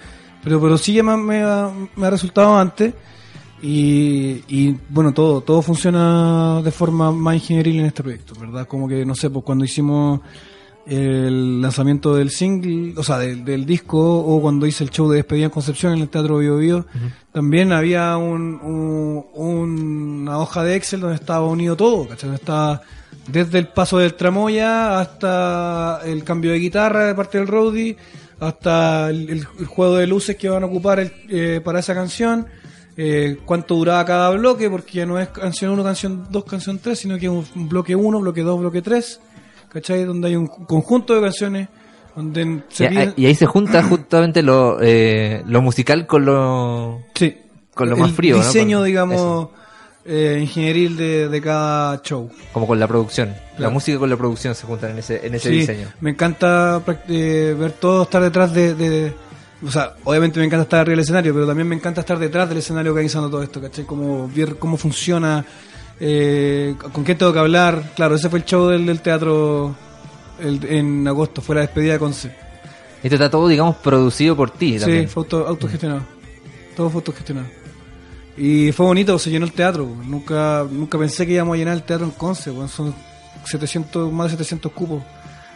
pero, 0.43 0.61
pero 0.61 0.77
sí 0.77 0.95
ya 0.95 1.03
me, 1.03 1.17
me 1.17 1.43
ha, 1.43 1.71
me 1.97 2.07
ha 2.07 2.11
resultado 2.11 2.59
antes. 2.59 2.93
Y, 3.63 4.43
y 4.49 4.77
bueno, 4.89 5.13
todo, 5.15 5.41
todo 5.41 5.63
funciona 5.63 6.61
de 6.63 6.71
forma 6.73 7.13
más 7.13 7.35
ingenieril 7.37 7.79
en 7.81 7.87
este 7.87 8.03
proyecto, 8.03 8.35
¿verdad? 8.39 8.67
Como 8.67 8.89
que, 8.89 9.07
no 9.07 9.15
sé, 9.15 9.31
pues 9.31 9.45
cuando 9.45 9.65
hicimos 9.65 10.21
el 10.85 11.61
lanzamiento 11.63 12.17
del 12.17 12.31
single, 12.31 12.95
o 12.97 13.05
sea, 13.05 13.19
del, 13.19 13.45
del 13.45 13.65
disco, 13.65 14.01
o 14.19 14.41
cuando 14.43 14.67
hice 14.67 14.83
el 14.83 14.91
show 14.91 15.09
de 15.09 15.19
despedida 15.19 15.45
en 15.45 15.51
Concepción 15.51 15.93
en 15.93 16.01
el 16.01 16.09
Teatro 16.09 16.39
Bio 16.39 16.57
Bio, 16.57 16.87
también 17.33 17.73
había 17.73 18.17
un, 18.17 18.59
un- 18.63 19.27
una 19.37 20.39
hoja 20.39 20.65
de 20.65 20.75
Excel 20.75 21.01
donde 21.01 21.15
estaba 21.17 21.47
unido 21.47 21.77
todo, 21.77 22.09
¿cachai? 22.09 22.31
Donde 22.31 22.41
estaba 22.43 22.83
desde 23.29 23.61
el 23.61 23.69
paso 23.69 23.99
del 23.99 24.15
tramoya 24.15 24.99
hasta 24.99 26.01
el 26.05 26.25
cambio 26.25 26.51
de 26.51 26.59
guitarra 26.59 27.07
de 27.07 27.15
parte 27.15 27.39
del 27.39 27.47
roadie, 27.47 27.97
hasta 28.41 29.09
el, 29.11 29.29
el- 29.31 29.47
el 29.61 29.67
juego 29.67 29.95
de 29.97 30.09
luces 30.09 30.35
que 30.35 30.49
van 30.49 30.65
a 30.65 30.67
ocupar 30.67 30.99
el- 30.99 31.13
eh, 31.29 31.61
para 31.65 31.79
esa 31.79 31.95
canción, 31.95 32.47
eh, 32.97 33.39
cuánto 33.45 33.75
duraba 33.77 34.05
cada 34.05 34.31
bloque, 34.31 34.69
porque 34.71 34.99
ya 34.99 35.07
no 35.07 35.19
es 35.19 35.29
canción 35.29 35.73
1, 35.73 35.83
canción 35.85 36.27
2, 36.31 36.45
canción 36.45 36.79
3, 36.79 36.99
sino 36.99 37.19
que 37.19 37.27
es 37.27 37.33
un, 37.33 37.69
bloque 37.69 37.95
1, 37.97 38.21
bloque 38.21 38.43
2, 38.43 38.61
bloque 38.61 38.83
3, 38.83 39.21
¿cachai? 39.71 40.05
Donde 40.05 40.29
hay 40.29 40.37
un 40.37 40.47
conjunto 40.47 41.15
de 41.15 41.21
canciones, 41.23 41.69
donde 42.15 42.63
se 42.69 42.85
Y, 42.85 42.89
pide- 42.89 43.15
y 43.17 43.27
ahí 43.27 43.35
se 43.35 43.47
junta 43.47 43.83
justamente 43.89 44.43
lo, 44.43 44.79
eh, 44.83 45.43
lo 45.47 45.63
musical 45.63 46.07
con 46.07 46.25
lo... 46.25 47.01
Sí. 47.15 47.37
Con 47.75 47.89
lo 47.89 47.95
el 47.95 48.01
más 48.03 48.13
frío, 48.13 48.37
¿no? 48.37 48.43
diseño, 48.45 48.79
Con 48.79 48.87
digamos, 48.87 49.49
eh, 50.05 50.39
ingenieril 50.43 50.95
de, 50.99 51.29
de 51.31 51.41
cada 51.41 52.03
show. 52.03 52.29
como 52.53 52.67
con 52.67 52.79
la 52.79 52.87
producción. 52.87 53.29
La 53.53 53.57
Claro. 53.57 53.73
música 53.73 53.99
con 53.99 54.11
la 54.11 54.17
producción 54.19 54.55
se 54.55 54.67
juntan 54.67 54.91
en 54.91 54.99
ese, 54.99 55.27
en 55.27 55.35
ese 55.35 55.49
Sí, 55.49 55.55
diseño. 55.57 55.89
Me 56.01 56.11
encanta 56.11 56.83
eh, 57.09 57.57
ver 57.59 57.73
todo 57.73 58.03
estar 58.03 58.21
detrás 58.23 58.53
de, 58.53 58.75
de- 58.75 59.15
O 59.65 59.71
sea, 59.71 59.95
obviamente 60.05 60.41
me 60.41 60.47
encanta 60.47 60.63
estar 60.65 60.81
arriba 60.81 60.93
del 60.95 61.01
escenario, 61.05 61.33
pero 61.33 61.47
también 61.47 61.69
me 61.69 61.77
encanta 61.77 62.01
estar 62.01 62.19
detrás 62.19 62.49
del 62.49 62.59
escenario 62.59 62.91
organizando 62.93 63.31
todo 63.31 63.43
esto, 63.43 63.61
¿cachai? 63.61 63.85
Como 63.85 64.29
ver 64.35 64.57
cómo 64.57 64.77
funciona, 64.77 65.45
eh, 66.01 66.75
con 66.93 67.05
qué 67.05 67.15
tengo 67.15 67.33
que 67.33 67.39
hablar. 67.39 67.93
Claro, 67.95 68.15
ese 68.17 68.29
fue 68.29 68.41
el 68.41 68.45
show 68.45 68.69
del, 68.69 68.85
del 68.87 69.01
teatro 69.01 69.75
el- 70.41 70.65
en 70.65 71.07
agosto, 71.07 71.41
fue 71.41 71.55
la 71.55 71.61
despedida 71.61 71.93
de 71.93 71.99
Conce. 72.01 72.35
Esto 73.03 73.15
está 73.15 73.31
todo, 73.31 73.47
digamos, 73.49 73.77
producido 73.77 74.35
por 74.37 74.51
ti 74.51 74.75
Sí, 74.75 74.81
también. 74.81 75.09
fue 75.09 75.23
auto, 75.23 75.47
autogestionado. 75.47 76.03
Todo 76.77 76.91
fue 76.91 76.99
autogestionado. 76.99 77.47
Y 78.37 78.73
fue 78.73 78.87
bonito, 78.87 79.19
se 79.19 79.31
llenó 79.31 79.45
el 79.45 79.53
teatro. 79.53 79.87
Nunca 80.07 80.67
nunca 80.71 80.99
pensé 80.99 81.27
que 81.27 81.35
íbamos 81.35 81.55
a 81.55 81.59
llenar 81.59 81.75
el 81.75 81.83
teatro 81.83 82.07
en 82.07 82.13
Conce. 82.13 82.51
weón. 82.51 82.69
Son 82.69 82.95
700, 83.45 84.11
más 84.13 84.27
de 84.27 84.31
700 84.39 84.73
cupos. 84.73 85.03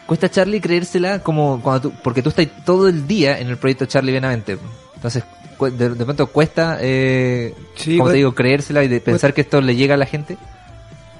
Cuesta 0.07 0.29
Charlie 0.29 0.61
creérsela 0.61 1.19
como 1.19 1.61
cuando 1.61 1.89
tú, 1.89 1.95
porque 2.01 2.23
tú 2.23 2.29
estás 2.29 2.47
todo 2.65 2.87
el 2.87 3.05
día 3.07 3.39
en 3.39 3.49
el 3.49 3.57
proyecto 3.57 3.85
Charlie 3.85 4.13
Benavente. 4.13 4.57
Entonces, 4.95 5.23
de, 5.59 5.89
de 5.89 6.05
pronto 6.05 6.27
cuesta, 6.27 6.77
eh, 6.81 7.53
Sí, 7.75 7.97
como 7.97 8.09
te 8.09 8.17
digo, 8.17 8.33
creérsela 8.33 8.83
y 8.83 8.87
de 8.87 9.01
pensar 9.01 9.33
que 9.33 9.41
esto 9.41 9.61
le 9.61 9.75
llega 9.75 9.95
a 9.95 9.97
la 9.97 10.05
gente. 10.05 10.37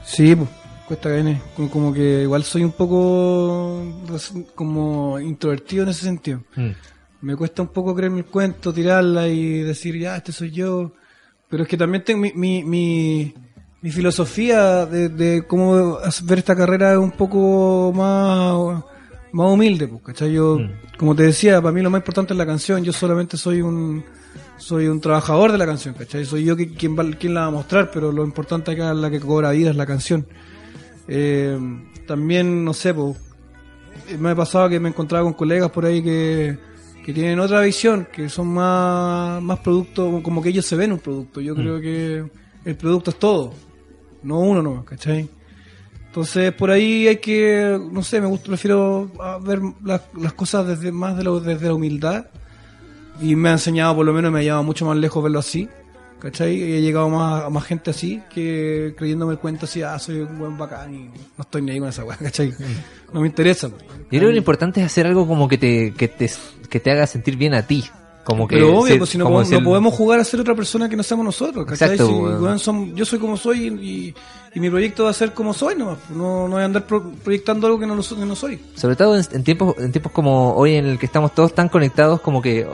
Sí, 0.04 0.36
pues, 0.36 0.50
cuesta 0.88 1.10
que 1.10 1.38
como, 1.56 1.70
como 1.70 1.94
que 1.94 2.22
igual 2.22 2.44
soy 2.44 2.64
un 2.64 2.72
poco 2.72 3.84
como 4.56 5.20
introvertido 5.20 5.84
en 5.84 5.90
ese 5.90 6.06
sentido. 6.06 6.42
Mm. 6.56 6.70
Me 7.22 7.36
cuesta 7.36 7.62
un 7.62 7.70
poco 7.70 7.94
creerme 7.94 8.20
el 8.20 8.26
cuento, 8.26 8.74
tirarla 8.74 9.28
y 9.28 9.64
decir, 9.64 9.98
ya, 10.00 10.16
este 10.16 10.32
soy 10.32 10.52
yo. 10.52 10.94
Pero 11.50 11.64
es 11.64 11.70
que 11.70 11.78
también 11.78 12.04
tengo 12.04 12.22
mi, 12.22 12.32
mi, 12.34 12.64
mi, 12.64 13.34
mi 13.82 13.92
filosofía 13.92 14.86
de, 14.86 15.10
de 15.10 15.44
cómo 15.46 16.00
ver 16.24 16.40
esta 16.40 16.56
carrera 16.56 16.94
es 16.94 16.98
un 16.98 17.12
poco 17.12 17.94
más, 17.94 18.84
más 19.32 19.52
humilde, 19.52 19.88
pues, 19.88 20.02
¿cachai? 20.04 20.34
Yo, 20.34 20.60
como 20.98 21.16
te 21.16 21.24
decía, 21.24 21.62
para 21.62 21.72
mí 21.72 21.82
lo 21.82 21.90
más 21.90 22.00
importante 22.00 22.34
es 22.34 22.38
la 22.38 22.46
canción. 22.46 22.84
Yo 22.84 22.92
solamente 22.92 23.38
soy 23.38 23.62
un 23.62 24.04
soy 24.58 24.88
un 24.88 25.00
trabajador 25.00 25.52
de 25.52 25.58
la 25.58 25.66
canción, 25.66 25.94
¿cachai? 25.94 26.26
Soy 26.26 26.44
yo 26.44 26.56
que, 26.56 26.74
quien, 26.74 26.98
va, 26.98 27.06
quien 27.12 27.34
la 27.34 27.42
va 27.42 27.48
a 27.48 27.52
mostrar, 27.52 27.92
pero 27.92 28.12
lo 28.12 28.24
importante 28.24 28.72
acá 28.72 28.92
es 28.92 28.98
la 28.98 29.10
que 29.10 29.20
cobra 29.20 29.52
vida, 29.52 29.70
es 29.70 29.76
la 29.76 29.86
canción. 29.86 30.26
Eh, 31.08 31.58
también, 32.08 32.66
no 32.66 32.74
sé, 32.74 32.94
pues, 32.94 33.18
me 34.20 34.32
ha 34.32 34.36
pasado 34.36 34.70
que 34.70 34.80
me 34.80 34.90
he 34.90 34.92
encontrado 34.92 35.26
con 35.26 35.34
colegas 35.34 35.70
por 35.70 35.86
ahí 35.86 36.02
que, 36.02 36.58
que 37.06 37.14
tienen 37.14 37.40
otra 37.40 37.62
visión, 37.62 38.08
que 38.12 38.30
son 38.30 38.48
más, 38.48 39.42
más 39.42 39.60
productos, 39.60 40.22
como 40.24 40.42
que 40.42 40.50
ellos 40.50 40.66
se 40.66 40.76
ven 40.76 40.92
un 40.92 41.00
producto. 41.00 41.40
Yo 41.40 41.56
creo 41.56 41.80
que 41.80 42.26
el 42.66 42.76
producto 42.76 43.12
es 43.12 43.20
todo, 43.20 43.54
no 44.24 44.40
uno 44.40 44.62
nomás, 44.62 44.86
¿cachai? 44.86 45.30
Entonces, 46.08 46.52
por 46.54 46.72
ahí 46.72 47.08
hay 47.08 47.18
que, 47.18 47.80
no 47.92 48.02
sé, 48.02 48.20
me 48.20 48.28
gusta, 48.28 48.48
prefiero 48.48 49.12
ah, 49.20 49.38
ver 49.42 49.62
las, 49.84 50.02
las 50.20 50.34
cosas 50.34 50.66
desde 50.66 50.92
más 50.92 51.16
de 51.16 51.24
lo, 51.24 51.40
desde 51.40 51.68
la 51.68 51.74
humildad. 51.76 52.26
Y 53.22 53.36
me 53.36 53.50
ha 53.50 53.54
enseñado, 53.54 53.96
por 53.96 54.06
lo 54.06 54.14
menos 54.14 54.32
me 54.32 54.40
ha 54.40 54.44
llevado 54.44 54.64
mucho 54.64 54.86
más 54.86 54.98
lejos 54.98 55.22
verlo 55.22 55.40
así. 55.40 55.70
¿Cachai? 56.20 56.56
Y 56.56 56.74
he 56.74 56.82
llegado 56.82 57.10
más, 57.10 57.44
a 57.44 57.50
más 57.52 57.64
gente 57.66 57.92
así 57.92 58.24
que 58.34 58.96
creyéndome 58.98 59.34
el 59.34 59.40
cuento 59.40 59.66
así, 59.66 59.84
ah, 59.84 60.00
soy 60.00 60.22
un 60.22 60.40
buen 60.40 60.58
bacán 60.58 60.92
y 60.92 61.04
no 61.04 61.42
estoy 61.42 61.62
ni 61.62 61.72
ahí 61.72 61.80
con 61.80 61.90
esa 61.90 62.04
weá, 62.04 62.18
¿cachai? 62.22 62.52
No 63.14 63.22
me 63.22 63.28
interesa. 63.28 63.70
pues. 63.70 63.84
Yo 63.84 64.18
creo 64.18 64.22
que 64.22 64.32
lo 64.32 64.38
importante 64.38 64.80
es 64.80 64.88
hacer 64.88 65.06
algo 65.06 65.28
como 65.28 65.48
que 65.48 65.60
te, 65.60 65.94
que 65.94 66.08
te, 66.08 66.32
que 66.68 66.80
te 66.80 66.90
haga 66.90 67.06
sentir 67.06 67.38
bien 67.38 67.54
a 67.54 67.68
ti. 67.68 67.86
Como 68.28 68.46
que 68.46 68.58
Pero 68.58 68.76
obvio, 68.80 68.88
ser- 68.88 68.98
pues 68.98 69.10
si 69.12 69.18
no, 69.18 69.24
podemos, 69.30 69.50
no 69.50 69.64
podemos 69.64 69.94
jugar 69.94 70.20
a 70.20 70.24
ser 70.26 70.42
otra 70.42 70.54
persona 70.54 70.90
que 70.90 70.98
no 70.98 71.04
seamos 71.04 71.24
nosotros. 71.26 71.66
Exacto, 71.72 72.58
Si, 72.58 72.94
yo 72.94 73.06
soy 73.06 73.20
como 73.20 73.38
soy 73.38 73.68
y, 73.68 74.14
y 74.54 74.60
mi 74.60 74.70
proyecto 74.70 75.06
va 75.06 75.12
a 75.12 75.14
ser 75.14 75.34
como 75.34 75.54
soy 75.54 75.76
nomás. 75.76 75.98
pues, 76.06 76.18
No, 76.18 76.44
no 76.50 76.56
voy 76.56 76.62
a 76.62 76.66
andar 76.66 76.86
pro- 76.86 77.10
proyectando 77.24 77.68
algo 77.68 77.80
que 77.80 77.88
no, 77.88 77.96
lo 77.96 78.04
que 78.04 78.26
no 78.26 78.36
soy. 78.36 78.60
Sobre 78.76 78.98
todo 78.98 79.18
en, 79.18 79.24
en 79.32 79.44
tiempos 79.46 79.76
en 79.78 79.94
tiempos 79.94 80.12
como 80.12 80.54
hoy 80.56 80.76
en 80.76 80.88
el 80.88 81.00
que 81.00 81.06
estamos 81.06 81.34
todos 81.34 81.56
tan 81.56 81.70
conectados 81.70 82.20
como 82.20 82.42
que 82.42 82.68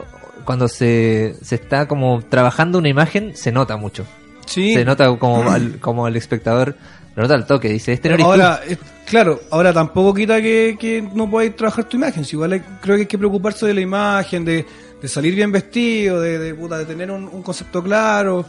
cuando 0.44 0.68
se, 0.68 1.36
se 1.44 1.54
está 1.54 1.88
como 1.88 2.24
trabajando 2.28 2.80
una 2.80 2.90
imagen 2.90 3.36
se 3.38 3.52
nota 3.52 3.78
mucho. 3.78 4.06
Sí. 4.48 4.74
Se 4.74 4.84
nota 4.84 5.16
como 5.20 5.44
al, 5.52 5.78
como 5.80 6.08
el 6.08 6.16
espectador 6.16 6.76
lo 7.16 7.22
nota 7.22 7.36
al 7.36 7.46
toque, 7.46 7.70
dice, 7.70 7.94
este 7.94 8.10
no 8.10 8.16
eres 8.16 8.26
tú. 8.26 8.32
ahora, 8.32 8.62
es- 8.68 8.80
claro, 9.06 9.40
ahora 9.52 9.72
tampoco 9.72 10.16
quita 10.16 10.42
que, 10.42 10.76
que 10.80 11.08
no 11.14 11.30
podáis 11.30 11.56
trabajar 11.56 11.86
tu 11.86 11.96
imagen. 11.98 12.26
Si 12.26 12.36
igual 12.36 12.54
hay- 12.54 12.64
creo 12.82 12.96
que 12.96 13.02
hay 13.02 13.08
que 13.08 13.20
preocuparse 13.20 13.68
de 13.68 13.76
la 13.76 13.82
imagen, 13.82 14.44
de, 14.44 14.66
de 15.04 15.08
salir 15.08 15.36
bien 15.36 15.52
vestido, 15.52 16.20
de, 16.20 16.40
de, 16.40 16.56
puta, 16.56 16.80
de 16.80 16.86
tener 16.86 17.12
un, 17.12 17.26
un 17.28 17.44
concepto 17.44 17.84
claro. 17.84 18.44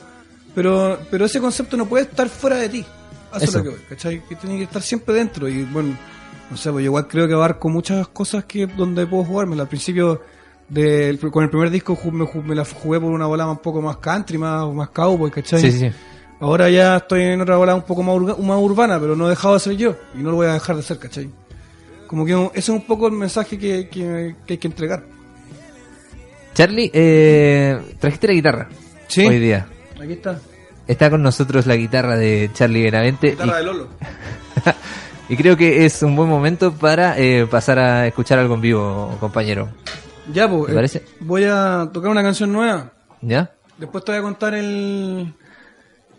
Pero, 0.55 0.99
pero 1.11 1.25
ese 1.27 1.41
concepto 1.41 1.77
no 1.77 1.85
puede 1.87 2.05
estar 2.05 2.29
fuera 2.29 2.57
de 2.57 2.69
ti. 2.71 2.79
Eso, 3.35 3.45
Eso. 3.45 3.45
es 3.45 3.55
lo 3.57 3.63
que 3.65 3.69
voy, 3.71 3.79
¿cachai? 3.89 4.23
Que 4.29 4.37
tiene 4.37 4.57
que 4.59 4.63
estar 4.65 4.81
siempre 4.81 5.15
dentro. 5.17 5.49
Y 5.49 5.65
bueno, 5.65 5.99
no 6.51 6.57
sé, 6.57 6.71
pues 6.71 6.85
yo 6.85 6.91
igual 6.91 7.09
creo 7.09 7.27
que 7.27 7.35
abarco 7.35 7.69
muchas 7.69 8.07
cosas 8.09 8.45
que 8.45 8.67
donde 8.69 9.05
puedo 9.07 9.25
jugármela. 9.25 9.63
Al 9.65 9.69
principio, 9.69 10.23
del- 10.69 11.19
con 11.19 11.43
el 11.43 11.51
primer 11.51 11.71
disco 11.71 11.99
me, 12.13 12.25
me 12.45 12.55
la 12.55 12.65
jugué 12.65 13.01
por 13.01 13.11
una 13.11 13.27
bola 13.27 13.49
un 13.49 13.59
poco 13.59 13.83
más 13.83 13.97
country, 13.97 14.39
más, 14.39 14.73
más 14.73 14.91
cowboy, 14.91 15.31
¿cachai? 15.33 15.61
Sí, 15.61 15.73
sí. 15.73 15.91
Ahora 16.39 16.71
ya 16.71 16.99
estoy 16.99 17.23
en 17.23 17.41
otra 17.41 17.57
bola 17.57 17.75
un 17.75 17.83
poco 17.83 18.03
más, 18.05 18.15
urga- 18.15 18.39
más 18.39 18.59
urbana, 18.61 19.01
pero 19.01 19.17
no 19.17 19.27
he 19.27 19.31
dejado 19.31 19.55
de 19.55 19.61
ser 19.61 19.73
yo. 19.77 19.97
Y 20.15 20.19
no 20.19 20.31
lo 20.31 20.37
voy 20.37 20.47
a 20.47 20.53
dejar 20.53 20.77
de 20.77 20.83
ser, 20.83 20.99
¿cachai? 21.01 21.29
Como 22.07 22.25
que 22.25 22.33
ese 22.33 22.59
es 22.61 22.69
un 22.69 22.83
poco 22.87 23.09
el 23.09 23.15
mensaje 23.15 23.59
que, 23.59 23.89
que- 23.89 24.37
que 24.47 24.53
hay 24.55 24.59
que 24.59 24.69
entregar. 24.69 25.03
Charlie, 26.55 26.91
eh, 26.95 27.79
trajiste 27.99 28.27
la 28.29 28.33
guitarra 28.33 28.69
Sí. 29.09 29.27
hoy 29.27 29.39
día. 29.39 29.67
Aquí 30.01 30.13
está. 30.13 30.41
Está 30.87 31.11
con 31.11 31.23
nosotros 31.23 31.67
la 31.67 31.77
guitarra 31.77 32.17
de 32.17 32.51
Charlie 32.53 32.83
Benavente 32.85 33.31
Guitarra 33.31 33.57
de 33.59 33.65
Lolo. 33.65 33.89
y, 35.29 35.33
y 35.35 35.37
creo 35.37 35.57
que 35.57 35.85
es 35.85 36.03
un 36.03 36.15
buen 36.17 36.29
momento 36.29 36.73
para 36.75 37.19
eh, 37.19 37.47
pasar 37.47 37.79
a 37.79 38.07
escuchar 38.07 38.39
algo 38.39 38.55
en 38.55 38.61
vivo, 38.61 39.17
compañero. 39.21 39.69
Ya, 40.33 40.49
pues. 40.49 40.67
¿Te 40.67 40.73
eh, 40.73 40.75
parece? 40.75 41.03
voy 41.21 41.45
a 41.45 41.89
tocar 41.93 42.11
una 42.11 42.23
canción 42.23 42.53
nueva. 42.53 42.93
¿Ya? 43.21 43.53
Después 43.79 44.05
te 44.05 44.13
voy 44.13 44.19
a 44.21 44.23
contar 44.23 44.55
el, 44.55 45.33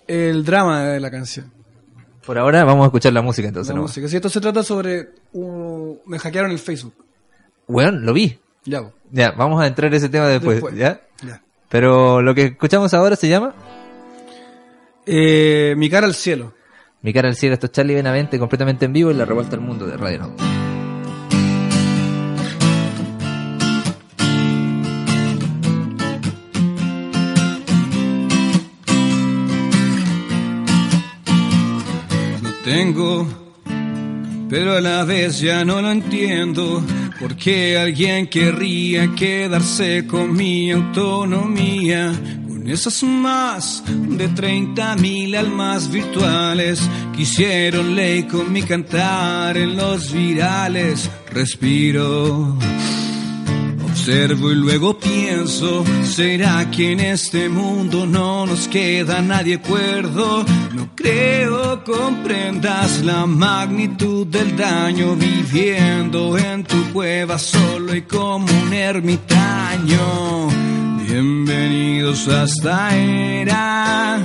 el 0.07 0.43
drama 0.43 0.83
de 0.83 0.99
la 0.99 1.09
canción. 1.11 1.51
Por 2.25 2.37
ahora 2.39 2.63
vamos 2.63 2.83
a 2.83 2.87
escuchar 2.87 3.13
la 3.13 3.21
música 3.21 3.47
entonces. 3.47 3.69
la 3.69 3.75
¿no? 3.77 3.83
música. 3.83 4.07
Si 4.07 4.15
esto 4.15 4.29
se 4.29 4.41
trata 4.41 4.63
sobre... 4.63 5.09
un- 5.33 5.99
me 6.07 6.17
hackearon 6.17 6.49
el 6.51 6.57
Facebook. 6.59 6.95
Weón, 7.67 8.03
lo 8.05 8.13
vi. 8.13 8.39
Ya. 8.65 8.91
Ya, 9.11 9.31
vamos 9.31 9.61
a 9.61 9.67
entrar 9.67 9.89
en 9.91 9.97
ese 9.97 10.09
tema 10.09 10.27
después. 10.27 10.55
Después. 10.55 10.75
¿Ya? 10.75 11.01
Ya. 11.25 11.41
Pero 11.69 12.21
lo 12.21 12.33
que 12.35 12.45
escuchamos 12.45 12.93
ahora 12.93 13.15
se 13.15 13.27
llama 13.29 13.53
Eh, 15.05 15.75
mi 15.77 15.89
cara 15.89 16.07
al 16.07 16.15
cielo. 16.15 16.53
Mi 17.01 17.13
cara 17.13 17.27
al 17.27 17.35
cielo. 17.35 17.53
Esto 17.53 17.67
es 17.67 17.71
Charlie 17.71 17.93
Benavente 17.95 18.39
completamente 18.39 18.85
en 18.85 18.93
vivo 18.93 19.11
en 19.11 19.17
la 19.19 19.25
revuelta 19.25 19.51
del 19.51 19.61
mundo 19.61 19.85
de 19.85 19.95
Radio 19.97 20.19
Nauta. 20.19 20.43
Lo 32.43 32.51
tengo, 32.63 33.27
pero 34.49 34.73
a 34.73 34.81
la 34.81 35.03
vez 35.03 35.39
ya 35.39 35.63
no 35.65 35.81
lo 35.81 35.91
entiendo. 35.91 36.83
¿Por 37.19 37.37
qué 37.37 37.77
alguien 37.77 38.27
querría 38.27 39.09
quedarse 39.15 40.05
con 40.05 40.33
mi 40.33 40.71
autonomía? 40.71 42.11
Con 42.45 42.67
esas 42.67 43.03
más 43.03 43.83
de 43.87 44.27
30 44.27 44.97
mil 44.97 45.33
almas 45.35 45.89
virtuales 45.89 46.81
que 47.15 47.21
hicieron 47.21 47.95
ley 47.95 48.23
con 48.23 48.51
mi 48.51 48.63
cantar 48.63 49.55
en 49.55 49.77
los 49.77 50.11
virales. 50.11 51.09
Respiro. 51.31 52.57
Observo 54.07 54.51
y 54.51 54.55
luego 54.55 54.99
pienso, 54.99 55.83
¿será 56.03 56.69
que 56.69 56.91
en 56.91 56.99
este 56.99 57.49
mundo 57.49 58.05
no 58.05 58.45
nos 58.45 58.67
queda 58.67 59.19
nadie 59.23 59.59
cuerdo? 59.59 60.45
No 60.75 60.89
creo 60.93 61.83
comprendas 61.83 63.03
la 63.03 63.25
magnitud 63.25 64.27
del 64.27 64.55
daño 64.55 65.15
viviendo 65.15 66.37
en 66.37 66.63
tu 66.65 66.93
cueva 66.93 67.39
solo 67.39 67.95
y 67.95 68.03
como 68.03 68.45
un 68.45 68.73
ermitaño. 68.73 70.49
Bienvenidos 71.07 72.27
a 72.27 72.43
esta 72.43 72.95
era 72.95 74.19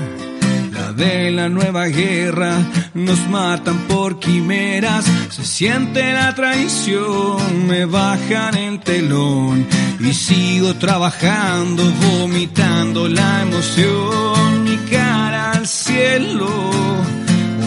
de 1.01 1.30
la 1.30 1.48
nueva 1.48 1.86
guerra. 1.86 2.59
Nos 2.92 3.26
matan 3.28 3.78
por 3.88 4.20
quimeras, 4.20 5.07
se 5.30 5.44
siente 5.44 6.12
la 6.12 6.34
traición, 6.34 7.66
me 7.66 7.86
bajan 7.86 8.55
el 8.55 8.80
telón 8.80 9.66
y 9.98 10.12
sigo 10.12 10.74
trabajando, 10.74 11.82
vomitando 12.07 13.09
la 13.09 13.42
emoción, 13.42 14.64
mi 14.64 14.76
cara 14.90 15.53
al 15.53 15.66
cielo. 15.66 16.48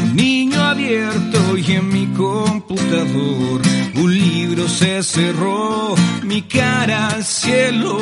Un 0.03 0.15
niño 0.15 0.61
abierto 0.61 1.57
y 1.57 1.71
en 1.71 1.87
mi 1.87 2.05
computador 2.07 3.61
un 3.95 4.13
libro 4.13 4.69
se 4.69 5.01
cerró, 5.01 5.95
mi 6.23 6.43
cara 6.43 7.07
al 7.07 7.23
cielo. 7.23 7.97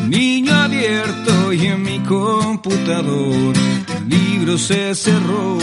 Un 0.00 0.08
niño 0.08 0.54
abierto 0.54 1.52
y 1.52 1.66
en 1.66 1.82
mi 1.82 1.98
computador 2.00 3.54
libro 4.08 4.58
se 4.58 4.94
cerró. 4.94 5.58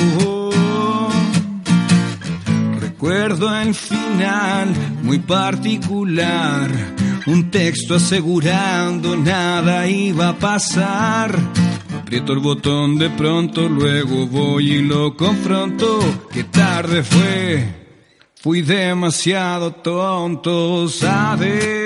Recuerdo 2.80 3.56
el 3.56 3.74
final 3.76 4.74
muy 5.04 5.20
particular, 5.20 6.70
un 7.28 7.52
texto 7.52 7.96
asegurando 7.96 9.16
nada 9.16 9.88
iba 9.88 10.30
a 10.30 10.38
pasar. 10.38 11.36
Aprieto 12.02 12.34
el 12.34 12.40
botón 12.40 12.98
de 12.98 13.10
pronto, 13.10 13.68
luego 13.68 14.28
voy 14.28 14.74
y 14.74 14.82
lo 14.82 15.16
confronto. 15.16 16.00
Qué 16.32 16.44
tarde 16.44 17.04
fue, 17.04 17.68
fui 18.36 18.62
demasiado 18.62 19.72
tonto, 19.72 20.88
sabes. 20.88 21.85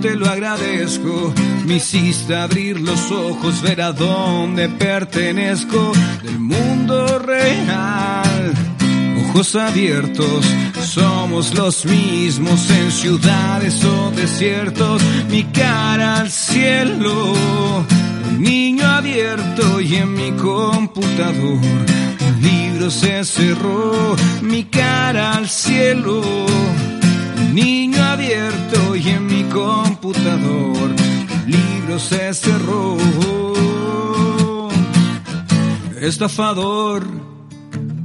Te 0.00 0.14
lo 0.14 0.28
agradezco, 0.28 1.34
me 1.64 1.76
hiciste 1.76 2.36
abrir 2.36 2.80
los 2.80 3.10
ojos, 3.10 3.62
ver 3.62 3.82
a 3.82 3.90
dónde 3.90 4.68
pertenezco. 4.68 5.92
Del 6.22 6.38
mundo 6.38 7.18
real. 7.18 8.54
Ojos 9.28 9.56
abiertos, 9.56 10.44
somos 10.80 11.52
los 11.54 11.84
mismos 11.84 12.70
en 12.70 12.92
ciudades 12.92 13.84
o 13.84 14.12
desiertos, 14.12 15.02
mi 15.30 15.42
cara 15.42 16.20
al 16.20 16.30
cielo, 16.30 17.32
un 17.32 18.40
niño 18.40 18.86
abierto 18.86 19.80
y 19.80 19.96
en 19.96 20.14
mi 20.14 20.30
computador. 20.30 21.58
Un 21.58 22.40
libro 22.40 22.88
se 22.88 23.24
cerró, 23.24 24.14
mi 24.42 24.62
cara 24.62 25.32
al 25.32 25.48
cielo. 25.48 26.22
Niño 27.56 28.04
abierto 28.04 28.94
y 28.94 29.08
en 29.08 29.26
mi 29.26 29.42
computador 29.44 30.90
el 31.46 31.50
libro 31.50 31.98
se 31.98 32.34
cerró. 32.34 32.98
Estafador, 35.98 37.06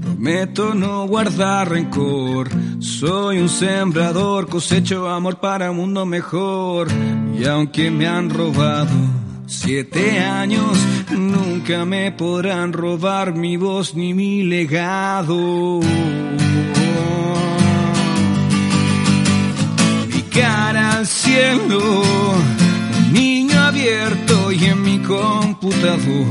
prometo 0.05 0.73
no 0.73 1.05
guardar 1.05 1.69
rencor. 1.69 2.47
Soy 2.79 3.39
un 3.39 3.49
sembrador, 3.49 4.47
cosecho 4.47 5.09
amor 5.09 5.41
para 5.41 5.69
un 5.71 5.75
mundo 5.77 6.05
mejor. 6.05 6.87
Y 7.37 7.43
aunque 7.43 7.91
me 7.91 8.07
han 8.07 8.29
robado 8.29 8.95
siete 9.47 10.21
años, 10.21 10.77
nunca 11.11 11.83
me 11.83 12.13
podrán 12.13 12.71
robar 12.71 13.35
mi 13.35 13.57
voz 13.57 13.95
ni 13.95 14.13
mi 14.13 14.43
legado. 14.43 15.81
Cara 20.31 20.93
al 20.97 21.07
cielo, 21.07 22.01
un 22.97 23.13
niño 23.13 23.59
abierto 23.59 24.51
y 24.51 24.65
en 24.65 24.81
mi 24.81 24.99
computador 24.99 26.27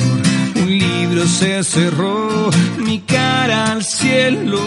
un 0.57 0.79
libro 0.79 1.27
se 1.27 1.63
cerró. 1.63 2.51
Mi 2.79 3.01
cara 3.01 3.73
al 3.73 3.85
cielo, 3.85 4.61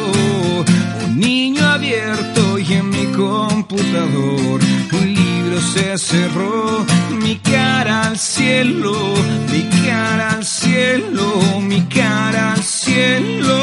un 1.06 1.20
niño 1.20 1.66
abierto 1.68 2.60
y 2.60 2.74
en 2.74 2.90
mi 2.90 3.06
computador 3.08 4.60
un 4.92 5.14
libro 5.14 5.60
se 5.62 5.98
cerró. 5.98 6.86
Mi 7.22 7.36
cara 7.38 8.08
al 8.08 8.18
cielo, 8.18 9.14
mi 9.52 9.64
cara 9.86 10.32
al 10.32 10.46
cielo, 10.46 11.60
mi 11.62 11.82
cara 11.84 12.54
al 12.54 12.64
cielo, 12.64 13.58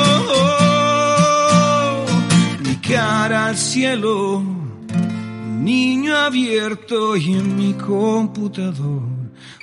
mi 2.65 2.75
cara 2.77 3.47
al 3.47 3.57
cielo. 3.57 4.61
Niño 5.61 6.17
abierto 6.17 7.17
y 7.17 7.35
en 7.35 7.57
mi 7.57 7.75
computador 7.75 9.03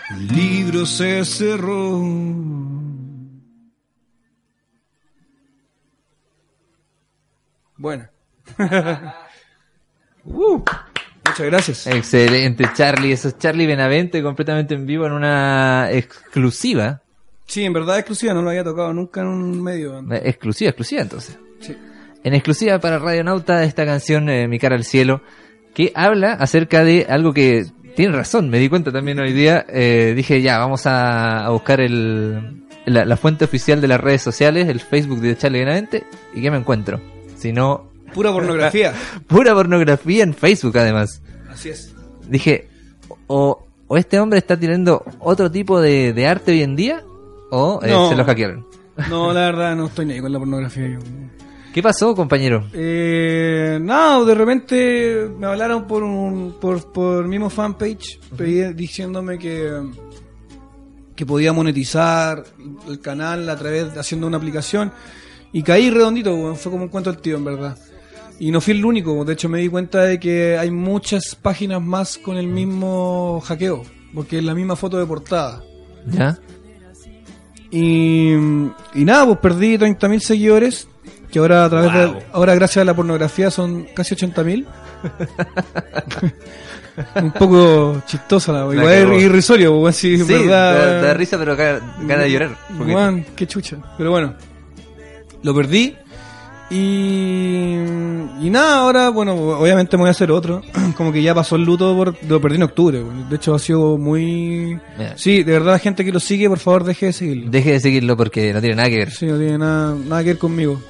un 0.09 0.27
libro 0.27 0.85
se 0.85 1.25
cerró. 1.25 2.01
Buena. 7.77 8.11
Uh, 10.29 10.61
muchas 11.25 11.45
gracias. 11.45 11.87
Excelente, 11.87 12.69
Charlie. 12.73 13.13
Eso 13.13 13.29
es 13.29 13.37
Charlie 13.37 13.65
Benavente 13.65 14.21
completamente 14.21 14.75
en 14.75 14.85
vivo 14.85 15.05
en 15.05 15.13
una 15.13 15.89
exclusiva. 15.89 17.01
Sí, 17.45 17.63
en 17.63 17.71
verdad 17.71 17.97
exclusiva, 17.97 18.33
no 18.33 18.41
lo 18.41 18.49
había 18.49 18.65
tocado 18.65 18.91
nunca 18.93 19.21
en 19.21 19.27
un 19.27 19.63
medio. 19.63 20.03
Exclusiva, 20.11 20.71
exclusiva 20.71 21.01
entonces. 21.01 21.39
Sí. 21.61 21.77
En 22.25 22.33
exclusiva 22.33 22.77
para 22.79 22.99
Radio 22.99 23.23
Nauta 23.23 23.63
esta 23.63 23.85
canción 23.85 24.27
eh, 24.27 24.49
Mi 24.49 24.59
cara 24.59 24.75
al 24.75 24.83
cielo, 24.83 25.21
que 25.77 25.91
habla 25.93 26.33
acerca 26.33 26.83
de 26.83 27.05
algo 27.07 27.33
que 27.33 27.67
tiene 27.95 28.15
razón, 28.15 28.49
me 28.49 28.57
di 28.57 28.67
cuenta 28.67 28.91
también 28.91 29.19
hoy 29.19 29.31
día. 29.31 29.63
eh, 29.69 30.13
dije, 30.15 30.41
ya, 30.41 30.57
vamos 30.57 30.87
a, 30.87 31.45
a 31.45 31.49
buscar 31.51 31.79
el, 31.81 32.63
la, 32.87 33.05
la 33.05 33.15
fuente 33.15 33.45
oficial 33.45 33.79
de 33.79 33.87
las 33.87 34.01
redes 34.01 34.23
sociales, 34.23 34.67
el 34.69 34.79
Facebook 34.79 35.19
de 35.21 35.37
Charlie 35.37 35.59
Benavente, 35.59 36.03
y 36.33 36.41
¿qué 36.41 36.49
me 36.49 36.57
encuentro? 36.57 36.99
Si 37.37 37.53
no, 37.53 37.91
Pura 38.11 38.31
pornografía. 38.31 38.91
pura 39.27 39.53
pornografía 39.53 40.23
en 40.23 40.33
Facebook 40.33 40.75
además. 40.79 41.21
Así 41.51 41.69
es. 41.69 41.93
Dije, 42.27 42.67
o, 43.27 43.63
o 43.87 43.97
este 43.97 44.19
hombre 44.19 44.39
está 44.39 44.57
teniendo 44.57 45.03
otro 45.19 45.51
tipo 45.51 45.79
de, 45.79 46.11
de 46.13 46.25
arte 46.27 46.53
hoy 46.53 46.63
en 46.63 46.75
día, 46.75 47.03
o 47.51 47.79
eh, 47.83 47.89
No. 47.91 48.09
se 48.09 48.15
lo 48.15 48.25
hackearon. 48.25 48.65
No, 49.11 49.31
la 49.31 49.41
verdad, 49.41 49.75
no 49.75 49.85
estoy 49.85 50.07
ni 50.07 50.13
ahí 50.13 50.21
con 50.21 50.33
la 50.33 50.39
pornografía. 50.39 50.87
Yo. 50.87 50.99
¿Qué 51.77 51.83
pasó, 51.83 52.15
compañero? 52.15 52.65
Eh, 52.73 53.77
no, 53.79 54.25
de 54.25 54.33
repente 54.33 55.29
me 55.37 55.45
hablaron 55.45 55.85
por 55.85 56.01
un 56.01 56.55
por, 56.59 56.91
por 56.91 57.27
mismo 57.27 57.51
fanpage 57.51 58.19
pedí- 58.35 58.73
diciéndome 58.73 59.37
que 59.37 59.83
que 61.15 61.23
podía 61.23 61.53
monetizar 61.53 62.43
el 62.87 62.99
canal 62.99 63.47
a 63.47 63.55
través 63.55 63.93
de 63.93 63.99
haciendo 63.99 64.25
una 64.25 64.37
aplicación 64.37 64.91
y 65.53 65.61
caí 65.61 65.91
redondito, 65.91 66.55
fue 66.55 66.71
como 66.71 66.85
un 66.85 66.89
cuento 66.89 67.11
del 67.11 67.21
tío 67.21 67.37
en 67.37 67.45
verdad. 67.45 67.77
Y 68.39 68.49
no 68.49 68.59
fui 68.59 68.73
el 68.73 68.83
único, 68.83 69.23
de 69.23 69.33
hecho 69.33 69.47
me 69.47 69.59
di 69.59 69.69
cuenta 69.69 70.01
de 70.01 70.19
que 70.19 70.57
hay 70.57 70.71
muchas 70.71 71.35
páginas 71.35 71.79
más 71.79 72.17
con 72.17 72.37
el 72.37 72.47
mismo 72.47 73.39
hackeo, 73.45 73.83
porque 74.15 74.39
es 74.39 74.43
la 74.43 74.55
misma 74.55 74.75
foto 74.75 74.97
de 74.97 75.05
portada. 75.05 75.61
¿Ya? 76.07 76.39
Y, 77.69 78.31
y 78.95 79.05
nada, 79.05 79.27
pues 79.27 79.37
perdí 79.37 79.77
30.000 79.77 80.19
seguidores, 80.21 80.87
que 81.31 81.39
ahora 81.39 81.65
a 81.65 81.69
través 81.69 81.93
de, 81.93 82.13
ahora 82.31 82.55
gracias 82.55 82.81
a 82.81 82.85
la 82.85 82.95
pornografía 82.95 83.51
son 83.51 83.85
casi 83.95 84.15
80.000. 84.15 84.65
un 87.21 87.31
poco 87.31 88.01
chistosa 88.07 88.51
la 88.51 88.73
Igual 88.73 89.13
es 89.13 89.23
irrisorio, 89.23 89.77
weón, 89.77 89.93
sí, 89.93 90.17
Sí, 90.17 90.23
verdad. 90.33 90.73
da, 90.73 91.01
da 91.01 91.13
risa, 91.13 91.37
pero 91.37 91.55
ga- 91.55 91.79
gana 92.01 92.23
de 92.23 92.31
llorar. 92.31 92.57
Weón, 92.79 93.25
qué 93.35 93.45
chucha. 93.45 93.77
Pero 93.97 94.11
bueno, 94.11 94.33
lo 95.43 95.53
perdí. 95.55 95.95
Y, 96.69 97.75
y 98.41 98.49
nada, 98.49 98.79
ahora, 98.79 99.09
bueno, 99.09 99.33
obviamente 99.35 99.95
me 99.95 100.01
voy 100.01 100.07
a 100.09 100.11
hacer 100.11 100.31
otro. 100.31 100.61
Como 100.97 101.13
que 101.13 101.21
ya 101.21 101.33
pasó 101.33 101.55
el 101.55 101.63
luto, 101.63 101.95
por, 101.95 102.15
lo 102.27 102.41
perdí 102.41 102.57
en 102.57 102.63
octubre. 102.63 103.01
De 103.29 103.35
hecho, 103.35 103.53
ha 103.55 103.59
sido 103.59 103.97
muy. 103.97 104.77
Sí, 105.15 105.43
de 105.43 105.51
verdad, 105.53 105.73
la 105.73 105.79
gente 105.79 106.03
que 106.03 106.11
lo 106.11 106.19
sigue, 106.19 106.49
por 106.49 106.59
favor, 106.59 106.83
deje 106.83 107.07
de 107.07 107.13
seguirlo. 107.13 107.51
Deje 107.51 107.71
de 107.73 107.79
seguirlo 107.79 108.17
porque 108.17 108.51
no 108.53 108.59
tiene 108.59 108.75
nada 108.75 108.89
que 108.89 108.97
ver. 108.97 109.11
Sí, 109.11 109.27
no 109.27 109.37
tiene 109.37 109.57
nada, 109.59 109.95
nada 109.95 110.23
que 110.23 110.29
ver 110.29 110.37
conmigo. 110.39 110.81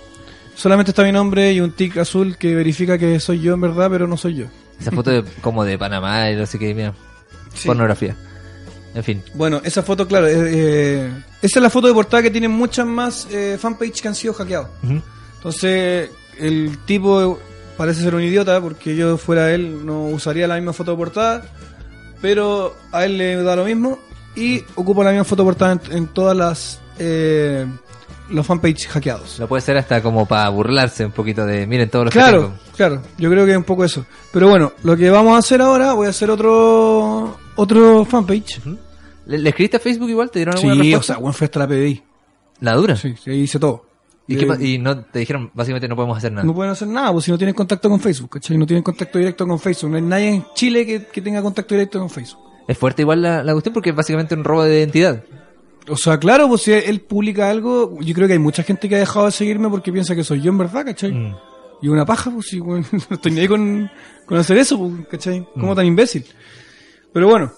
Solamente 0.58 0.90
está 0.90 1.04
mi 1.04 1.12
nombre 1.12 1.54
y 1.54 1.60
un 1.60 1.72
tic 1.72 1.98
azul 1.98 2.36
que 2.36 2.56
verifica 2.56 2.98
que 2.98 3.20
soy 3.20 3.42
yo 3.42 3.54
en 3.54 3.62
verdad, 3.62 3.90
pero 3.92 4.08
no 4.08 4.18
soy 4.18 4.38
yo. 4.38 4.46
Esa 4.82 4.90
foto 4.90 5.12
de, 5.12 5.24
como 5.42 5.64
de 5.64 5.78
Panamá 5.78 6.32
y 6.32 6.36
no 6.36 6.48
sé 6.48 6.58
qué, 6.58 6.74
mira. 6.74 6.96
Sí. 7.54 7.68
Pornografía. 7.68 8.16
En 8.96 9.04
fin. 9.04 9.24
Bueno, 9.36 9.62
esa 9.64 9.84
foto, 9.84 10.08
claro, 10.08 10.26
eh, 10.28 11.12
esa 11.44 11.60
es 11.60 11.62
la 11.62 11.70
foto 11.70 11.88
de 11.88 11.94
portada 11.94 12.24
que 12.24 12.32
tiene 12.32 12.48
muchas 12.48 12.88
más 12.88 13.28
eh, 13.30 13.58
fanpage 13.60 14.02
que 14.02 14.08
han 14.08 14.16
sido 14.16 14.34
hackeados. 14.34 14.70
Entonces, 15.36 16.10
el 16.40 16.80
tipo 16.88 17.38
parece 17.78 18.02
ser 18.02 18.16
un 18.16 18.24
idiota 18.24 18.60
porque 18.60 18.96
yo 18.96 19.16
fuera 19.20 19.54
él 19.54 19.86
no 19.86 20.06
usaría 20.08 20.48
la 20.48 20.56
misma 20.56 20.74
foto 20.74 20.90
de 20.90 20.98
portada, 20.98 21.46
pero 22.20 22.76
a 22.92 23.06
él 23.06 23.20
le 23.20 23.36
da 23.44 23.56
lo 23.56 23.66
mismo 23.66 24.00
y 24.36 24.64
ocupa 24.74 25.04
la 25.04 25.12
misma 25.12 25.24
foto 25.24 25.44
de 25.44 25.48
portada 25.48 25.74
en, 25.74 25.98
en 25.98 26.08
todas 26.08 26.36
las 26.36 26.80
eh, 26.98 27.68
los 28.30 28.46
fanpage 28.46 28.88
hackeados. 28.88 29.40
Lo 29.40 29.48
puede 29.48 29.62
ser 29.62 29.78
hasta 29.78 30.02
como 30.02 30.26
para 30.26 30.50
burlarse 30.50 31.06
un 31.06 31.12
poquito 31.12 31.46
de, 31.46 31.66
miren 31.68 31.90
todos 31.90 32.06
los 32.06 32.14
que 32.14 32.20
Claro, 32.20 32.42
tengo. 32.44 32.54
claro, 32.76 33.02
yo 33.18 33.30
creo 33.30 33.46
que 33.46 33.52
es 33.52 33.58
un 33.58 33.64
poco 33.64 33.84
eso. 33.86 34.06
Pero 34.32 34.50
bueno, 34.50 34.74
lo 34.84 34.96
que 34.98 35.10
vamos 35.10 35.36
a 35.36 35.38
hacer 35.40 35.62
ahora, 35.62 35.94
voy 35.94 36.08
a 36.08 36.10
hacer 36.12 36.30
otro 36.30 37.38
otro 37.56 38.06
fanpage. 38.06 38.62
¿Le, 39.26 39.38
le 39.40 39.50
escribiste 39.50 39.78
a 39.78 39.80
Facebook 39.80 40.10
igual? 40.10 40.32
¿Te 40.32 40.40
dieron 40.40 40.58
Sí, 40.58 40.68
alguna 40.68 40.82
o 40.82 40.84
respuesta? 40.84 41.14
sea, 41.14 41.20
bueno, 41.22 41.34
fue 41.34 41.46
hasta 41.46 41.60
la 41.60 41.68
PDI. 41.68 42.04
¿La 42.62 42.74
dura? 42.76 42.96
Sí, 42.96 43.14
sí, 43.24 43.32
hice 43.32 43.60
todo. 43.60 43.86
¿Y, 44.28 44.36
Eh, 44.36 44.48
qué 44.58 44.66
y 44.66 44.78
no 44.78 44.98
te 45.06 45.20
dijeron, 45.20 45.52
básicamente 45.54 45.88
no 45.88 45.96
podemos 45.96 46.18
hacer 46.18 46.32
nada? 46.34 46.46
No 46.46 46.54
pueden 46.54 46.72
hacer 46.72 46.88
nada, 46.88 47.12
pues 47.14 47.26
si 47.26 47.32
no 47.32 47.38
tienen 47.38 47.54
contacto 47.56 47.90
con 47.90 48.00
Facebook, 48.00 48.30
¿cachai? 48.32 48.58
No 48.58 48.66
tienen 48.66 48.84
contacto 48.84 49.18
directo 49.20 49.48
con 49.48 49.58
Facebook. 49.60 49.92
No 49.92 49.96
hay 49.98 50.02
nadie 50.04 50.30
en 50.36 50.46
Chile 50.54 50.86
que, 50.86 51.06
que 51.06 51.22
tenga 51.22 51.42
contacto 51.42 51.74
directo 51.76 52.00
con 52.00 52.10
Facebook. 52.10 52.42
Es 52.68 52.78
fuerte 52.78 53.04
igual 53.04 53.22
la, 53.22 53.44
la 53.44 53.54
cuestión 53.54 53.74
porque 53.74 53.92
es 53.92 53.96
básicamente 53.96 54.36
un 54.36 54.44
robo 54.44 54.64
de 54.64 54.80
identidad. 54.80 55.24
O 55.90 55.96
sea, 55.98 56.18
claro, 56.18 56.48
pues 56.48 56.62
si 56.64 56.74
él 56.74 57.00
publica 57.02 57.50
algo, 57.50 57.98
yo 58.02 58.14
creo 58.14 58.28
que 58.28 58.34
hay 58.34 58.40
mucha 58.40 58.64
gente 58.64 58.90
que 58.90 58.96
ha 58.96 59.00
dejado 59.00 59.26
de 59.28 59.32
seguirme 59.32 59.70
porque 59.70 59.92
piensa 59.92 60.16
que 60.16 60.24
soy 60.24 60.42
yo 60.42 60.52
en 60.52 60.58
verdad, 60.58 60.86
¿cachai? 60.86 61.12
Mm. 61.14 61.36
Y 61.82 61.88
una 61.88 62.06
paja, 62.06 62.30
pues 62.32 62.48
sí, 62.48 62.60
bueno, 62.62 62.86
no 62.92 63.16
estoy 63.16 63.32
ni 63.32 63.42
ahí 63.42 63.48
con, 63.48 63.90
con 64.26 64.38
hacer 64.38 64.58
eso, 64.58 64.78
pues, 64.78 65.08
¿cachai? 65.10 65.40
Mm. 65.42 65.60
Como 65.60 65.76
tan 65.76 65.86
imbécil. 65.86 66.26
Pero 67.14 67.28
bueno, 67.30 67.52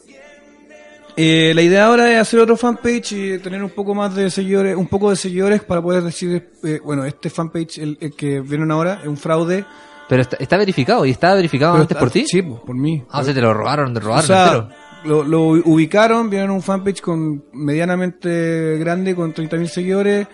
eh, 1.15 1.51
la 1.53 1.61
idea 1.61 1.87
ahora 1.87 2.11
es 2.13 2.19
hacer 2.19 2.39
otro 2.39 2.55
fanpage 2.55 3.11
y 3.13 3.39
tener 3.39 3.61
un 3.63 3.71
poco 3.71 3.93
más 3.93 4.15
de 4.15 4.29
seguidores, 4.29 4.75
un 4.75 4.87
poco 4.87 5.09
de 5.09 5.15
seguidores 5.15 5.63
para 5.63 5.81
poder 5.81 6.03
decir, 6.03 6.49
eh, 6.63 6.79
bueno, 6.83 7.03
este 7.03 7.29
fanpage, 7.29 7.79
el, 7.79 7.97
el 7.99 8.13
que 8.13 8.39
vieron 8.41 8.71
ahora, 8.71 8.99
es 9.01 9.07
un 9.07 9.17
fraude. 9.17 9.65
Pero 10.07 10.21
está, 10.21 10.37
está 10.37 10.57
verificado 10.57 11.05
y 11.05 11.11
estaba 11.11 11.35
verificado 11.35 11.73
Pero 11.73 11.81
antes 11.81 11.95
está- 11.95 11.99
por 11.99 12.11
ti. 12.11 12.25
Sí, 12.27 12.41
por 12.41 12.75
mí. 12.75 13.03
Ah, 13.09 13.19
o 13.21 13.23
sea, 13.23 13.33
te 13.33 13.41
lo 13.41 13.53
robaron, 13.53 13.93
te 13.93 13.99
robaron 13.99 14.23
O 14.23 14.27
sea, 14.27 14.43
entero. 14.45 14.69
Lo, 15.05 15.23
lo 15.23 15.41
ubicaron, 15.43 16.29
vieron 16.29 16.51
un 16.51 16.61
fanpage 16.61 17.01
con 17.01 17.43
medianamente 17.53 18.77
grande, 18.79 19.15
con 19.15 19.33
30.000 19.33 19.65
seguidores, 19.67 20.27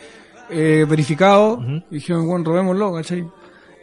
eh, 0.50 0.86
verificado, 0.88 1.60
y 1.90 1.96
dijeron, 1.96 2.28
bueno, 2.28 2.46
robémoslo, 2.46 2.94
¿cachai? 2.94 3.26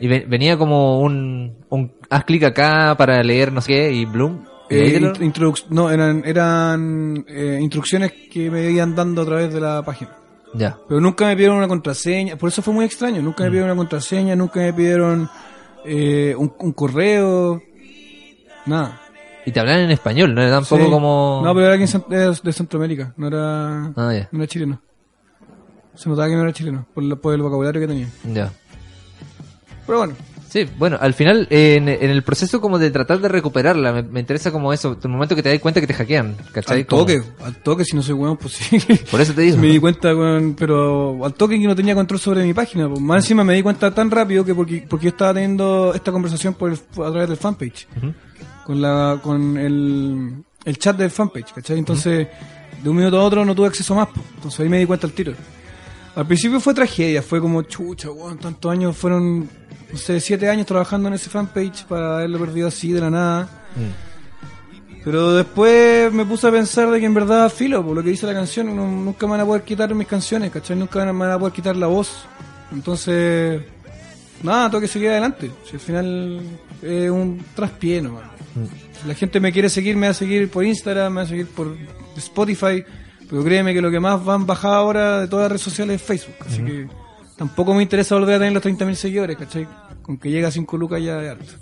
Y 0.01 0.09
ve- 0.09 0.25
venía 0.29 0.57
como 0.59 1.01
un, 1.01 1.57
un 1.69 1.93
haz 2.11 2.25
clic 2.25 2.43
acá 2.45 2.95
para 2.97 3.23
leer 3.23 3.53
no 3.53 3.61
sé 3.61 3.73
qué 3.73 3.93
y 3.93 4.05
Bloom. 4.05 4.45
Eh, 4.71 4.99
no, 5.71 5.91
eran, 5.91 6.23
eran 6.25 7.25
eh, 7.29 7.59
instrucciones 7.61 8.13
que 8.33 8.51
me 8.51 8.71
iban 8.71 8.95
dando 8.95 9.23
a 9.23 9.27
través 9.27 9.53
de 9.53 9.61
la 9.61 9.83
página. 9.85 10.17
Ya. 10.55 10.79
Pero 10.89 11.01
nunca 11.01 11.27
me 11.27 11.35
pidieron 11.37 11.59
una 11.59 11.69
contraseña, 11.69 12.37
por 12.37 12.49
eso 12.49 12.63
fue 12.63 12.73
muy 12.75 12.85
extraño, 12.85 13.23
nunca 13.23 13.45
me 13.45 13.51
pidieron 13.51 13.71
una 13.71 13.77
contraseña, 13.77 14.35
nunca 14.35 14.61
me 14.61 14.73
pidieron 14.73 15.29
eh, 15.85 16.35
un, 16.37 16.53
un 16.59 16.73
correo, 16.73 17.61
nada. 18.67 19.01
Y 19.45 19.51
te 19.53 19.61
hablan 19.61 19.81
en 19.81 19.91
español, 19.91 20.35
¿no? 20.35 20.49
Tampoco 20.49 20.85
Sí. 20.85 20.91
como... 20.91 21.43
No, 21.45 21.55
pero 21.55 21.67
era 21.67 21.75
aquí 21.85 21.93
era 22.11 22.31
de 22.31 22.53
Centroamérica, 22.53 23.13
no 23.17 23.27
era, 23.27 23.85
Ah, 23.97 24.27
no 24.31 24.39
era 24.39 24.47
chileno. 24.47 24.81
Se 25.95 26.09
notaba 26.09 26.29
que 26.29 26.35
no 26.37 26.43
era 26.43 26.53
chileno, 26.53 26.87
por, 26.95 27.03
lo- 27.05 27.21
por 27.21 27.35
el 27.35 27.43
vocabulario 27.43 27.81
que 27.81 27.87
tenía. 27.89 28.09
Ya. 28.33 28.53
Pero 29.87 29.99
bueno, 29.99 30.15
Sí, 30.49 30.69
bueno, 30.79 30.99
al 31.01 31.15
final, 31.15 31.47
eh, 31.49 31.77
en, 31.77 31.89
en 31.89 32.11
el 32.11 32.23
proceso 32.23 32.61
como 32.61 32.79
de 32.79 32.91
tratar 32.91 33.19
de 33.21 33.29
recuperarla, 33.29 33.91
me, 33.91 34.03
me 34.03 34.21
interesa 34.21 34.53
como 34.53 34.71
eso, 34.75 34.99
el 35.03 35.09
momento 35.09 35.35
que 35.35 35.43
te 35.43 35.49
das 35.49 35.59
cuenta 35.61 35.81
que 35.81 35.87
te 35.87 35.95
hackean, 35.95 36.37
¿cachai? 36.53 36.81
al 36.81 36.87
toque, 36.87 37.23
al 37.43 37.57
toque, 37.63 37.87
si 37.87 37.97
no 37.97 38.03
soy 38.03 38.15
bueno, 38.15 38.37
pues 38.37 38.53
sí. 38.53 38.79
Por 39.11 39.23
eso 39.23 39.33
te 39.33 39.41
digo. 39.41 39.57
me 39.57 39.69
di 39.69 39.79
cuenta, 39.79 40.15
weón, 40.15 40.55
pero 40.59 41.25
al 41.25 41.33
toque 41.33 41.59
que 41.59 41.67
no 41.67 41.75
tenía 41.75 41.95
control 41.95 42.21
sobre 42.21 42.45
mi 42.45 42.53
página. 42.53 42.87
Pues. 42.87 43.01
Más 43.01 43.25
encima 43.25 43.45
me 43.45 43.55
di 43.55 43.63
cuenta 43.63 43.95
tan 43.95 44.11
rápido 44.11 44.45
que 44.45 44.55
porque, 44.55 44.85
porque 44.87 45.05
yo 45.05 45.09
estaba 45.13 45.33
teniendo 45.33 45.95
esta 45.95 46.13
conversación 46.13 46.53
por 46.53 46.71
el- 46.71 46.77
a 46.79 47.11
través 47.11 47.29
del 47.31 47.39
fanpage. 47.39 47.89
Ujú. 47.97 48.13
Con 48.65 48.81
la 48.81 49.19
con 49.23 49.57
el, 49.57 50.45
el 50.65 50.79
chat 50.79 50.97
del 50.97 51.11
fanpage, 51.11 51.53
¿cachai? 51.53 51.79
Entonces, 51.79 52.29
de 52.83 52.89
un 52.89 52.97
minuto 52.97 53.19
a 53.19 53.25
otro 53.25 53.45
no 53.45 53.55
tuve 53.55 53.69
acceso 53.69 53.95
más. 53.95 54.09
pues. 54.09 54.25
Entonces 54.37 54.61
ahí 54.61 54.69
me 54.69 54.79
di 54.79 54.87
cuenta 54.87 55.07
al 55.07 55.13
tiro. 55.13 55.33
Al 56.15 56.27
principio 56.27 56.61
fue 56.61 56.75
tragedia, 56.75 57.23
fue 57.23 57.41
como 57.41 57.63
chucha, 57.63 58.11
weón, 58.11 58.39
tantos 58.39 58.71
años, 58.71 58.97
fueron, 58.97 59.49
no 59.91 59.99
sé, 59.99 60.21
siete 60.21 60.49
años 60.49 60.67
trabajando 60.67 61.09
en 61.09 61.15
ese 61.15 61.31
fanpage 61.31 61.85
para 61.85 62.17
haberlo 62.17 62.39
perdido 62.39 62.69
así 62.69 62.93
de 62.93 63.01
la 63.01 63.11
nada. 63.11 63.49
Mm. 63.75 64.13
Pero 65.05 65.33
después 65.33 66.13
me 66.13 66.25
puse 66.25 66.47
a 66.47 66.51
pensar 66.53 66.91
de 66.91 67.01
que 67.01 67.07
en 67.07 67.15
verdad, 67.15 67.51
filo, 67.51 67.85
por 67.85 67.97
lo 67.97 68.03
que 68.03 68.11
dice 68.11 68.27
la 68.27 68.35
canción, 68.35 68.77
nunca 68.77 69.27
me 69.27 69.33
van 69.33 69.41
a 69.41 69.47
poder 69.47 69.63
quitar 69.63 69.93
mis 69.95 70.07
canciones, 70.07 70.53
¿cachai? 70.53 70.77
Nunca 70.77 71.05
me 71.05 71.13
van 71.13 71.33
a 71.33 71.39
poder 71.39 71.53
quitar 71.53 71.77
la 71.77 71.89
voz. 71.89 72.25
Entonces, 72.71 73.63
nada, 74.43 74.71
tengo 74.71 74.81
que 74.81 74.89
seguir 74.89 75.09
adelante. 75.11 75.51
Si 75.65 75.75
al 75.75 75.81
final 75.81 76.41
es 76.83 77.11
un 77.11 77.45
traspié 77.55 78.03
nomás. 78.03 78.25
Si 79.01 79.09
la 79.09 79.15
gente 79.15 79.41
me 79.41 79.53
quiere 79.53 79.69
seguir, 79.69 79.97
me 79.97 80.07
va 80.07 80.11
a 80.11 80.15
seguir 80.15 80.51
por 80.51 80.65
Instagram, 80.65 81.13
me 81.13 81.17
va 81.21 81.23
a 81.23 81.29
seguir 81.29 81.47
por 81.47 81.77
Spotify. 82.17 82.85
Pero 83.29 83.45
créeme 83.45 83.73
que 83.73 83.81
lo 83.81 83.91
que 83.91 83.99
más 83.99 84.23
van 84.25 84.47
bajado 84.47 84.75
ahora 84.75 85.21
de 85.21 85.29
todas 85.29 85.45
las 85.45 85.53
redes 85.53 85.63
sociales 85.63 85.97
es 85.97 86.07
Facebook. 86.07 86.37
Así 86.41 86.63
que 86.63 86.87
tampoco 87.37 87.75
me 87.75 87.83
interesa 87.83 88.15
volver 88.15 88.35
a 88.35 88.39
tener 88.39 88.53
los 88.53 88.63
30.000 88.63 88.95
seguidores, 88.95 89.37
¿cachai? 89.37 89.67
Con 90.03 90.19
que 90.19 90.31
llega 90.31 90.49
a 90.49 90.51
5 90.51 90.77
lucas 90.77 91.03
ya 91.03 91.17
de 91.17 91.31
harto. 91.31 91.55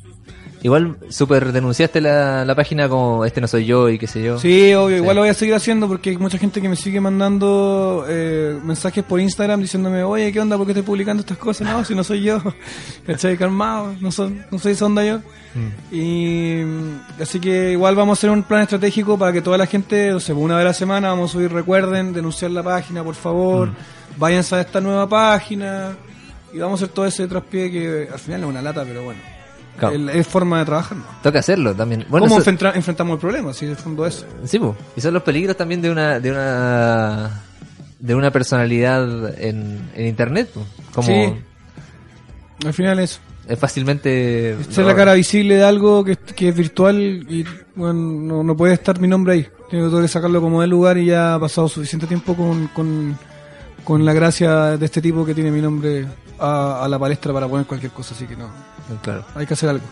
Igual, 0.63 0.97
super 1.09 1.53
denunciaste 1.53 2.03
la, 2.03 2.45
la 2.45 2.55
página 2.55 2.87
como 2.87 3.25
este 3.25 3.41
no 3.41 3.49
soy 3.49 3.65
yo 3.65 3.89
y 3.89 3.99
qué 3.99 4.07
sé 4.07 4.23
yo. 4.23 4.39
Sí, 4.39 4.75
obvio, 4.75 4.99
igual 4.99 5.17
lo 5.17 5.23
voy 5.23 5.31
a 5.31 5.35
seguir 5.35 5.55
haciendo 5.55 5.89
porque 5.89 6.11
hay 6.11 6.19
mucha 6.19 6.37
gente 6.37 6.61
que 6.61 6.69
me 6.69 6.77
sigue 6.77 7.01
mandando 7.01 8.05
eh, 8.07 8.59
mensajes 8.63 9.03
por 9.03 9.21
Instagram 9.21 9.63
diciéndome, 9.63 10.03
oye, 10.03 10.31
¿qué 10.31 10.41
onda? 10.41 10.59
¿Por 10.59 10.67
qué 10.67 10.73
estoy 10.73 10.85
publicando 10.85 11.23
estas 11.23 11.39
cosas? 11.39 11.67
No, 11.67 11.83
si 11.85 11.95
no 11.95 12.05
soy 12.05 12.23
yo, 12.23 12.43
¿cachai? 13.07 13.39
Calmado, 13.39 13.95
no, 14.01 14.13
son, 14.13 14.45
no 14.51 14.59
soy 14.59 14.73
esa 14.73 14.85
onda 14.85 15.03
yo. 15.03 15.21
Y 15.91 16.63
mm, 16.63 17.23
así 17.23 17.41
que 17.41 17.73
igual 17.73 17.97
vamos 17.97 18.19
a 18.19 18.21
hacer 18.21 18.31
un 18.31 18.43
plan 18.43 18.63
estratégico 18.63 19.19
para 19.19 19.33
que 19.33 19.41
toda 19.41 19.57
la 19.57 19.67
gente, 19.67 20.13
o 20.13 20.21
sea, 20.21 20.35
una 20.35 20.57
vez 20.57 20.63
a 20.63 20.69
la 20.69 20.75
semana 20.75 21.09
vamos 21.09 21.31
a 21.31 21.33
subir, 21.33 21.51
recuerden, 21.51 22.13
denunciar 22.13 22.51
la 22.51 22.63
página, 22.63 23.03
por 23.03 23.15
favor, 23.15 23.71
váyanse 24.19 24.57
a 24.57 24.61
esta 24.61 24.81
nueva 24.81 25.09
página 25.09 25.97
y 26.53 26.59
vamos 26.59 26.81
a 26.81 26.85
hacer 26.85 26.95
todo 26.95 27.07
ese 27.07 27.27
traspié 27.27 27.71
que 27.71 28.09
al 28.13 28.19
final 28.19 28.43
es 28.43 28.47
una 28.47 28.61
lata, 28.61 28.85
pero 28.85 29.05
bueno, 29.05 29.21
Claro. 29.81 29.95
el- 29.97 30.09
es 30.11 30.27
forma 30.27 30.59
de 30.61 30.65
trabajar, 30.67 30.97
¿no? 30.99 31.05
Toca 31.23 31.39
hacerlo 31.41 31.75
también. 31.75 32.05
Bueno, 32.09 32.27
¿Cómo 32.27 32.39
eso- 32.41 32.51
enfrenta- 32.51 32.73
enfrentamos 32.77 33.15
el 33.15 33.21
problema? 33.21 33.53
Si 33.53 33.67
de 33.67 33.75
fondo 33.77 34.07
eso. 34.07 34.25
Sí, 34.45 34.59
po. 34.59 34.77
y 34.97 35.01
son 35.01 35.15
los 35.15 35.23
peligros 35.23 35.57
también 35.57 35.83
de 35.83 35.91
una 35.91 36.21
de 36.21 36.31
una 36.31 37.43
de 37.99 38.15
una 38.15 38.31
personalidad 38.31 39.39
en, 39.43 39.91
en 39.95 40.07
internet, 40.07 40.51
como 40.95 41.07
Sí. 41.09 41.35
Al 42.67 42.73
final 42.75 42.99
es 43.01 43.21
es 43.49 43.59
fácilmente 43.59 44.57
ser 44.71 44.85
la 44.85 44.95
cara 44.95 45.15
visible 45.15 45.57
de 45.57 45.65
algo 45.65 46.05
que, 46.05 46.15
que 46.17 46.51
es 46.51 46.55
virtual 46.55 46.97
y 47.29 47.45
bueno, 47.75 47.95
no, 47.95 48.45
no 48.45 48.57
puede 48.57 48.75
estar 48.75 49.01
mi 49.01 49.09
nombre 49.09 49.33
ahí. 49.33 49.49
Tengo 49.69 50.01
que 50.01 50.07
sacarlo 50.07 50.41
como 50.41 50.61
del 50.61 50.71
lugar 50.71 50.97
y 50.99 51.07
ya 51.07 51.35
ha 51.35 51.41
pasado 51.41 51.69
suficiente 51.69 52.07
tiempo 52.07 52.37
con, 52.37 52.69
con, 52.69 53.19
con 53.83 54.05
la 54.05 54.13
gracia 54.13 54.77
de 54.77 54.85
este 54.87 55.03
tipo 55.03 55.25
que 55.27 55.35
tiene 55.35 55.51
mi 55.51 55.61
nombre 55.61 56.07
a, 56.39 56.85
a 56.85 56.89
la 56.89 56.97
palestra 56.99 57.33
para 57.33 57.49
poner 57.49 57.67
cualquier 57.67 57.91
cosa, 57.93 58.15
así 58.15 58.27
que 58.27 58.37
no, 58.37 58.49
Claro. 59.03 59.25
hay 59.35 59.47
que 59.47 59.55
hacer 59.55 59.69
algo. 59.69 59.85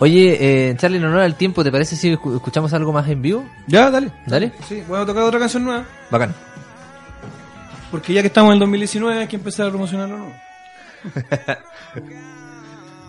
Oye, 0.00 0.70
eh, 0.70 0.76
Charlie, 0.76 0.98
en 0.98 1.04
honor 1.06 1.20
al 1.22 1.34
tiempo, 1.36 1.64
¿te 1.64 1.72
parece 1.72 1.96
si 1.96 2.12
escu- 2.14 2.36
escuchamos 2.36 2.72
algo 2.72 2.92
más 2.92 3.08
en 3.08 3.20
vivo? 3.20 3.44
Ya, 3.66 3.90
dale. 3.90 4.12
Dale. 4.26 4.52
Sí, 4.68 4.82
voy 4.86 5.00
a 5.00 5.04
tocar 5.06 5.24
otra 5.24 5.40
canción 5.40 5.64
nueva, 5.64 5.84
Bacán. 6.10 6.32
porque 7.90 8.12
ya 8.12 8.20
que 8.20 8.28
estamos 8.28 8.50
en 8.50 8.54
el 8.54 8.60
2019 8.60 9.18
hay 9.22 9.26
que 9.26 9.36
empezar 9.36 9.66
a 9.66 9.70
promocionarlo 9.70 10.18
nuevo. 10.18 10.34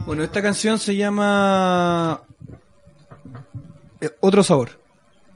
bueno, 0.05 0.23
esta 0.23 0.41
canción 0.41 0.79
se 0.79 0.95
llama 0.95 2.21
eh, 4.01 4.09
Otro 4.21 4.43
Sabor. 4.43 4.79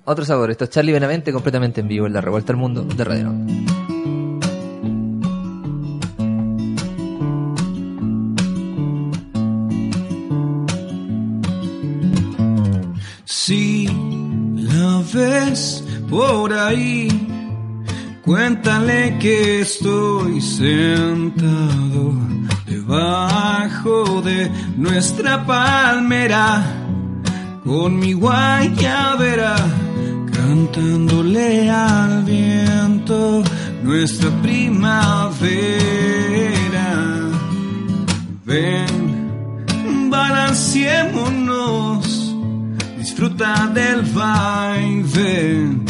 Otro 0.05 0.25
sabor. 0.25 0.51
Esto 0.51 0.65
es 0.65 0.69
Charlie 0.69 0.91
Benavente 0.91 1.31
completamente 1.31 1.79
en 1.79 1.87
vivo 1.87 2.07
en 2.07 2.11
la 2.13 2.19
Revuelta 2.19 2.51
al 2.51 2.57
Mundo 2.57 2.83
de 2.83 3.03
Radio. 3.05 3.31
Si 13.25 13.87
la 13.87 15.01
ves 15.13 15.83
por 16.09 16.53
ahí, 16.53 17.07
cuéntale 18.23 19.17
que 19.19 19.61
estoy 19.61 20.41
sentado 20.41 22.13
debajo 22.67 24.21
de 24.21 24.49
nuestra 24.77 25.45
palmera 25.45 26.63
con 27.63 27.97
mi 27.97 28.13
guayabera 28.13 29.55
cantándole 30.33 31.69
al 31.69 32.23
viento 32.23 33.43
nuestra 33.83 34.29
primavera. 34.41 35.63
Ven, 38.45 40.09
balanceémonos, 40.09 42.02
disfruta 43.13 43.67
del 43.67 44.01
vaivén 44.01 45.85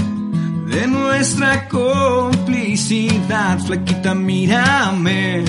de 0.68 0.88
nuestra 0.88 1.70
complicidad. 1.70 3.60
Flaquita, 3.60 4.14
mírame, 4.14 5.46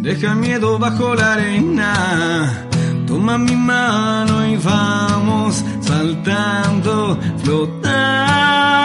deja 0.00 0.34
miedo 0.34 0.78
bajo 0.78 1.14
la 1.14 1.34
arena. 1.34 2.66
Toma 3.06 3.36
mi 3.36 3.54
mano 3.54 4.46
y 4.46 4.56
vamos 4.56 5.62
saltando, 5.82 7.18
flotando. 7.42 8.84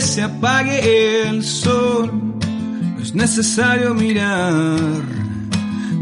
Se 0.00 0.22
apague 0.22 1.28
el 1.28 1.42
sol, 1.44 2.10
no 2.12 3.02
es 3.02 3.14
necesario 3.14 3.94
mirar. 3.94 5.02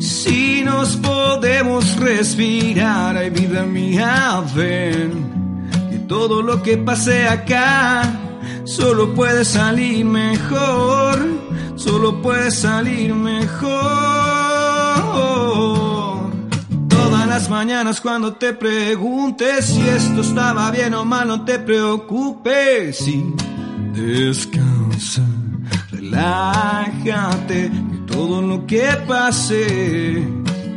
Si 0.00 0.62
nos 0.62 0.96
podemos 0.96 1.96
respirar, 1.96 3.16
ay 3.16 3.30
vida 3.30 3.64
mía, 3.64 4.42
ven 4.54 5.62
que 5.90 5.98
todo 6.00 6.42
lo 6.42 6.62
que 6.62 6.76
pase 6.76 7.26
acá 7.26 8.02
solo 8.64 9.14
puede 9.14 9.44
salir 9.44 10.04
mejor, 10.04 11.18
solo 11.76 12.20
puede 12.20 12.50
salir 12.50 13.14
mejor. 13.14 13.76
Todas 16.88 17.26
las 17.26 17.48
mañanas 17.48 18.00
cuando 18.00 18.34
te 18.34 18.52
preguntes 18.52 19.66
si 19.66 19.80
esto 19.88 20.20
estaba 20.20 20.70
bien 20.70 20.92
o 20.94 21.04
mal, 21.04 21.28
no 21.28 21.44
te 21.44 21.58
preocupes. 21.58 22.98
Sí, 22.98 23.34
descansa, 23.96 25.22
relájate, 25.90 27.70
que 27.70 27.98
todo 28.06 28.42
lo 28.42 28.66
que 28.66 28.86
pase 29.08 30.22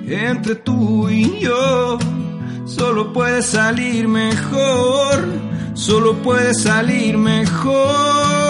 entre 0.08 0.56
tú 0.56 1.10
y 1.10 1.40
yo 1.40 2.00
solo 2.66 3.12
puede 3.12 3.42
salir 3.42 4.08
mejor, 4.08 5.28
solo 5.74 6.22
puede 6.22 6.54
salir 6.54 7.18
mejor. 7.18 8.49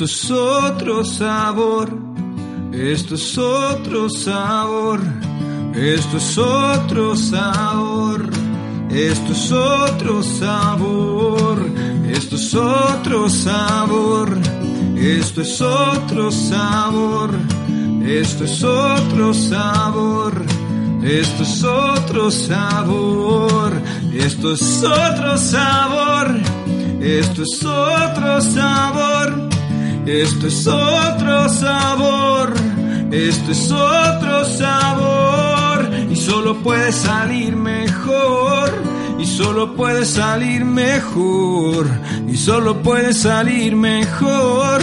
Esto 0.00 0.14
es 0.14 0.30
otro 0.30 1.04
sabor, 1.04 1.90
esto 2.72 3.16
es 3.16 3.36
otro 3.36 4.08
sabor, 4.08 4.98
esto 5.74 6.16
es 6.16 6.38
otro 6.38 7.14
sabor, 7.14 8.30
esto 8.88 9.32
es 9.32 9.52
otro 9.52 10.22
sabor, 10.22 11.70
esto 12.08 12.36
es 12.36 12.54
otro 12.54 13.28
sabor, 13.28 14.40
esto 14.96 15.42
es 15.42 15.60
otro 15.60 16.32
sabor, 16.32 17.38
esto 18.02 18.44
es 18.44 18.64
otro 18.64 19.34
sabor, 19.34 20.46
esto 21.04 21.42
es 21.42 21.62
otro 21.62 22.30
sabor, 22.30 23.72
esto 24.14 24.52
es 24.54 24.82
otro 24.82 25.36
sabor, 25.36 26.40
esto 27.02 27.42
es 27.42 27.64
otro 27.66 28.40
sabor, 28.40 29.49
esto 30.06 30.46
es 30.46 30.66
otro 30.66 31.48
sabor, 31.48 32.52
esto 33.10 33.52
es 33.52 33.70
otro 33.70 34.44
sabor, 34.44 35.90
y 36.10 36.16
solo 36.16 36.56
puede 36.62 36.92
salir 36.92 37.54
mejor, 37.56 38.70
y 39.18 39.26
solo 39.26 39.74
puede 39.74 40.04
salir 40.04 40.64
mejor, 40.64 41.86
y 42.28 42.36
solo 42.36 42.82
puede 42.82 43.12
salir 43.12 43.76
mejor, 43.76 44.82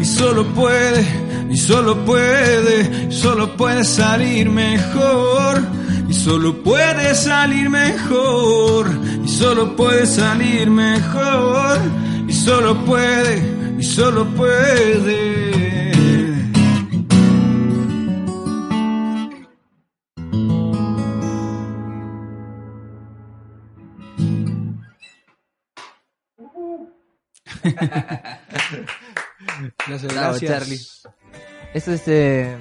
y 0.00 0.04
solo 0.04 0.44
puede, 0.48 1.06
y 1.50 1.56
solo 1.56 2.04
puede, 2.04 3.10
solo 3.12 3.56
puede 3.56 3.84
salir 3.84 4.50
mejor, 4.50 5.62
y 6.08 6.14
solo 6.14 6.54
puede 6.62 7.14
salir 7.14 7.70
mejor, 7.70 8.86
y 9.24 9.28
solo 9.28 9.76
puede 9.76 10.06
salir 10.06 10.70
mejor, 10.70 11.78
y 12.28 12.32
solo 12.32 12.76
puede, 12.84 13.55
y 13.55 13.55
solo 13.94 14.24
puede. 14.36 15.46
Gracias, 29.86 30.12
Bravo, 30.12 30.30
gracias. 30.38 30.50
Charlie. 30.50 30.80
Eso 31.74 31.92
es 31.92 32.02
eh, 32.08 32.56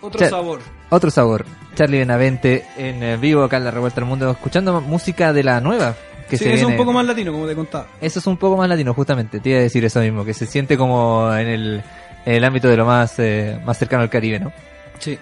Otro 0.00 0.18
Char- 0.20 0.30
sabor. 0.30 0.60
otro 0.90 1.10
sabor. 1.10 1.44
Charlie 1.74 1.98
Benavente 1.98 2.66
en 2.76 3.02
eh, 3.02 3.16
vivo 3.16 3.42
acá 3.44 3.56
en 3.56 3.64
la 3.64 3.70
Revuelta 3.70 4.00
del 4.00 4.08
Mundo, 4.08 4.30
escuchando 4.30 4.80
música 4.80 5.32
de 5.32 5.42
la 5.42 5.60
nueva. 5.60 5.94
Que 6.32 6.38
sí, 6.38 6.44
se 6.44 6.54
eso 6.54 6.64
es 6.66 6.70
un 6.72 6.76
poco 6.76 6.92
más 6.92 7.06
latino, 7.06 7.32
como 7.32 7.46
te 7.46 7.54
contaba. 7.54 7.86
Eso 8.00 8.18
es 8.18 8.26
un 8.26 8.36
poco 8.36 8.56
más 8.56 8.68
latino, 8.68 8.92
justamente. 8.94 9.38
Te 9.40 9.50
iba 9.50 9.58
a 9.58 9.62
decir 9.62 9.84
eso 9.84 10.00
mismo, 10.00 10.24
que 10.24 10.34
se 10.34 10.46
siente 10.46 10.76
como 10.76 11.32
en 11.34 11.46
el, 11.48 11.82
en 12.26 12.34
el 12.34 12.44
ámbito 12.44 12.68
de 12.68 12.76
lo 12.76 12.86
más, 12.86 13.18
eh, 13.18 13.60
más 13.64 13.78
cercano 13.78 14.02
al 14.02 14.10
Caribe, 14.10 14.40
¿no? 14.40 14.52
Sí. 14.98 15.18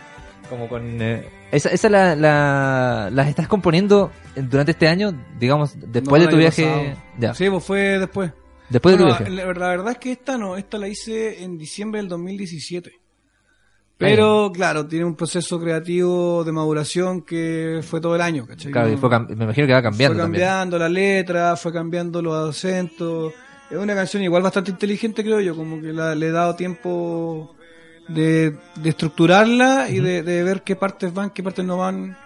Como 0.49 0.69
con... 0.69 1.01
eh, 1.03 1.29
esa 1.53 1.69
esa 1.71 1.89
la, 1.89 2.15
la, 2.17 3.09
las 3.13 3.29
estás 3.29 3.49
componiendo 3.49 4.11
durante 4.37 4.73
este 4.73 4.87
año, 4.89 5.13
digamos, 5.39 5.75
después 5.77 6.21
No, 6.23 6.27
de 6.27 6.33
tu 6.33 6.39
viaje... 6.39 6.65
pasado. 6.65 7.03
Ya, 7.19 7.35
Sí, 7.35 7.51
pues 7.51 7.65
fue 7.65 7.81
después. 7.99 8.33
después 8.69 8.95
de 8.97 8.99
tu 8.99 9.07
viaje. 9.07 9.31
la, 9.31 9.45
la 9.47 9.69
verdad 9.69 9.91
es 9.93 9.99
que 9.99 10.13
esta 10.13 10.39
no, 10.39 10.57
esta 10.57 10.79
la 10.79 10.87
hice 10.89 11.43
en 11.43 11.59
diciembre 11.59 12.01
del 12.01 12.09
2017. 12.09 13.00
Pero 14.01 14.51
claro, 14.53 14.87
tiene 14.87 15.05
un 15.05 15.15
proceso 15.15 15.61
creativo 15.61 16.43
de 16.43 16.53
maduración 16.53 17.21
que 17.23 17.81
fue 17.83 18.01
todo 18.01 18.15
el 18.17 18.21
año, 18.23 18.47
¿cachai? 18.47 18.73
Claro, 18.73 18.91
y 18.91 18.97
fue 18.97 19.11
me 19.11 19.45
imagino 19.45 19.67
que 19.67 19.73
va 19.75 19.83
cambiando 19.83 20.15
fue 20.15 20.23
también. 20.23 20.43
cambiando 20.45 20.79
la 20.79 20.89
letra, 20.89 21.55
fue 21.57 21.73
cambiando 21.73 22.23
los 22.23 22.49
acentos. 22.51 23.33
Es 23.71 23.77
una 23.79 23.95
canción 23.95 24.23
igual 24.23 24.43
bastante 24.43 24.71
inteligente, 24.71 25.23
creo 25.23 25.41
yo, 25.41 25.55
como 25.55 25.81
que 25.81 25.93
la- 25.93 26.15
le 26.15 26.29
he 26.29 26.31
dado 26.33 26.57
tiempo 26.57 27.55
de, 28.09 28.57
de 28.77 28.89
estructurarla 28.89 29.89
y 29.91 30.01
de, 30.01 30.23
de 30.23 30.43
ver 30.43 30.63
qué 30.63 30.75
partes 30.77 31.13
van, 31.15 31.31
qué 31.31 31.43
partes 31.43 31.65
no 31.65 31.77
van, 31.77 32.17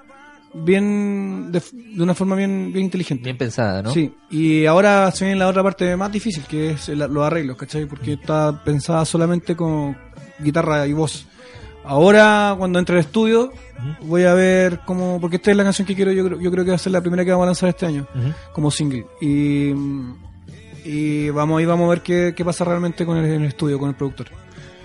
bien, 0.54 1.50
de, 1.52 1.60
de 1.72 2.02
una 2.02 2.14
forma 2.14 2.36
bien, 2.36 2.72
bien 2.72 2.84
inteligente. 2.86 3.24
Bien 3.24 3.36
pensada, 3.36 3.82
¿no? 3.82 3.90
Sí, 3.90 4.14
y 4.30 4.64
ahora 4.66 5.10
se 5.10 5.24
viene 5.24 5.38
la 5.40 5.48
otra 5.48 5.62
parte 5.62 5.96
más 5.96 6.10
difícil, 6.12 6.44
que 6.44 6.70
es 6.70 6.88
el- 6.88 7.00
los 7.00 7.24
arreglos, 7.26 7.56
¿cachai? 7.56 7.86
Porque 7.86 8.14
está 8.14 8.62
pensada 8.64 9.04
solamente 9.04 9.56
con 9.56 9.96
guitarra 10.38 10.86
y 10.86 10.92
voz. 10.92 11.26
Ahora, 11.84 12.54
cuando 12.56 12.78
entre 12.78 12.96
al 12.96 13.00
estudio, 13.00 13.52
voy 14.02 14.24
a 14.24 14.34
ver 14.34 14.80
cómo. 14.84 15.20
Porque 15.20 15.36
esta 15.36 15.50
es 15.50 15.56
la 15.56 15.64
canción 15.64 15.86
que 15.86 15.94
quiero, 15.94 16.12
yo 16.12 16.24
creo, 16.24 16.40
yo 16.40 16.50
creo 16.50 16.64
que 16.64 16.70
va 16.70 16.76
a 16.76 16.78
ser 16.78 16.92
la 16.92 17.00
primera 17.00 17.24
que 17.24 17.30
vamos 17.30 17.44
a 17.44 17.46
lanzar 17.46 17.68
este 17.68 17.86
año, 17.86 18.06
Ujú. 18.14 18.32
como 18.52 18.70
single. 18.70 19.06
Y, 19.20 19.72
y 20.84 21.30
vamos, 21.30 21.58
ahí 21.58 21.66
vamos 21.66 21.86
a 21.86 21.90
ver 21.90 22.00
qué, 22.02 22.32
qué 22.36 22.44
pasa 22.44 22.64
realmente 22.64 23.04
con 23.04 23.16
el, 23.18 23.24
en 23.26 23.42
el 23.42 23.48
estudio, 23.48 23.78
con 23.78 23.88
el 23.90 23.94
productor. 23.94 24.28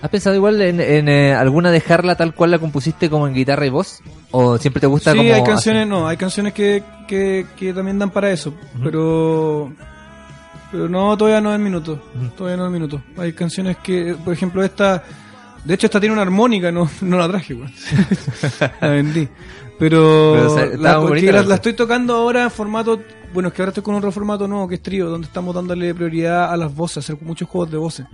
¿Has 0.02 0.08
pensado 0.08 0.34
igual 0.34 0.60
en, 0.62 0.80
en, 0.80 1.08
eh, 1.10 1.34
alguna 1.34 1.70
dejarla 1.70 2.14
tal 2.14 2.34
cual 2.34 2.50
la 2.50 2.58
compusiste 2.58 3.10
como 3.10 3.26
en 3.28 3.34
guitarra 3.34 3.66
y 3.66 3.70
voz? 3.70 4.00
¿O 4.30 4.56
siempre 4.56 4.80
te 4.80 4.86
gusta 4.86 5.12
Sí, 5.12 5.18
como 5.18 5.34
hay 5.34 5.42
canciones, 5.42 5.86
no, 5.86 6.08
hay 6.08 6.16
canciones 6.16 6.54
que, 6.54 6.82
que, 7.06 7.46
que 7.54 7.74
también 7.74 7.98
dan 7.98 8.10
para 8.10 8.30
eso, 8.30 8.54
pero 8.82 9.70
pero 10.70 10.88
no, 10.88 11.16
todavía 11.18 11.40
no 11.40 11.52
es 11.52 11.60
minuto, 11.60 12.00
todavía 12.36 12.56
no 12.56 12.66
es 12.66 12.72
minuto. 12.72 13.02
Hay 13.18 13.32
canciones 13.32 13.76
que, 13.78 14.16
por 14.24 14.32
ejemplo, 14.32 14.62
esta, 14.62 15.02
de 15.64 15.74
hecho 15.74 15.86
esta 15.86 16.00
tiene 16.00 16.12
una 16.12 16.22
armónica, 16.22 16.70
no, 16.72 16.88
no 17.02 17.18
la 17.18 17.28
traje, 17.28 17.54
weón. 17.54 17.72
la 18.80 18.88
vendí. 18.88 19.28
Pero, 19.78 20.32
Pero, 20.34 20.52
o 20.52 20.54
sea, 20.54 20.64
estaba 20.64 20.82
la, 20.82 20.98
bonita 20.98 21.42
la- 21.42 21.54
estoy 21.54 21.72
tocando 21.72 22.14
ahora 22.14 22.44
en 22.44 22.50
formato, 22.50 23.00
bueno, 23.32 23.48
es 23.48 23.54
que 23.54 23.62
ahora 23.62 23.70
estoy 23.70 23.82
con 23.82 23.94
otro 23.94 24.12
formato 24.12 24.46
nuevo 24.46 24.68
que 24.68 24.74
es 24.74 24.82
trío, 24.82 25.08
donde 25.08 25.26
estamos 25.26 25.54
dándole 25.54 25.94
prioridad 25.94 26.52
a 26.52 26.56
las 26.56 26.74
voces, 26.74 26.98
hacer 26.98 27.16
muchos 27.22 27.48
juegos 27.48 27.70
de 27.70 27.78
voces 27.78 28.06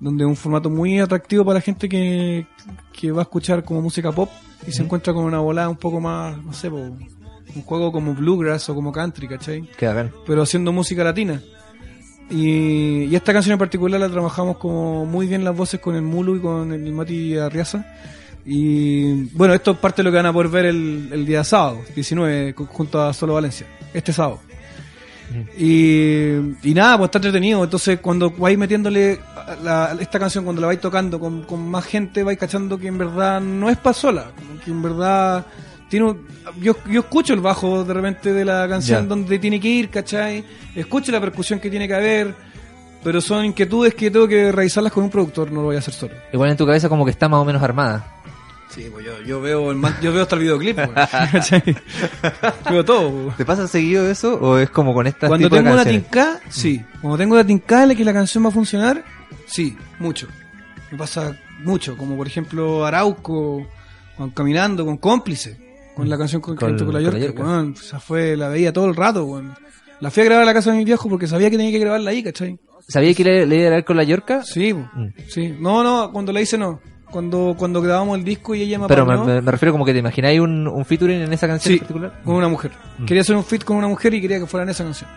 donde 0.00 0.22
es 0.24 0.28
un 0.28 0.36
formato 0.36 0.70
muy 0.70 1.00
atractivo 1.00 1.44
para 1.44 1.54
la 1.56 1.60
gente 1.60 1.88
que, 1.88 2.46
que 2.92 3.10
va 3.10 3.20
a 3.20 3.22
escuchar 3.22 3.64
como 3.64 3.82
música 3.82 4.12
pop 4.12 4.30
y 4.66 4.70
se 4.70 4.82
encuentra 4.82 5.12
con 5.12 5.24
una 5.24 5.40
volada 5.40 5.68
un 5.68 5.76
poco 5.76 5.98
más, 6.00 6.36
no 6.44 6.52
sé, 6.52 6.70
po, 6.70 6.76
un 6.76 7.62
juego 7.64 7.90
como 7.90 8.14
bluegrass 8.14 8.68
o 8.68 8.74
como 8.76 8.92
country, 8.92 9.26
¿cachai? 9.26 9.62
Que 9.76 9.86
hagan. 9.86 10.12
Pero 10.26 10.42
haciendo 10.42 10.72
música 10.72 11.02
latina. 11.02 11.42
Y, 12.30 13.04
y 13.04 13.14
esta 13.16 13.32
canción 13.32 13.54
en 13.54 13.58
particular 13.58 13.98
la 14.00 14.08
trabajamos 14.10 14.58
como 14.58 15.06
muy 15.06 15.26
bien 15.26 15.44
las 15.44 15.56
voces 15.56 15.80
con 15.80 15.94
el 15.94 16.02
Mulu 16.02 16.36
y 16.36 16.40
con 16.40 16.72
el 16.72 16.92
Mati 16.92 17.36
Arriaza. 17.38 17.84
Y 18.44 19.24
bueno, 19.36 19.54
esto 19.54 19.72
es 19.72 19.78
parte 19.78 20.00
de 20.02 20.04
lo 20.04 20.10
que 20.10 20.16
van 20.16 20.26
a 20.26 20.32
poder 20.32 20.48
ver 20.48 20.66
el, 20.66 21.08
el 21.12 21.26
día 21.26 21.42
sábado, 21.44 21.80
19, 21.94 22.54
cu- 22.54 22.66
junto 22.66 23.00
a 23.02 23.12
Solo 23.12 23.34
Valencia, 23.34 23.66
este 23.92 24.12
sábado. 24.12 24.40
Y, 25.58 26.32
y 26.62 26.74
nada, 26.74 26.96
pues 26.96 27.08
está 27.08 27.18
entretenido. 27.18 27.62
Entonces, 27.64 28.00
cuando 28.00 28.30
vais 28.30 28.56
metiéndole 28.56 29.20
la- 29.62 29.94
esta 30.00 30.18
canción, 30.18 30.44
cuando 30.44 30.60
la 30.62 30.68
vais 30.68 30.80
tocando 30.80 31.20
con, 31.20 31.42
con 31.42 31.68
más 31.68 31.84
gente, 31.84 32.22
vais 32.22 32.38
cachando 32.38 32.78
que 32.78 32.88
en 32.88 32.96
verdad 32.98 33.40
no 33.40 33.68
es 33.68 33.76
para 33.76 33.92
sola. 33.94 34.30
Que 34.64 34.70
en 34.70 34.80
verdad 34.82 35.44
tiene 35.88 36.06
un- 36.06 36.26
yo, 36.60 36.76
yo 36.90 37.00
escucho 37.00 37.34
el 37.34 37.40
bajo 37.40 37.84
de 37.84 37.94
repente 37.94 38.32
de 38.32 38.44
la 38.44 38.66
canción 38.68 39.08
donde 39.08 39.38
tiene 39.38 39.60
que 39.60 39.68
ir, 39.68 39.90
¿cachai? 39.90 40.44
Escucho 40.74 41.12
la 41.12 41.20
percusión 41.20 41.60
que 41.60 41.70
tiene 41.70 41.86
que 41.88 41.94
haber. 41.94 42.34
Pero 43.04 43.20
son 43.20 43.44
inquietudes 43.44 43.94
que 43.94 44.10
tengo 44.10 44.26
que 44.26 44.50
revisarlas 44.50 44.92
con 44.92 45.04
un 45.04 45.10
productor, 45.10 45.52
no 45.52 45.60
lo 45.60 45.66
voy 45.66 45.76
a 45.76 45.78
hacer 45.78 45.94
solo. 45.94 46.14
Igual 46.32 46.50
en 46.50 46.56
tu 46.56 46.66
cabeza 46.66 46.88
como 46.88 47.04
que 47.04 47.12
está 47.12 47.28
más 47.28 47.38
o 47.40 47.44
menos 47.44 47.62
armada. 47.62 48.14
Sí, 48.70 48.88
pues 48.92 49.06
yo, 49.06 49.22
yo 49.22 49.40
veo 49.40 49.70
el 49.70 49.80
yo 50.02 50.12
veo 50.12 50.22
hasta 50.22 50.34
el 50.34 50.42
videoclip, 50.42 50.76
pues, 50.76 50.90
¿cachai? 51.10 51.62
veo 52.70 52.84
todo. 52.84 53.10
pues. 53.26 53.36
¿Te 53.36 53.44
pasa 53.44 53.66
seguido 53.68 54.10
eso 54.10 54.34
o 54.34 54.58
es 54.58 54.68
como 54.70 54.92
con 54.94 55.06
estas 55.06 55.28
Cuando 55.28 55.46
tipo 55.46 55.56
de 55.56 55.62
tengo 55.62 55.74
una 55.74 55.84
tincada, 55.84 56.40
sí. 56.48 56.84
Cuando 57.00 57.16
tengo 57.18 57.34
una 57.34 57.46
tincada 57.46 57.86
de 57.86 57.96
que 57.96 58.04
la 58.04 58.12
canción 58.12 58.44
va 58.44 58.48
a 58.48 58.52
funcionar, 58.52 59.04
sí, 59.46 59.76
mucho. 60.00 60.26
Me 60.90 60.98
pasa 60.98 61.36
mucho, 61.62 61.96
como 61.96 62.16
por 62.16 62.26
ejemplo 62.26 62.84
Arauco, 62.84 63.66
con 64.16 64.30
Caminando, 64.30 64.84
con 64.84 64.96
Cómplice, 64.96 65.56
con 65.98 66.08
la 66.08 66.18
canción 66.18 66.40
con, 66.40 66.56
Con- 66.56 66.76
con, 66.76 66.78
la 66.78 66.84
con 66.84 66.94
la 66.94 67.00
Yorca, 67.00 67.18
Yorca. 67.18 67.42
weón, 67.42 67.74
esa 67.78 68.00
fue, 68.00 68.36
la 68.36 68.48
veía 68.48 68.72
todo 68.72 68.86
el 68.86 68.94
rato, 68.96 69.24
weón. 69.24 69.52
La 70.00 70.10
fui 70.10 70.22
a 70.22 70.26
grabar 70.26 70.44
a 70.44 70.46
la 70.46 70.54
casa 70.54 70.70
de 70.70 70.78
mi 70.78 70.84
viejo 70.84 71.08
porque 71.08 71.26
sabía 71.26 71.50
que 71.50 71.56
tenía 71.56 71.72
que 71.72 71.78
grabarla 71.80 72.10
ahí, 72.10 72.22
¿cachai? 72.22 72.58
¿Sabía 72.86 73.12
que 73.14 73.24
le, 73.24 73.46
le 73.46 73.56
iba 73.56 73.66
a 73.68 73.70
dar 73.70 73.84
con 73.84 73.96
la 73.96 74.04
Yorca? 74.04 74.42
Sí, 74.44 74.72
Mm. 74.72 75.08
sí. 75.28 75.54
No, 75.60 75.82
no, 75.82 76.10
cuando 76.12 76.32
la 76.32 76.40
hice 76.40 76.56
no. 76.56 76.80
Cuando, 77.10 77.54
cuando 77.58 77.80
grabamos 77.80 78.18
el 78.18 78.24
disco 78.24 78.54
y 78.54 78.60
ella 78.62 78.78
me 78.78 78.86
Pero 78.86 79.06
me, 79.06 79.14
apañó, 79.14 79.34
me- 79.34 79.40
me 79.40 79.50
refiero 79.50 79.72
como 79.72 79.84
que 79.84 79.92
te 79.94 79.98
imagináis 79.98 80.40
un, 80.40 80.68
un 80.68 80.84
featuring 80.84 81.22
en 81.22 81.32
esa 81.32 81.46
canción 81.48 81.68
Sí, 81.72 81.74
en 81.74 81.78
particular. 81.80 82.20
con 82.22 82.34
una 82.36 82.48
mujer. 82.48 82.70
Mm. 82.98 83.04
Quería 83.06 83.22
hacer 83.22 83.34
un 83.34 83.44
fit 83.44 83.64
con 83.64 83.76
una 83.78 83.88
mujer 83.88 84.12
y 84.14 84.20
quería 84.20 84.38
que 84.38 84.46
fuera 84.46 84.64
en 84.64 84.70
esa 84.70 84.84
canción. 84.84 85.08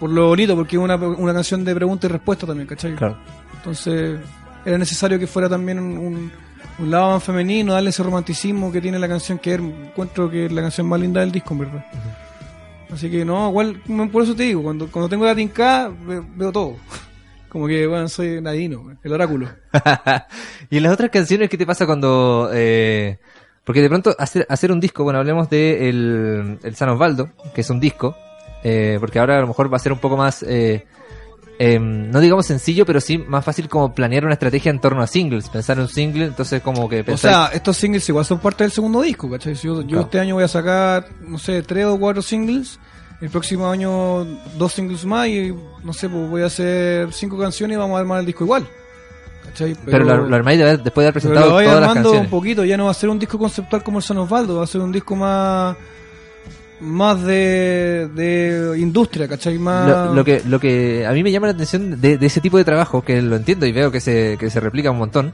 Por 0.00 0.10
lo 0.10 0.28
bonito, 0.28 0.56
porque 0.56 0.76
es 0.76 0.82
una, 0.82 0.96
una 0.96 1.34
canción 1.34 1.64
de 1.64 1.74
pregunta 1.74 2.06
y 2.06 2.10
respuesta 2.10 2.46
también, 2.46 2.66
¿cachai? 2.66 2.94
Claro. 2.94 3.18
Entonces 3.56 4.18
era 4.64 4.78
necesario 4.78 5.18
que 5.18 5.26
fuera 5.26 5.48
también 5.48 5.78
un, 5.78 5.98
un, 5.98 6.32
un 6.78 6.90
lado 6.90 7.10
más 7.12 7.24
femenino, 7.24 7.72
darle 7.74 7.90
ese 7.90 8.02
romanticismo 8.02 8.70
que 8.70 8.80
tiene 8.80 8.98
la 8.98 9.08
canción, 9.08 9.38
que 9.38 9.54
encuentro 9.54 10.30
que 10.30 10.46
es 10.46 10.52
la 10.52 10.62
canción 10.62 10.86
más 10.88 11.00
linda 11.00 11.20
del 11.20 11.32
disco, 11.32 11.54
en 11.54 11.60
verdad. 11.60 11.84
Así 12.92 13.10
que 13.10 13.24
no, 13.24 13.48
igual, 13.50 13.80
por 14.10 14.22
eso 14.22 14.34
te 14.34 14.44
digo, 14.44 14.62
cuando, 14.62 14.90
cuando 14.90 15.08
tengo 15.08 15.26
la 15.26 15.34
tincada, 15.34 15.88
ve- 15.88 16.22
veo 16.36 16.52
todo. 16.52 16.76
Como 17.48 17.66
que, 17.66 17.86
bueno, 17.86 18.08
soy 18.08 18.40
Nadino, 18.40 18.96
el 19.02 19.12
oráculo. 19.12 19.48
y 20.70 20.76
en 20.76 20.82
las 20.82 20.92
otras 20.92 21.10
canciones, 21.10 21.48
¿qué 21.48 21.56
te 21.58 21.66
pasa 21.66 21.86
cuando... 21.86 22.50
eh, 22.52 23.18
porque 23.64 23.82
de 23.82 23.88
pronto 23.90 24.14
hacer, 24.18 24.46
hacer 24.48 24.72
un 24.72 24.80
disco, 24.80 25.04
bueno, 25.04 25.18
hablemos 25.18 25.50
de 25.50 25.90
el, 25.90 26.58
el 26.62 26.74
San 26.74 26.88
Osvaldo, 26.88 27.28
que 27.54 27.60
es 27.60 27.68
un 27.68 27.78
disco, 27.80 28.16
eh, 28.64 28.96
porque 28.98 29.18
ahora 29.18 29.36
a 29.36 29.40
lo 29.42 29.46
mejor 29.46 29.70
va 29.70 29.76
a 29.76 29.80
ser 29.80 29.92
un 29.92 29.98
poco 29.98 30.16
más, 30.16 30.42
eh, 30.42 30.86
em, 31.58 32.10
no 32.10 32.20
digamos 32.20 32.46
sencillo, 32.46 32.86
pero 32.86 33.00
sí 33.00 33.18
más 33.18 33.44
fácil 33.44 33.68
como 33.68 33.92
planear 33.94 34.24
una 34.24 34.34
estrategia 34.34 34.70
en 34.70 34.80
torno 34.80 35.02
a 35.02 35.06
singles, 35.06 35.48
pensar 35.48 35.76
en 35.76 35.82
un 35.82 35.88
single, 35.88 36.24
entonces 36.26 36.62
como 36.62 36.88
que 36.88 37.00
O 37.00 37.04
pensar... 37.04 37.30
sea, 37.48 37.56
estos 37.56 37.76
singles 37.76 38.08
igual 38.08 38.24
son 38.24 38.38
parte 38.38 38.64
del 38.64 38.70
segundo 38.72 39.02
disco, 39.02 39.28
¿cachai? 39.30 39.56
Si 39.56 39.66
Yo, 39.66 40.00
este 40.00 40.20
año 40.20 40.36
voy 40.36 40.44
a 40.44 40.48
sacar, 40.48 41.06
no 41.20 41.38
sé, 41.38 41.62
tres 41.62 41.86
o 41.86 41.98
cuatro 41.98 42.22
singles. 42.22 42.78
El 43.20 43.30
próximo 43.30 43.68
año 43.68 44.24
dos 44.56 44.72
singles 44.74 45.04
más 45.04 45.26
y, 45.26 45.52
no 45.82 45.92
sé, 45.92 46.08
pues 46.08 46.30
voy 46.30 46.42
a 46.42 46.46
hacer 46.46 47.12
cinco 47.12 47.36
canciones 47.36 47.74
y 47.74 47.78
vamos 47.78 47.96
a 47.96 48.00
armar 48.00 48.20
el 48.20 48.26
disco 48.26 48.44
igual. 48.44 48.64
¿Cachai? 49.44 49.74
pero 49.84 50.04
lo, 50.04 50.28
lo 50.28 50.36
armáis 50.36 50.58
de- 50.58 50.76
después 50.76 51.02
de 51.04 51.08
haber 51.08 51.14
pero 51.14 51.34
presentado 51.34 51.46
lo 51.46 51.52
voy 51.54 51.64
todas 51.64 51.80
las 51.80 51.88
armando 51.90 52.12
un 52.12 52.28
poquito, 52.30 52.64
ya 52.64 52.76
no 52.76 52.84
va 52.84 52.90
a 52.92 52.94
ser 52.94 53.08
un 53.08 53.18
disco 53.18 53.36
conceptual 53.38 53.82
como 53.82 53.98
el 53.98 54.04
San 54.04 54.18
Osvaldo, 54.18 54.58
va 54.58 54.64
a 54.64 54.66
ser 54.68 54.80
un 54.82 54.92
disco 54.92 55.16
más 55.16 55.74
más 56.80 57.22
de, 57.24 58.08
de 58.14 58.78
industria, 58.78 59.26
¿cachai? 59.28 59.58
Más... 59.58 59.88
Lo, 59.88 60.14
lo 60.14 60.24
que 60.24 60.42
lo 60.46 60.60
que 60.60 61.04
a 61.06 61.12
mí 61.12 61.22
me 61.22 61.32
llama 61.32 61.46
la 61.48 61.52
atención 61.54 62.00
de, 62.00 62.18
de 62.18 62.26
ese 62.26 62.40
tipo 62.40 62.56
de 62.58 62.64
trabajo, 62.64 63.02
que 63.02 63.20
lo 63.22 63.36
entiendo 63.36 63.66
y 63.66 63.72
veo 63.72 63.90
que 63.90 64.00
se, 64.00 64.36
que 64.38 64.48
se 64.50 64.60
replica 64.60 64.90
un 64.90 64.98
montón, 64.98 65.32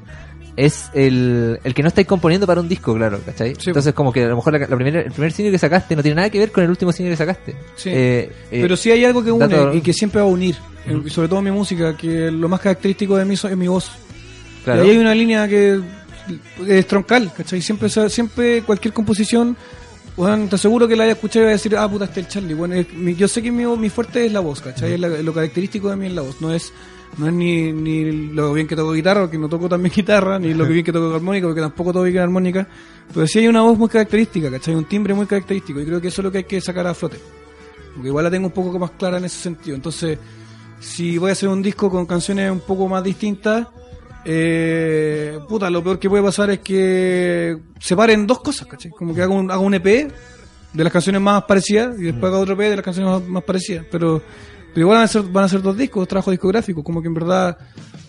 es 0.56 0.88
el, 0.94 1.58
el 1.64 1.74
que 1.74 1.82
no 1.82 1.88
estáis 1.88 2.06
componiendo 2.06 2.46
para 2.46 2.60
un 2.60 2.68
disco, 2.68 2.94
claro, 2.94 3.18
¿cachai? 3.26 3.54
Sí. 3.56 3.70
Entonces 3.70 3.92
como 3.92 4.12
que 4.12 4.24
a 4.24 4.28
lo 4.28 4.36
mejor 4.36 4.52
la, 4.52 4.60
la 4.60 4.76
primera, 4.76 5.00
el 5.00 5.10
primer 5.12 5.32
single 5.32 5.50
que 5.52 5.58
sacaste 5.58 5.96
no 5.96 6.02
tiene 6.02 6.14
nada 6.16 6.30
que 6.30 6.38
ver 6.38 6.52
con 6.52 6.62
el 6.64 6.70
último 6.70 6.92
single 6.92 7.12
que 7.12 7.16
sacaste. 7.16 7.56
Sí. 7.76 7.90
Eh, 7.90 8.30
eh, 8.52 8.58
Pero 8.62 8.76
sí 8.76 8.90
hay 8.90 9.04
algo 9.04 9.22
que 9.24 9.32
une 9.32 9.48
dato- 9.48 9.74
y 9.74 9.80
que 9.80 9.92
siempre 9.92 10.20
va 10.20 10.26
a 10.28 10.30
unir, 10.30 10.54
sobre 11.08 11.28
todo 11.28 11.42
mi 11.42 11.50
música, 11.50 11.96
que 11.96 12.30
lo 12.30 12.48
más 12.48 12.60
característico 12.60 13.16
de 13.16 13.24
mí 13.24 13.34
es 13.34 13.56
mi 13.56 13.66
voz. 13.68 13.90
claro. 14.64 14.84
Y 14.84 14.90
ahí 14.90 14.94
hay 14.96 14.98
una 15.02 15.14
línea 15.14 15.48
que 15.48 15.80
es 16.66 16.86
troncal, 16.86 17.30
¿cachai? 17.36 17.60
Siempre, 17.60 17.88
siempre 18.08 18.62
cualquier 18.62 18.94
composición, 18.94 19.56
bueno, 20.16 20.46
te 20.48 20.54
aseguro 20.56 20.86
que 20.86 20.94
la 20.96 21.02
vaya 21.04 21.12
a 21.12 21.14
escuchar 21.16 21.42
y 21.42 21.44
va 21.44 21.50
a 21.50 21.52
decir, 21.54 21.76
ah, 21.76 21.88
puta, 21.90 22.04
este 22.04 22.20
es 22.20 22.26
el 22.26 22.32
Charlie. 22.32 22.54
Bueno, 22.54 22.74
es- 22.74 22.92
mi- 22.92 23.14
yo 23.16 23.26
sé 23.28 23.42
que 23.42 23.50
mi, 23.50 23.64
mi 23.76 23.90
fuerte 23.90 24.26
es 24.26 24.32
la 24.32 24.40
voz, 24.40 24.60
¿cachai? 24.60 24.92
Es 24.94 25.00
la- 25.00 25.08
lo 25.08 25.32
característico 25.34 25.90
de 25.90 25.96
mí 25.96 26.06
es 26.06 26.12
la 26.12 26.22
voz, 26.22 26.40
no 26.40 26.52
es 26.52 26.72
no 27.16 27.28
es 27.28 27.32
ni, 27.32 27.72
ni 27.72 28.32
lo 28.32 28.52
bien 28.52 28.66
que 28.66 28.74
toco 28.74 28.92
guitarra, 28.92 29.20
porque 29.22 29.38
no 29.38 29.48
toco 29.48 29.68
también 29.68 29.92
guitarra, 29.96 30.36
ni 30.40 30.52
lo 30.52 30.66
bien 30.66 30.84
que 30.84 30.92
toco 30.92 31.14
armónica, 31.14 31.46
porque 31.46 31.60
tampoco 31.60 31.92
toco 31.92 32.04
bien 32.04 32.18
armónica, 32.18 32.66
pero 33.12 33.24
sí 33.28 33.38
hay 33.38 33.46
una 33.46 33.62
voz 33.62 33.78
muy 33.78 33.88
característica, 33.88 34.50
¿cachai? 34.50 34.74
Un 34.74 34.84
timbre 34.86 35.14
muy 35.14 35.26
característico, 35.26 35.80
y 35.80 35.84
creo 35.84 36.00
que 36.00 36.08
eso 36.08 36.22
es 36.22 36.24
lo 36.24 36.32
que 36.32 36.38
hay 36.38 36.44
que 36.44 36.60
sacar 36.60 36.86
a 36.88 36.92
flote. 36.94 37.18
Porque 37.94 38.08
igual 38.08 38.24
la 38.24 38.30
tengo 38.32 38.48
un 38.48 38.52
poco 38.52 38.76
más 38.80 38.90
clara 38.92 39.18
en 39.18 39.26
ese 39.26 39.38
sentido. 39.40 39.76
Entonces, 39.76 40.18
si 40.80 41.16
voy 41.16 41.30
a 41.30 41.32
hacer 41.34 41.48
un 41.48 41.62
disco 41.62 41.88
con 41.88 42.04
canciones 42.04 42.50
un 42.50 42.58
poco 42.60 42.88
más 42.88 43.04
distintas, 43.04 43.68
eh, 44.24 45.38
puta, 45.48 45.68
lo 45.70 45.82
peor 45.82 45.98
que 45.98 46.08
puede 46.08 46.22
pasar 46.22 46.50
es 46.50 46.60
que 46.60 47.56
separen 47.78 48.26
dos 48.26 48.40
cosas, 48.40 48.66
¿cachai? 48.66 48.90
Como 48.90 49.14
que 49.14 49.22
haga 49.22 49.32
un, 49.32 49.50
haga 49.50 49.60
un 49.60 49.74
EP 49.74 49.84
de 49.84 50.84
las 50.84 50.92
canciones 50.92 51.20
más 51.20 51.44
parecidas 51.44 51.98
y 51.98 52.04
después 52.04 52.24
haga 52.24 52.38
otro 52.38 52.54
EP 52.54 52.60
de 52.60 52.76
las 52.76 52.84
canciones 52.84 53.12
más, 53.12 53.28
más 53.28 53.44
parecidas. 53.44 53.86
Pero, 53.90 54.22
pero 54.72 54.80
igual 54.80 54.98
van 54.98 55.04
a, 55.04 55.08
ser, 55.08 55.22
van 55.22 55.44
a 55.44 55.48
ser 55.48 55.62
dos 55.62 55.76
discos, 55.76 56.08
trabajo 56.08 56.30
discográfico, 56.30 56.82
como 56.82 57.00
que 57.02 57.08
en 57.08 57.14
verdad 57.14 57.56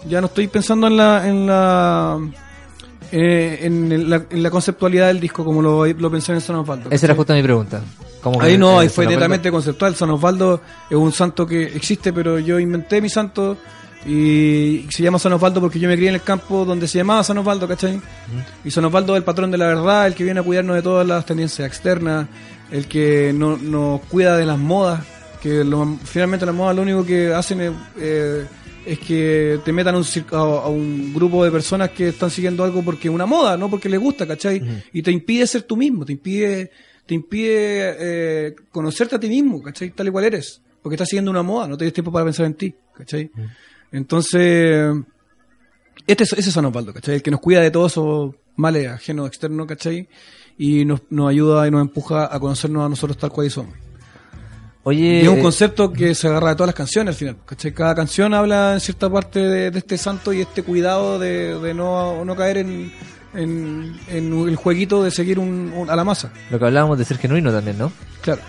ya 0.08 0.22
no 0.22 0.28
estoy 0.28 0.48
pensando 0.48 0.88
en 0.88 0.98
la... 0.98 1.28
En 1.28 1.48
la 1.48 2.20
eh, 3.12 3.60
en, 3.62 4.10
la, 4.10 4.26
en 4.30 4.42
la 4.42 4.50
conceptualidad 4.50 5.08
del 5.08 5.20
disco 5.20 5.46
como 5.46 5.62
lo, 5.62 5.86
lo 5.86 6.12
pensé 6.12 6.34
en 6.34 6.42
San 6.42 6.56
Osvaldo. 6.56 6.90
Esa 6.90 7.06
era 7.06 7.16
justo 7.16 7.34
mi 7.34 7.44
pregunta. 7.44 7.82
Ahí 8.40 8.58
no, 8.58 8.80
ahí 8.80 8.90
fue 8.90 9.06
netamente 9.06 9.52
conceptual. 9.52 9.96
San 9.96 10.10
Osvaldo 10.10 10.62
es 10.90 10.98
un 10.98 11.12
santo 11.12 11.46
que 11.46 11.64
existe, 11.64 12.12
pero 12.12 12.40
yo 12.40 12.60
inventé 12.60 13.02
mi 13.02 13.10
santo 13.10 13.58
y 14.06 14.86
se 14.90 15.04
llama 15.04 15.18
San 15.20 15.34
Osvaldo 15.34 15.60
porque 15.62 15.80
yo 15.80 15.88
me 15.90 15.96
crié 15.96 16.10
en 16.10 16.16
el 16.16 16.22
campo 16.22 16.64
donde 16.66 16.88
se 16.88 16.98
llamaba 17.00 17.24
San 17.24 17.38
Osvaldo, 17.38 17.68
¿cachai? 17.68 18.00
Y 18.64 18.72
San 18.72 18.86
Osvaldo 18.86 19.14
es 19.16 19.18
el 19.20 19.24
patrón 19.24 19.52
de 19.52 19.58
la 19.58 19.68
verdad, 19.68 20.08
el 20.08 20.14
que 20.16 20.24
viene 20.24 20.40
a 20.40 20.44
cuidarnos 20.44 20.76
de 20.76 20.82
todas 20.82 21.08
las 21.08 21.26
tendencias 21.26 21.68
externas, 21.68 22.28
el 22.72 22.88
que 22.88 23.34
no- 23.34 23.58
nos 23.58 24.02
cuida 24.02 24.38
de 24.38 24.46
las 24.46 24.58
modas, 24.60 25.04
que 25.42 25.64
lo- 25.64 25.98
finalmente 26.04 26.46
las 26.46 26.56
modas 26.56 26.76
lo 26.76 26.82
único 26.84 27.06
que 27.06 27.34
hacen 27.34 27.62
es, 27.62 27.72
eh, 27.98 28.46
es 28.86 29.00
que 29.00 29.60
te 29.66 29.74
metan 29.74 29.96
a 29.96 29.98
un, 29.98 30.06
a, 30.32 30.36
a 30.38 30.68
un 30.70 31.12
grupo 31.14 31.44
de 31.44 31.50
personas 31.52 31.90
que 31.90 32.10
están 32.10 32.30
siguiendo 32.30 32.64
algo 32.64 32.84
porque 32.84 33.08
es 33.08 33.14
una 33.14 33.26
moda, 33.26 33.58
no 33.58 33.70
porque 33.70 33.90
les 33.90 34.00
gusta, 34.00 34.28
¿cachai? 34.28 34.62
Y 34.94 35.02
te 35.02 35.12
impide 35.12 35.48
ser 35.48 35.64
tú 35.64 35.76
mismo, 35.76 36.06
te 36.06 36.12
impide, 36.14 36.70
te 37.08 37.16
impide 37.16 37.96
eh, 38.00 38.56
conocerte 38.72 39.16
a 39.16 39.20
ti 39.20 39.28
mismo, 39.30 39.62
¿cachai? 39.64 39.90
Tal 39.90 40.08
y 40.08 40.12
cual 40.12 40.26
eres, 40.26 40.62
porque 40.84 40.96
estás 40.96 41.10
siguiendo 41.10 41.32
una 41.32 41.42
moda, 41.42 41.68
no 41.68 41.76
tienes 41.78 41.94
tiempo 41.94 42.12
para 42.12 42.26
pensar 42.26 42.46
en 42.46 42.54
ti, 42.54 42.76
¿cachai? 42.96 43.32
Entonces, 43.92 44.94
este 46.08 46.24
es, 46.24 46.34
ese 46.34 46.50
es 46.50 46.54
San 46.54 46.66
Osvaldo, 46.66 46.94
¿cachai? 46.94 47.16
El 47.16 47.22
que 47.24 47.32
nos 47.32 47.40
cuida 47.40 47.62
de 47.62 47.72
todos 47.72 47.94
esos 47.94 48.36
males 48.56 48.88
ajenos, 48.90 49.28
externos, 49.28 49.68
¿cachai? 49.68 50.08
Y 50.58 50.86
nos, 50.86 51.02
nos 51.10 51.30
ayuda 51.30 51.68
y 51.68 51.72
nos 51.72 51.82
empuja 51.82 52.34
a 52.34 52.40
conocernos 52.40 52.86
a 52.86 52.90
nosotros 52.90 53.18
tal 53.18 53.30
cual 53.32 53.50
somos. 53.50 53.74
Oye, 54.84 55.22
Y 55.22 55.22
es 55.24 55.28
un 55.28 55.40
eh, 55.40 55.42
concepto 55.42 55.92
que 55.92 56.14
se 56.14 56.28
agarra 56.28 56.50
de 56.50 56.56
todas 56.56 56.68
las 56.68 56.76
canciones 56.76 57.16
al 57.16 57.18
final. 57.18 57.38
¿cachai? 57.46 57.74
Cada 57.74 57.96
canción 57.96 58.34
habla 58.36 58.74
en 58.74 58.80
cierta 58.80 59.10
parte 59.10 59.40
de, 59.40 59.72
de 59.72 59.80
este 59.80 59.98
santo 59.98 60.32
y 60.32 60.42
este 60.42 60.62
cuidado 60.62 61.18
de, 61.18 61.60
de 61.60 61.74
no, 61.74 62.24
no 62.24 62.36
caer 62.36 62.58
en, 62.58 62.94
en, 63.34 63.96
en 64.08 64.48
el 64.48 64.56
jueguito 64.56 65.02
de 65.04 65.10
seguir 65.10 65.40
un, 65.40 65.74
un- 65.76 65.90
a 65.90 65.96
la 65.96 66.04
masa. 66.04 66.32
lo 66.52 66.60
que 66.60 66.66
hablábamos 66.66 67.00
de 67.00 67.06
ser 67.06 67.18
genuino 67.18 67.52
también, 67.52 67.78
¿no? 67.80 67.92
Claro. 68.22 68.42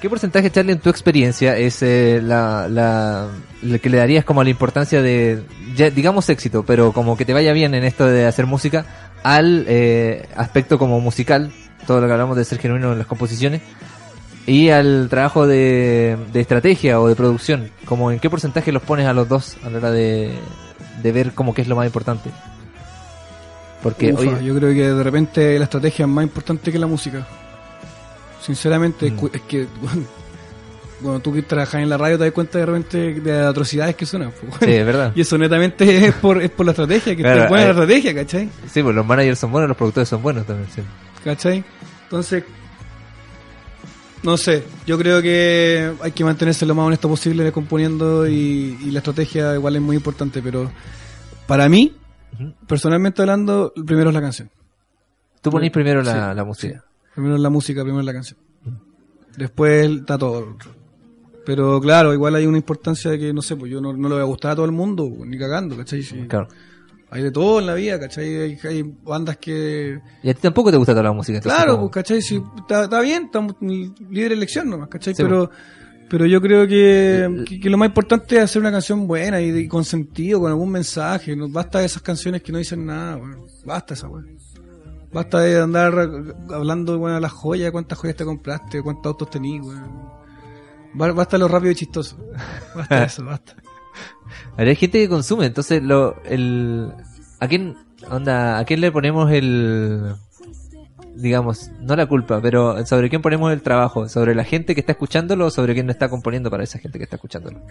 ¿Qué 0.00 0.10
porcentaje, 0.10 0.50
Charlie, 0.50 0.72
en 0.72 0.78
tu 0.78 0.90
experiencia 0.90 1.56
es 1.56 1.82
eh, 1.82 2.20
la, 2.22 2.68
la, 2.68 3.28
la 3.62 3.78
que 3.78 3.88
le 3.88 3.96
darías 3.96 4.24
como 4.24 4.44
la 4.44 4.50
importancia 4.50 5.00
de, 5.00 5.42
ya, 5.74 5.90
digamos 5.90 6.28
éxito, 6.28 6.64
pero 6.64 6.92
como 6.92 7.16
que 7.16 7.24
te 7.24 7.32
vaya 7.32 7.52
bien 7.52 7.74
en 7.74 7.84
esto 7.84 8.06
de 8.06 8.26
hacer 8.26 8.46
música, 8.46 8.84
al 9.22 9.64
eh, 9.68 10.28
aspecto 10.36 10.78
como 10.78 11.00
musical, 11.00 11.50
todo 11.86 12.00
lo 12.00 12.06
que 12.06 12.12
hablamos 12.12 12.36
de 12.36 12.44
ser 12.44 12.58
genuino 12.58 12.92
en 12.92 12.98
las 12.98 13.06
composiciones, 13.06 13.62
y 14.46 14.68
al 14.68 15.08
trabajo 15.08 15.46
de, 15.46 16.16
de 16.32 16.40
estrategia 16.40 17.00
o 17.00 17.08
de 17.08 17.16
producción? 17.16 17.70
Como 17.86 18.12
¿En 18.12 18.20
qué 18.20 18.30
porcentaje 18.30 18.72
los 18.72 18.82
pones 18.82 19.06
a 19.06 19.12
los 19.12 19.28
dos 19.28 19.56
a 19.64 19.70
la 19.70 19.78
hora 19.78 19.90
de, 19.90 20.30
de 21.02 21.12
ver 21.12 21.32
como 21.32 21.54
qué 21.54 21.62
es 21.62 21.68
lo 21.68 21.76
más 21.76 21.86
importante? 21.86 22.30
Porque, 23.82 24.12
Ufa, 24.12 24.40
yo 24.40 24.54
creo 24.54 24.74
que 24.74 24.92
de 24.92 25.02
repente 25.02 25.58
la 25.58 25.64
estrategia 25.64 26.04
es 26.04 26.08
más 26.08 26.24
importante 26.24 26.70
que 26.70 26.78
la 26.78 26.86
música. 26.86 27.26
Sinceramente, 28.46 29.10
Mm. 29.10 29.26
es 29.32 29.40
que 29.42 29.66
bueno, 31.00 31.20
tú 31.20 31.32
que 31.32 31.42
trabajas 31.42 31.82
en 31.82 31.88
la 31.88 31.98
radio 31.98 32.16
te 32.16 32.24
das 32.24 32.32
cuenta 32.32 32.58
de 32.58 32.66
repente 32.66 33.14
de 33.20 33.32
las 33.32 33.46
atrocidades 33.48 33.96
que 33.96 34.06
suenan. 34.06 34.32
pues, 34.40 34.54
sí, 34.60 34.70
es 34.72 34.86
verdad. 34.86 35.12
Y 35.14 35.20
eso 35.22 35.36
netamente 35.36 36.06
es 36.06 36.14
por, 36.14 36.40
es 36.40 36.50
por 36.50 36.64
la 36.64 36.72
estrategia, 36.72 37.14
que 37.16 37.22
Claro, 37.22 37.42
es 37.44 37.48
buena 37.48 37.64
la 37.64 37.70
hay- 37.72 37.76
estrategia, 37.76 38.14
¿cachai? 38.14 38.48
Sí, 38.72 38.82
pues 38.82 38.94
los 38.94 39.04
managers 39.06 39.38
son 39.38 39.50
buenos, 39.52 39.68
los 39.68 39.76
productores 39.76 40.08
son 40.08 40.22
buenos 40.22 40.46
también, 40.46 40.68
sí. 40.74 40.80
¿Cachai? 41.24 41.64
Entonces, 42.04 42.44
no 44.22 44.36
sé, 44.36 44.64
yo 44.86 44.96
creo 44.98 45.20
que 45.22 45.92
hay 46.00 46.12
que 46.12 46.24
mantenerse 46.24 46.66
lo 46.66 46.74
más 46.74 46.86
honesto 46.86 47.08
posible 47.08 47.52
componiendo 47.52 48.26
y, 48.26 48.78
y 48.82 48.90
la 48.90 48.98
estrategia 49.00 49.54
igual 49.54 49.76
es 49.76 49.82
muy 49.82 49.96
importante, 49.96 50.40
pero 50.42 50.70
para 51.46 51.68
mí, 51.68 51.94
personalmente 52.66 53.22
hablando, 53.22 53.72
primero 53.86 54.10
es 54.10 54.14
la 54.14 54.20
canción. 54.20 54.50
Tú 55.42 55.50
ponís 55.50 55.70
primero 55.70 56.02
la, 56.02 56.30
Sí, 56.30 56.36
la 56.36 56.44
música. 56.44 56.84
Primero 57.16 57.36
la 57.38 57.50
música, 57.50 57.82
primero 57.82 58.02
la 58.04 58.12
canción. 58.12 58.38
Después 59.36 59.90
está 59.90 60.16
todo. 60.16 60.56
Pero 61.44 61.80
claro, 61.80 62.12
igual 62.14 62.34
hay 62.36 62.46
una 62.46 62.58
importancia 62.58 63.10
de 63.10 63.18
que, 63.18 63.32
no 63.32 63.42
sé, 63.42 63.56
pues 63.56 63.70
yo 63.72 63.80
no, 63.80 63.92
no 63.92 64.08
le 64.08 64.14
voy 64.14 64.22
a 64.22 64.26
gustar 64.26 64.52
a 64.52 64.54
todo 64.56 64.66
el 64.66 64.72
mundo, 64.72 65.08
ni 65.24 65.38
cagando, 65.38 65.76
¿cachai? 65.76 66.02
Sí. 66.02 66.24
Claro. 66.28 66.48
Hay 67.10 67.22
de 67.22 67.30
todo 67.30 67.60
en 67.60 67.66
la 67.66 67.74
vida, 67.74 68.00
¿cachai? 68.00 68.36
Hay, 68.36 68.58
hay 68.64 68.82
bandas 69.04 69.36
que... 69.38 70.00
Y 70.22 70.28
a 70.30 70.34
ti 70.34 70.40
tampoco 70.42 70.70
te 70.72 70.76
gusta 70.76 70.92
toda 70.92 71.04
la 71.04 71.12
música. 71.12 71.40
Claro, 71.40 71.72
como- 71.76 71.90
pues, 71.90 71.94
¿cachai? 72.04 72.20
Si, 72.20 72.42
está, 72.58 72.84
está 72.84 73.00
bien, 73.00 73.24
estamos 73.26 73.54
en 73.60 73.94
libre 74.10 74.34
elección 74.34 74.68
nomás, 74.68 74.88
¿cachai? 74.88 75.14
Sí, 75.14 75.22
pero, 75.22 75.48
pero 76.10 76.26
yo 76.26 76.40
creo 76.40 76.66
que, 76.66 77.44
que, 77.48 77.60
que 77.60 77.70
lo 77.70 77.78
más 77.78 77.88
importante 77.88 78.36
es 78.36 78.42
hacer 78.42 78.60
una 78.60 78.72
canción 78.72 79.06
buena 79.06 79.40
y, 79.40 79.52
de- 79.52 79.68
con 79.68 79.84
sentido, 79.84 80.40
con 80.40 80.50
algún 80.50 80.70
mensaje. 80.70 81.36
No 81.36 81.48
basta 81.48 81.78
de 81.78 81.86
esas 81.86 82.02
canciones 82.02 82.42
que 82.42 82.50
no 82.50 82.58
dicen 82.58 82.84
nada, 82.84 83.16
weón. 83.18 83.46
Basta 83.64 83.94
esa, 83.94 84.08
weón. 84.08 84.36
Basta 85.16 85.40
de 85.40 85.62
andar 85.62 85.94
hablando, 86.52 86.98
bueno, 86.98 87.18
las 87.20 87.32
joyas, 87.32 87.70
cuántas 87.72 87.96
joyas 87.98 88.16
te 88.16 88.26
compraste, 88.26 88.82
cuántos 88.82 89.06
autos. 89.06 89.30
Ba- 90.92 91.12
Basta 91.12 91.38
lo 91.38 91.48
rápido 91.48 91.72
y 91.72 91.74
chistoso. 91.74 92.18
Basta 92.76 93.04
eso, 93.04 93.24
basta. 93.24 93.54
Hay 94.58 94.76
gente 94.76 94.98
que 94.98 95.08
consume, 95.08 95.46
entonces 95.46 95.82
lo, 95.82 96.22
el, 96.24 96.92
¿a 97.40 97.48
quién, 97.48 97.76
onda, 98.10 98.58
a 98.58 98.64
quién 98.66 98.82
le 98.82 98.92
ponemos 98.92 99.32
el, 99.32 100.14
digamos, 101.14 101.70
no 101.80 101.96
la 101.96 102.04
culpa, 102.06 102.40
pero 102.42 102.84
sobre 102.84 103.08
quién 103.08 103.22
ponemos 103.22 103.50
el 103.54 103.62
trabajo, 103.62 104.10
sobre 104.10 104.34
la 104.34 104.44
gente 104.44 104.74
que 104.74 104.80
está 104.80 104.92
escuchándolo 104.92 105.46
o 105.46 105.50
sobre 105.50 105.72
quién 105.72 105.86
no 105.86 105.92
está 105.92 106.10
componiendo 106.10 106.50
para 106.50 106.62
esa 106.64 106.78
gente 106.78 106.98
que 106.98 107.04
está 107.04 107.16
escuchándolo? 107.16 107.62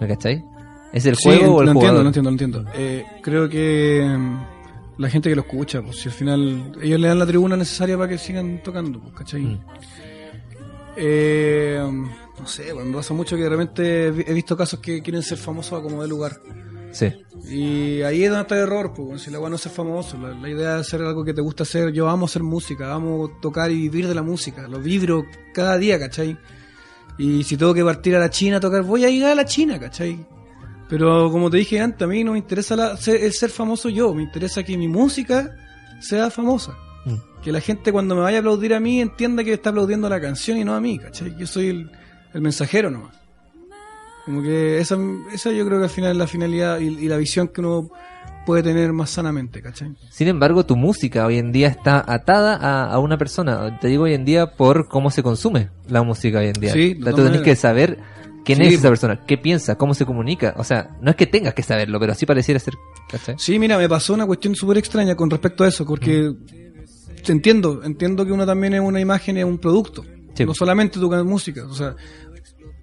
¿Me 0.00 0.06
cachai? 0.06 0.44
¿Es 0.92 1.06
el 1.06 1.16
Sí, 1.16 1.22
juego 1.24 1.54
o 1.56 1.60
el 1.62 1.66
lo 1.66 1.72
entiendo, 1.72 2.02
lo 2.02 2.08
entiendo, 2.08 2.30
lo 2.30 2.34
entiendo. 2.34 2.64
Eh, 2.74 3.06
creo 3.22 3.48
que 3.48 4.02
la 4.98 5.08
gente 5.08 5.28
que 5.30 5.34
lo 5.36 5.42
escucha, 5.42 5.82
pues 5.82 5.96
si 5.98 6.08
al 6.08 6.14
final 6.14 6.72
ellos 6.82 7.00
le 7.00 7.08
dan 7.08 7.18
la 7.18 7.26
tribuna 7.26 7.56
necesaria 7.56 7.96
para 7.96 8.08
que 8.08 8.18
sigan 8.18 8.62
tocando, 8.62 9.00
pues, 9.00 9.14
¿cachai? 9.14 9.42
Mm. 9.42 9.60
Eh, 10.96 11.80
no 12.38 12.46
sé, 12.46 12.72
bueno, 12.72 12.90
me 12.90 12.96
pasa 12.96 13.14
mucho 13.14 13.36
que 13.36 13.42
de 13.42 13.48
repente 13.48 14.06
he 14.06 14.10
vi- 14.10 14.24
he 14.26 14.34
visto 14.34 14.56
casos 14.56 14.80
que 14.80 15.00
quieren 15.02 15.22
ser 15.22 15.38
famosos 15.38 15.78
a 15.78 15.82
como 15.82 16.02
de 16.02 16.08
lugar. 16.08 16.38
Sí, 16.92 17.10
Y 17.50 18.02
ahí 18.02 18.22
es 18.24 18.28
donde 18.30 18.42
está 18.42 18.54
el 18.56 18.64
error, 18.64 18.92
pues, 18.94 19.06
bueno, 19.06 19.18
si 19.18 19.30
la 19.30 19.40
weá 19.40 19.48
no 19.48 19.56
es 19.56 19.62
ser 19.62 19.72
famoso, 19.72 20.18
la, 20.18 20.28
la 20.34 20.48
idea 20.50 20.74
es 20.78 20.86
hacer 20.86 21.00
algo 21.00 21.24
que 21.24 21.32
te 21.32 21.40
gusta 21.40 21.62
hacer. 21.62 21.90
Yo 21.92 22.08
amo 22.10 22.26
hacer 22.26 22.42
música, 22.42 22.92
amo 22.92 23.30
tocar 23.40 23.70
y 23.70 23.76
vivir 23.76 24.06
de 24.06 24.14
la 24.14 24.22
música, 24.22 24.68
lo 24.68 24.78
vibro 24.78 25.24
cada 25.54 25.78
día, 25.78 25.98
¿cachai? 25.98 26.36
Y 27.18 27.42
si 27.44 27.56
tengo 27.56 27.72
que 27.72 27.82
partir 27.84 28.14
a 28.16 28.18
la 28.18 28.28
China 28.28 28.58
a 28.58 28.60
tocar, 28.60 28.82
voy 28.82 29.04
a 29.04 29.08
ir 29.08 29.24
a 29.24 29.34
la 29.34 29.44
China, 29.46 29.80
¿cachai? 29.80 30.26
Pero 30.92 31.30
como 31.32 31.48
te 31.48 31.56
dije 31.56 31.80
antes, 31.80 32.02
a 32.02 32.06
mí 32.06 32.22
no 32.22 32.32
me 32.32 32.38
interesa 32.38 32.76
la- 32.76 32.98
ser- 32.98 33.22
el 33.24 33.32
ser 33.32 33.48
famoso 33.48 33.88
yo, 33.88 34.12
me 34.12 34.22
interesa 34.22 34.62
que 34.62 34.76
mi 34.76 34.88
música 34.88 35.56
sea 36.00 36.30
famosa. 36.30 36.76
Mm. 37.06 37.14
Que 37.42 37.50
la 37.50 37.60
gente 37.62 37.90
cuando 37.92 38.14
me 38.14 38.20
vaya 38.20 38.36
a 38.36 38.40
aplaudir 38.40 38.74
a 38.74 38.80
mí 38.80 39.00
entienda 39.00 39.42
que 39.42 39.54
está 39.54 39.70
aplaudiendo 39.70 40.06
a 40.06 40.10
la 40.10 40.20
canción 40.20 40.58
y 40.58 40.64
no 40.64 40.74
a 40.74 40.80
mí, 40.82 40.98
¿cachai? 40.98 41.34
Yo 41.38 41.46
soy 41.46 41.68
el, 41.70 41.90
el 42.34 42.40
mensajero 42.42 42.90
nomás. 42.90 43.16
Como 44.26 44.42
que 44.42 44.78
esa, 44.78 44.98
esa 45.32 45.50
yo 45.50 45.64
creo 45.66 45.78
que 45.78 45.84
al 45.84 45.90
final 45.90 46.10
es 46.12 46.16
la 46.18 46.26
finalidad 46.26 46.78
y, 46.78 46.88
y 46.88 47.08
la 47.08 47.16
visión 47.16 47.48
que 47.48 47.60
uno 47.62 47.88
puede 48.44 48.62
tener 48.62 48.92
más 48.92 49.08
sanamente, 49.10 49.62
¿cachai? 49.62 49.94
Sin 50.10 50.28
embargo, 50.28 50.66
tu 50.66 50.76
música 50.76 51.24
hoy 51.26 51.38
en 51.38 51.52
día 51.52 51.68
está 51.68 52.04
atada 52.06 52.54
a, 52.56 52.92
a 52.92 52.98
una 52.98 53.16
persona. 53.16 53.78
Te 53.80 53.88
digo 53.88 54.04
hoy 54.04 54.14
en 54.14 54.24
día 54.24 54.52
por 54.52 54.88
cómo 54.88 55.10
se 55.10 55.22
consume 55.22 55.70
la 55.88 56.02
música 56.02 56.38
hoy 56.40 56.48
en 56.48 56.60
día. 56.60 56.72
Sí, 56.72 56.94
todas 56.96 57.14
tú 57.16 57.24
tenés 57.24 57.40
que 57.40 57.56
saber 57.56 57.98
quién 58.44 58.58
Sí, 58.58 58.64
es 58.66 58.74
esa 58.74 58.88
persona, 58.88 59.20
qué 59.26 59.38
piensa, 59.38 59.76
cómo 59.76 59.94
se 59.94 60.04
comunica. 60.06 60.54
O 60.56 60.64
sea, 60.64 60.96
no 61.00 61.10
es 61.10 61.16
que 61.16 61.26
tengas 61.26 61.54
que 61.54 61.62
saberlo, 61.62 61.98
pero 62.00 62.12
así 62.12 62.26
pareciera 62.26 62.58
ser. 62.60 62.74
¿cachai? 63.10 63.34
Sí, 63.38 63.58
mira, 63.58 63.78
me 63.78 63.88
pasó 63.88 64.14
una 64.14 64.26
cuestión 64.26 64.54
súper 64.54 64.78
extraña 64.78 65.14
con 65.14 65.28
respecto 65.30 65.64
a 65.64 65.68
eso, 65.68 65.84
porque 65.86 66.32
entiendo, 67.28 67.82
entiendo 67.84 68.24
que 68.26 68.32
uno 68.32 68.44
también 68.46 68.74
es 68.74 68.80
una 68.80 69.00
imagen, 69.00 69.36
es 69.36 69.44
un 69.44 69.58
producto. 69.58 70.04
Sí. 70.34 70.44
No 70.44 70.54
solamente 70.54 70.98
tu 70.98 71.10
música. 71.24 71.64
O 71.66 71.74
sea, 71.74 71.94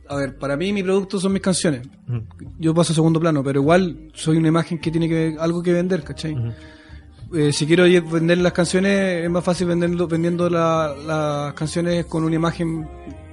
a 0.07 0.15
ver, 0.15 0.37
para 0.37 0.55
mí 0.55 0.71
mi 0.73 0.83
producto 0.83 1.19
son 1.19 1.33
mis 1.33 1.41
canciones. 1.41 1.87
Yo 2.57 2.73
paso 2.73 2.93
a 2.93 2.95
segundo 2.95 3.19
plano, 3.19 3.43
pero 3.43 3.59
igual 3.59 4.09
soy 4.13 4.37
una 4.37 4.47
imagen 4.47 4.79
que 4.79 4.91
tiene 4.91 5.07
que 5.09 5.35
algo 5.39 5.61
que 5.61 5.73
vender, 5.73 6.03
¿cachai? 6.03 6.35
Eh, 7.33 7.51
si 7.53 7.67
quiero 7.67 7.83
vender 8.11 8.39
las 8.39 8.53
canciones, 8.53 9.23
es 9.23 9.29
más 9.29 9.43
fácil 9.43 9.67
vendiendo 9.67 10.49
la- 10.49 10.95
las 11.05 11.53
canciones 11.53 12.05
con 12.05 12.23
una 12.23 12.35
imagen 12.35 12.87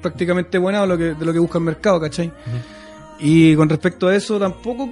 prácticamente 0.07 0.59
buena 0.59 0.81
de 0.83 0.87
lo 0.87 0.97
que, 0.99 1.05
de 1.15 1.25
lo 1.25 1.33
que 1.33 1.39
busca 1.39 1.59
el 1.59 1.65
mercado, 1.65 2.01
¿cachai? 2.01 2.33
Y 3.19 3.55
con 3.57 3.69
respecto 3.69 4.09
a 4.09 4.15
eso, 4.15 4.39
tampoco 4.39 4.91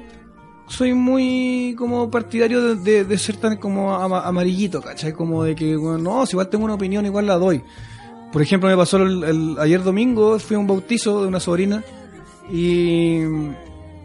soy 0.66 0.94
muy 0.94 1.74
como 1.76 2.10
partidario 2.10 2.62
de, 2.62 2.74
de- 2.76 3.04
de 3.04 3.18
ser 3.18 3.36
tan 3.36 3.56
como 3.58 3.94
ama- 3.94 4.22
amarillito, 4.26 4.80
¿cachai? 4.80 5.12
Como 5.12 5.44
de 5.44 5.54
que, 5.54 5.76
bueno, 5.76 5.98
no, 5.98 6.26
si 6.26 6.32
igual 6.34 6.48
tengo 6.48 6.64
una 6.64 6.74
opinión, 6.74 7.04
igual 7.04 7.26
la 7.26 7.34
doy. 7.36 7.62
Por 8.32 8.40
ejemplo, 8.42 8.68
me 8.68 8.76
pasó 8.76 8.96
el, 8.96 9.22
el- 9.24 9.56
ayer 9.60 9.82
domingo, 9.82 10.38
fui 10.38 10.56
a 10.56 10.58
un 10.58 10.66
bautizo 10.66 11.22
de 11.22 11.28
una 11.28 11.38
sobrina 11.38 11.84
y, 12.50 13.20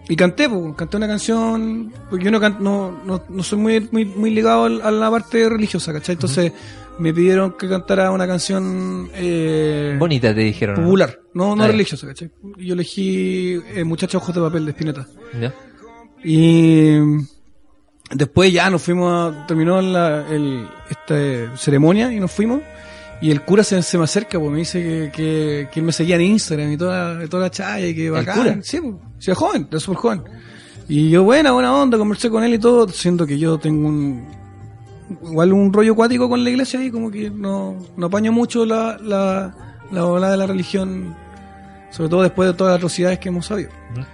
y 0.10 0.16
canté, 0.18 0.50
pues, 0.50 0.76
canté 0.76 0.98
una 0.98 1.08
canción, 1.08 1.92
porque 2.10 2.26
yo 2.26 2.32
no, 2.32 2.40
can- 2.40 2.58
no, 2.60 2.92
no, 3.06 3.22
no 3.30 3.44
soy 3.44 3.58
muy, 3.60 3.88
muy, 3.92 4.06
muy 4.06 4.30
ligado 4.32 4.66
a 4.66 4.92
la 4.92 5.10
parte 5.12 5.48
religiosa, 5.50 5.94
¿cachai? 5.94 6.14
Entonces 6.16 6.52
me 7.00 7.14
pidieron 7.14 7.54
que 7.54 7.68
cantara 7.68 8.12
una 8.12 8.28
canción 8.28 9.10
eh, 9.16 9.96
Bonita 9.98 10.34
te 10.34 10.42
dijeron. 10.42 10.76
popular, 10.76 11.20
no, 11.34 11.56
no 11.56 11.64
Ah, 11.64 11.68
religiosa, 11.68 12.08
¿cachai? 12.08 12.30
Yo 12.58 12.74
elegí 12.74 13.60
eh, 13.74 13.84
Muchachos 13.84 14.22
Ojos 14.22 14.36
de 14.36 14.42
Papel 14.42 14.66
de 14.66 14.72
Spinetta. 14.72 15.08
¿Ya? 15.40 15.54
Y 16.24 16.98
después 18.12 18.52
ya 18.52 18.70
nos 18.70 18.82
fuimos, 18.82 19.34
a, 19.34 19.48
terminó 19.48 19.82
la 19.82 20.28
el, 20.30 20.68
esta 20.90 21.58
ceremonia 21.58 22.12
y 22.12 22.20
nos 22.20 22.32
fuimos. 22.32 22.62
Y 23.22 23.32
el 23.32 23.42
cura 23.42 23.64
se, 23.64 23.82
se 23.82 23.98
me 23.98 24.06
acerca, 24.06 24.40
pues 24.40 24.52
me 24.52 24.60
dice 24.60 25.12
que, 25.14 25.68
que, 25.72 25.82
me 25.82 25.92
seguía 25.92 26.16
en 26.16 26.22
Instagram 26.22 26.72
y 26.72 26.78
toda, 26.78 27.28
toda 27.28 27.44
la 27.44 27.52
chaya 27.52 27.88
y 27.88 27.96
que 27.96 28.10
bacán. 28.10 28.38
cura? 28.38 28.60
Sí, 28.62 28.80
pues, 28.80 28.96
sí, 29.20 29.32
joven, 29.34 29.68
es 29.72 29.84
súper 29.84 30.00
joven. 30.00 30.24
Y 30.88 31.10
yo, 31.10 31.24
buena, 31.24 31.52
buena 31.52 31.76
onda, 31.76 31.98
conversé 31.98 32.30
con 32.30 32.44
él 32.44 32.54
y 32.54 32.60
todo, 32.60 32.88
siendo 32.88 33.28
que 33.28 33.38
yo 33.38 33.58
tengo 33.58 33.90
un, 33.90 34.26
igual 35.24 35.54
un 35.54 35.74
rollo 35.74 35.94
acuático 35.94 36.30
con 36.30 36.44
la 36.44 36.50
iglesia 36.50 36.84
y 36.84 36.92
como 36.92 37.10
que 37.10 37.30
no, 37.30 37.78
no 37.98 38.06
apaño 38.08 38.32
mucho 38.32 38.66
la, 38.66 38.98
la, 39.02 39.56
la 39.92 40.06
ola 40.06 40.32
de 40.32 40.38
la 40.38 40.48
religión, 40.48 41.16
sobre 41.92 42.10
todo 42.10 42.24
después 42.24 42.50
de 42.50 42.54
todas 42.54 42.72
las 42.72 42.78
atrocidades 42.78 43.20
que 43.20 43.30
hemos 43.30 43.46
sabido. 43.46 43.70
Ujú. 43.94 44.06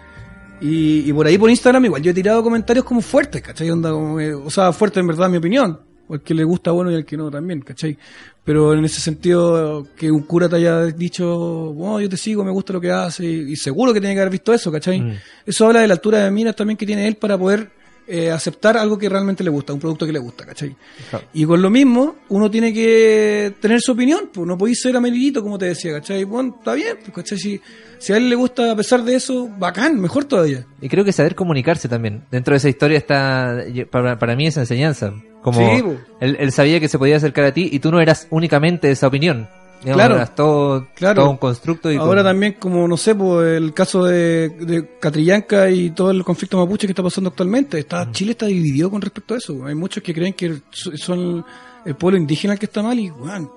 Y, 0.61 1.09
y 1.09 1.13
por 1.13 1.27
ahí 1.27 1.37
por 1.37 1.49
Instagram 1.49 1.85
igual 1.85 2.01
yo 2.01 2.11
he 2.11 2.13
tirado 2.13 2.41
comentarios 2.41 2.85
como 2.85 3.01
fuertes, 3.01 3.41
¿cachai? 3.41 3.69
Onda 3.69 3.91
como, 3.91 4.19
eh, 4.19 4.33
o 4.33 4.49
sea, 4.49 4.71
fuerte 4.71 4.99
en 4.99 5.07
verdad 5.07 5.29
mi 5.29 5.37
opinión. 5.37 5.79
O 6.07 6.13
el 6.13 6.21
que 6.21 6.35
le 6.35 6.43
gusta 6.43 6.69
bueno 6.69 6.91
y 6.91 6.93
el 6.93 7.03
que 7.03 7.17
no 7.17 7.31
también, 7.31 7.61
¿cachai? 7.61 7.97
Pero 8.43 8.75
en 8.75 8.85
ese 8.85 9.01
sentido, 9.01 9.87
que 9.97 10.11
un 10.11 10.21
cura 10.21 10.47
te 10.47 10.57
haya 10.57 10.85
dicho, 10.85 11.27
oh, 11.27 11.99
yo 11.99 12.07
te 12.07 12.15
sigo, 12.15 12.43
me 12.43 12.51
gusta 12.51 12.73
lo 12.73 12.79
que 12.79 12.91
haces, 12.91 13.25
y, 13.25 13.53
y 13.53 13.55
seguro 13.55 13.91
que 13.91 13.99
tiene 13.99 14.13
que 14.13 14.21
haber 14.21 14.31
visto 14.31 14.53
eso, 14.53 14.71
¿cachai? 14.71 15.01
Mm. 15.01 15.13
Eso 15.47 15.65
habla 15.65 15.79
de 15.81 15.87
la 15.87 15.95
altura 15.95 16.19
de 16.19 16.29
miras 16.29 16.55
también 16.55 16.77
que 16.77 16.85
tiene 16.85 17.07
él 17.07 17.15
para 17.15 17.39
poder 17.39 17.71
eh, 18.07 18.31
aceptar 18.31 18.77
algo 18.77 18.97
que 18.97 19.09
realmente 19.09 19.43
le 19.43 19.49
gusta, 19.49 19.73
un 19.73 19.79
producto 19.79 20.05
que 20.05 20.11
le 20.11 20.19
gusta, 20.19 20.45
¿cachai? 20.45 20.75
Claro. 21.09 21.25
Y 21.33 21.45
con 21.45 21.61
lo 21.61 21.69
mismo, 21.69 22.15
uno 22.29 22.51
tiene 22.51 22.73
que 22.73 23.53
tener 23.59 23.81
su 23.81 23.93
opinión, 23.93 24.29
pues 24.31 24.47
no 24.47 24.57
podéis 24.57 24.81
ser 24.81 24.95
amarillito, 24.95 25.41
como 25.41 25.57
te 25.57 25.65
decía, 25.65 25.93
¿cachai? 25.93 26.23
Bueno, 26.23 26.55
está 26.57 26.73
bien, 26.73 26.97
pues, 27.01 27.13
¿cachai? 27.13 27.37
Si, 27.37 27.61
si 27.97 28.13
a 28.13 28.17
él 28.17 28.29
le 28.29 28.35
gusta 28.35 28.71
a 28.71 28.75
pesar 28.75 29.03
de 29.03 29.15
eso, 29.15 29.49
bacán, 29.57 29.99
mejor 29.99 30.25
todavía. 30.25 30.65
Y 30.81 30.89
creo 30.89 31.03
que 31.03 31.11
saber 31.11 31.35
comunicarse 31.35 31.87
también. 31.87 32.23
Dentro 32.31 32.53
de 32.53 32.57
esa 32.57 32.69
historia 32.69 32.97
está, 32.97 33.63
para, 33.89 34.19
para 34.19 34.35
mí, 34.35 34.47
esa 34.47 34.61
enseñanza. 34.61 35.13
Como 35.41 35.59
Sí, 35.59 35.83
él, 36.21 36.37
él 36.39 36.51
sabía 36.51 36.79
que 36.79 36.87
se 36.87 36.97
podía 36.97 37.17
acercar 37.17 37.45
a 37.45 37.53
ti 37.53 37.69
y 37.71 37.79
tú 37.79 37.91
no 37.91 38.01
eras 38.01 38.27
únicamente 38.31 38.87
de 38.87 38.93
esa 38.93 39.07
opinión. 39.07 39.47
Digamos, 39.83 40.05
Claro. 40.07 40.29
todo, 40.35 40.87
Claro. 40.95 41.21
todo 41.21 41.31
un 41.31 41.37
constructo. 41.37 41.91
Y 41.91 41.97
Ahora 41.97 42.21
con- 42.23 42.31
también, 42.31 42.53
como 42.59 42.87
no 42.87 42.97
sé, 42.97 43.13
pues 43.13 43.57
el 43.57 43.73
caso 43.73 44.03
de, 44.03 44.49
de 44.49 44.97
Catrillanca 44.99 45.69
y 45.69 45.91
todo 45.91 46.09
el 46.11 46.23
conflicto 46.23 46.57
mapuche 46.57 46.87
que 46.87 46.91
está 46.91 47.03
pasando 47.03 47.29
actualmente, 47.29 47.77
está, 47.79 48.11
Chile 48.11 48.31
está 48.31 48.47
dividido 48.47 48.89
con 48.89 49.01
respecto 49.01 49.35
a 49.35 49.37
eso. 49.37 49.65
Hay 49.65 49.75
muchos 49.75 50.01
que 50.01 50.13
creen 50.13 50.33
que 50.33 50.61
so- 50.71 50.95
son 50.97 51.45
el 51.85 51.95
pueblo 51.95 52.17
indígena 52.17 52.53
el 52.53 52.59
que 52.59 52.65
está 52.65 52.81
mal 52.81 52.97
y, 52.97 53.09
bueno, 53.11 53.53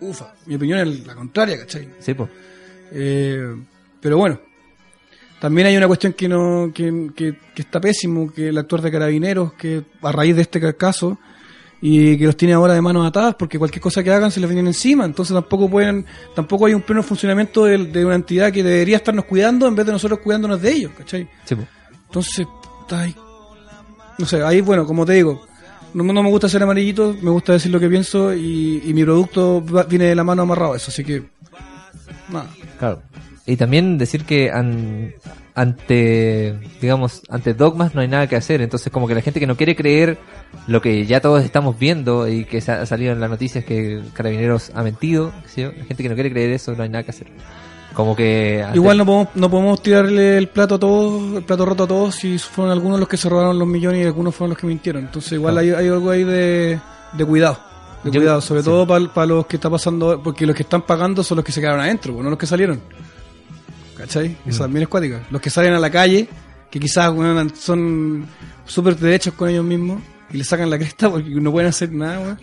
ufa, 0.00 0.34
mi 0.46 0.56
opinión 0.56 0.80
es 0.88 1.06
la 1.06 1.14
contraria, 1.14 1.58
¿cachai? 1.58 1.88
Sí, 2.00 2.14
pues. 2.14 2.28
Eh, 2.92 3.54
pero 4.00 4.16
bueno, 4.18 4.40
también 5.40 5.68
hay 5.68 5.76
una 5.76 5.86
cuestión 5.86 6.12
que 6.14 6.28
no 6.28 6.72
que, 6.74 7.10
que- 7.14 7.36
que 7.54 7.62
está 7.62 7.80
pésimo, 7.80 8.32
que 8.32 8.48
el 8.48 8.58
actor 8.58 8.80
de 8.82 8.90
Carabineros, 8.90 9.52
que 9.52 9.84
a 10.02 10.10
raíz 10.12 10.34
de 10.34 10.42
este 10.42 10.74
caso, 10.76 11.18
y 11.82 12.16
que 12.18 12.26
los 12.26 12.36
tiene 12.36 12.54
ahora 12.54 12.74
de 12.74 12.80
manos 12.82 13.06
atadas, 13.06 13.34
porque 13.38 13.58
cualquier 13.58 13.80
cosa 13.80 14.02
que 14.02 14.10
hagan 14.10 14.30
se 14.30 14.38
les 14.40 14.50
viene 14.50 14.68
encima, 14.68 15.04
entonces 15.04 15.34
tampoco 15.34 15.68
pueden, 15.70 16.04
tampoco 16.34 16.66
hay 16.66 16.74
un 16.74 16.82
pleno 16.82 17.02
funcionamiento 17.02 17.64
de, 17.64 17.78
de 17.86 18.04
una 18.04 18.16
entidad 18.16 18.52
que 18.52 18.62
debería 18.62 18.96
estarnos 18.96 19.24
cuidando 19.24 19.66
en 19.66 19.74
vez 19.74 19.86
de 19.86 19.92
nosotros 19.92 20.20
cuidándonos 20.20 20.60
de 20.60 20.72
ellos, 20.72 20.92
¿cachai? 20.96 21.28
Sí. 21.44 21.56
Entonces, 22.06 22.46
ahí. 22.90 23.14
No 24.18 24.26
sé, 24.26 24.42
ahí, 24.42 24.60
bueno, 24.60 24.84
como 24.84 25.06
te 25.06 25.14
digo, 25.14 25.46
no, 25.94 26.04
no 26.04 26.22
me 26.22 26.28
gusta 26.28 26.48
ser 26.48 26.62
amarillito, 26.62 27.16
me 27.22 27.30
gusta 27.30 27.54
decir 27.54 27.72
lo 27.72 27.80
que 27.80 27.88
pienso 27.88 28.34
y, 28.34 28.82
y 28.84 28.92
mi 28.92 29.02
producto 29.04 29.64
va- 29.64 29.84
viene 29.84 30.04
de 30.06 30.14
la 30.14 30.22
mano 30.24 30.42
amarrado 30.42 30.74
a 30.74 30.76
eso, 30.76 30.90
así 30.90 31.02
que, 31.02 31.22
nada. 32.28 32.50
Claro. 32.78 33.02
Y 33.50 33.56
también 33.56 33.98
decir 33.98 34.24
que 34.24 34.50
an- 34.50 35.12
ante, 35.54 36.58
digamos, 36.80 37.22
ante 37.28 37.54
dogmas 37.54 37.94
no 37.94 38.00
hay 38.00 38.08
nada 38.08 38.26
que 38.26 38.36
hacer. 38.36 38.60
Entonces, 38.62 38.92
como 38.92 39.06
que 39.08 39.14
la 39.14 39.20
gente 39.22 39.40
que 39.40 39.46
no 39.46 39.56
quiere 39.56 39.76
creer 39.76 40.18
lo 40.66 40.80
que 40.80 41.06
ya 41.06 41.20
todos 41.20 41.44
estamos 41.44 41.78
viendo 41.78 42.28
y 42.28 42.44
que 42.44 42.60
se 42.60 42.72
ha 42.72 42.86
salido 42.86 43.12
en 43.12 43.20
las 43.20 43.30
noticias 43.30 43.64
que 43.64 44.02
Carabineros 44.14 44.70
ha 44.74 44.82
mentido, 44.82 45.32
la 45.56 45.84
gente 45.84 46.02
que 46.02 46.08
no 46.08 46.14
quiere 46.14 46.30
creer 46.30 46.50
eso 46.52 46.72
no 46.74 46.82
hay 46.82 46.88
nada 46.88 47.04
que 47.04 47.10
hacer. 47.10 47.28
Como 47.94 48.14
que... 48.14 48.62
ante- 48.62 48.76
Igual 48.78 48.98
no 48.98 49.04
podemos, 49.06 49.28
no 49.34 49.50
podemos 49.50 49.82
tirarle 49.82 50.38
el 50.38 50.48
plato 50.48 50.76
a 50.76 50.78
todos, 50.78 51.36
el 51.38 51.42
plato 51.44 51.66
roto 51.66 51.82
a 51.84 51.88
todos 51.88 52.14
si 52.14 52.38
fueron 52.38 52.72
algunos 52.72 53.00
los 53.00 53.08
que 53.08 53.16
se 53.16 53.28
robaron 53.28 53.58
los 53.58 53.66
millones 53.68 54.02
y 54.02 54.06
algunos 54.06 54.34
fueron 54.34 54.50
los 54.50 54.58
que 54.58 54.66
mintieron. 54.66 55.04
Entonces 55.04 55.32
igual 55.32 55.58
hay, 55.58 55.70
hay 55.70 55.88
algo 55.88 56.10
ahí 56.10 56.24
de, 56.24 56.78
de 57.12 57.24
cuidado. 57.24 57.58
De 58.04 58.10
Yo- 58.12 58.20
cuidado, 58.20 58.40
sobre 58.40 58.60
sí. 58.62 58.66
todo 58.66 58.86
para 59.12 59.26
los 59.26 59.44
que 59.46 59.56
está 59.56 59.68
pasando, 59.68 60.22
porque 60.22 60.46
los 60.46 60.54
que 60.56 60.62
están 60.62 60.82
pagando 60.82 61.22
son 61.24 61.36
los 61.36 61.44
que 61.44 61.52
se 61.52 61.60
quedaron 61.60 61.80
adentro, 61.80 62.12
pues, 62.14 62.22
no 62.24 62.30
los 62.30 62.38
que 62.38 62.46
salieron. 62.46 62.80
¿Cachai? 64.00 64.36
Eso 64.46 64.62
también 64.64 64.82
es 64.84 64.88
cuática. 64.88 65.20
Los 65.30 65.40
que 65.40 65.50
salen 65.50 65.72
a 65.74 65.78
la 65.78 65.90
calle, 65.90 66.28
que 66.70 66.80
quizás 66.80 67.12
son 67.58 68.26
súper 68.66 68.96
derechos 68.96 69.34
con 69.34 69.48
ellos 69.48 69.64
mismos 69.64 70.00
y 70.32 70.38
le 70.38 70.44
sacan 70.44 70.70
la 70.70 70.78
cresta 70.78 71.10
porque 71.10 71.28
no 71.28 71.50
pueden 71.52 71.68
hacer 71.68 71.92
nada, 71.92 72.18
weón. 72.20 72.38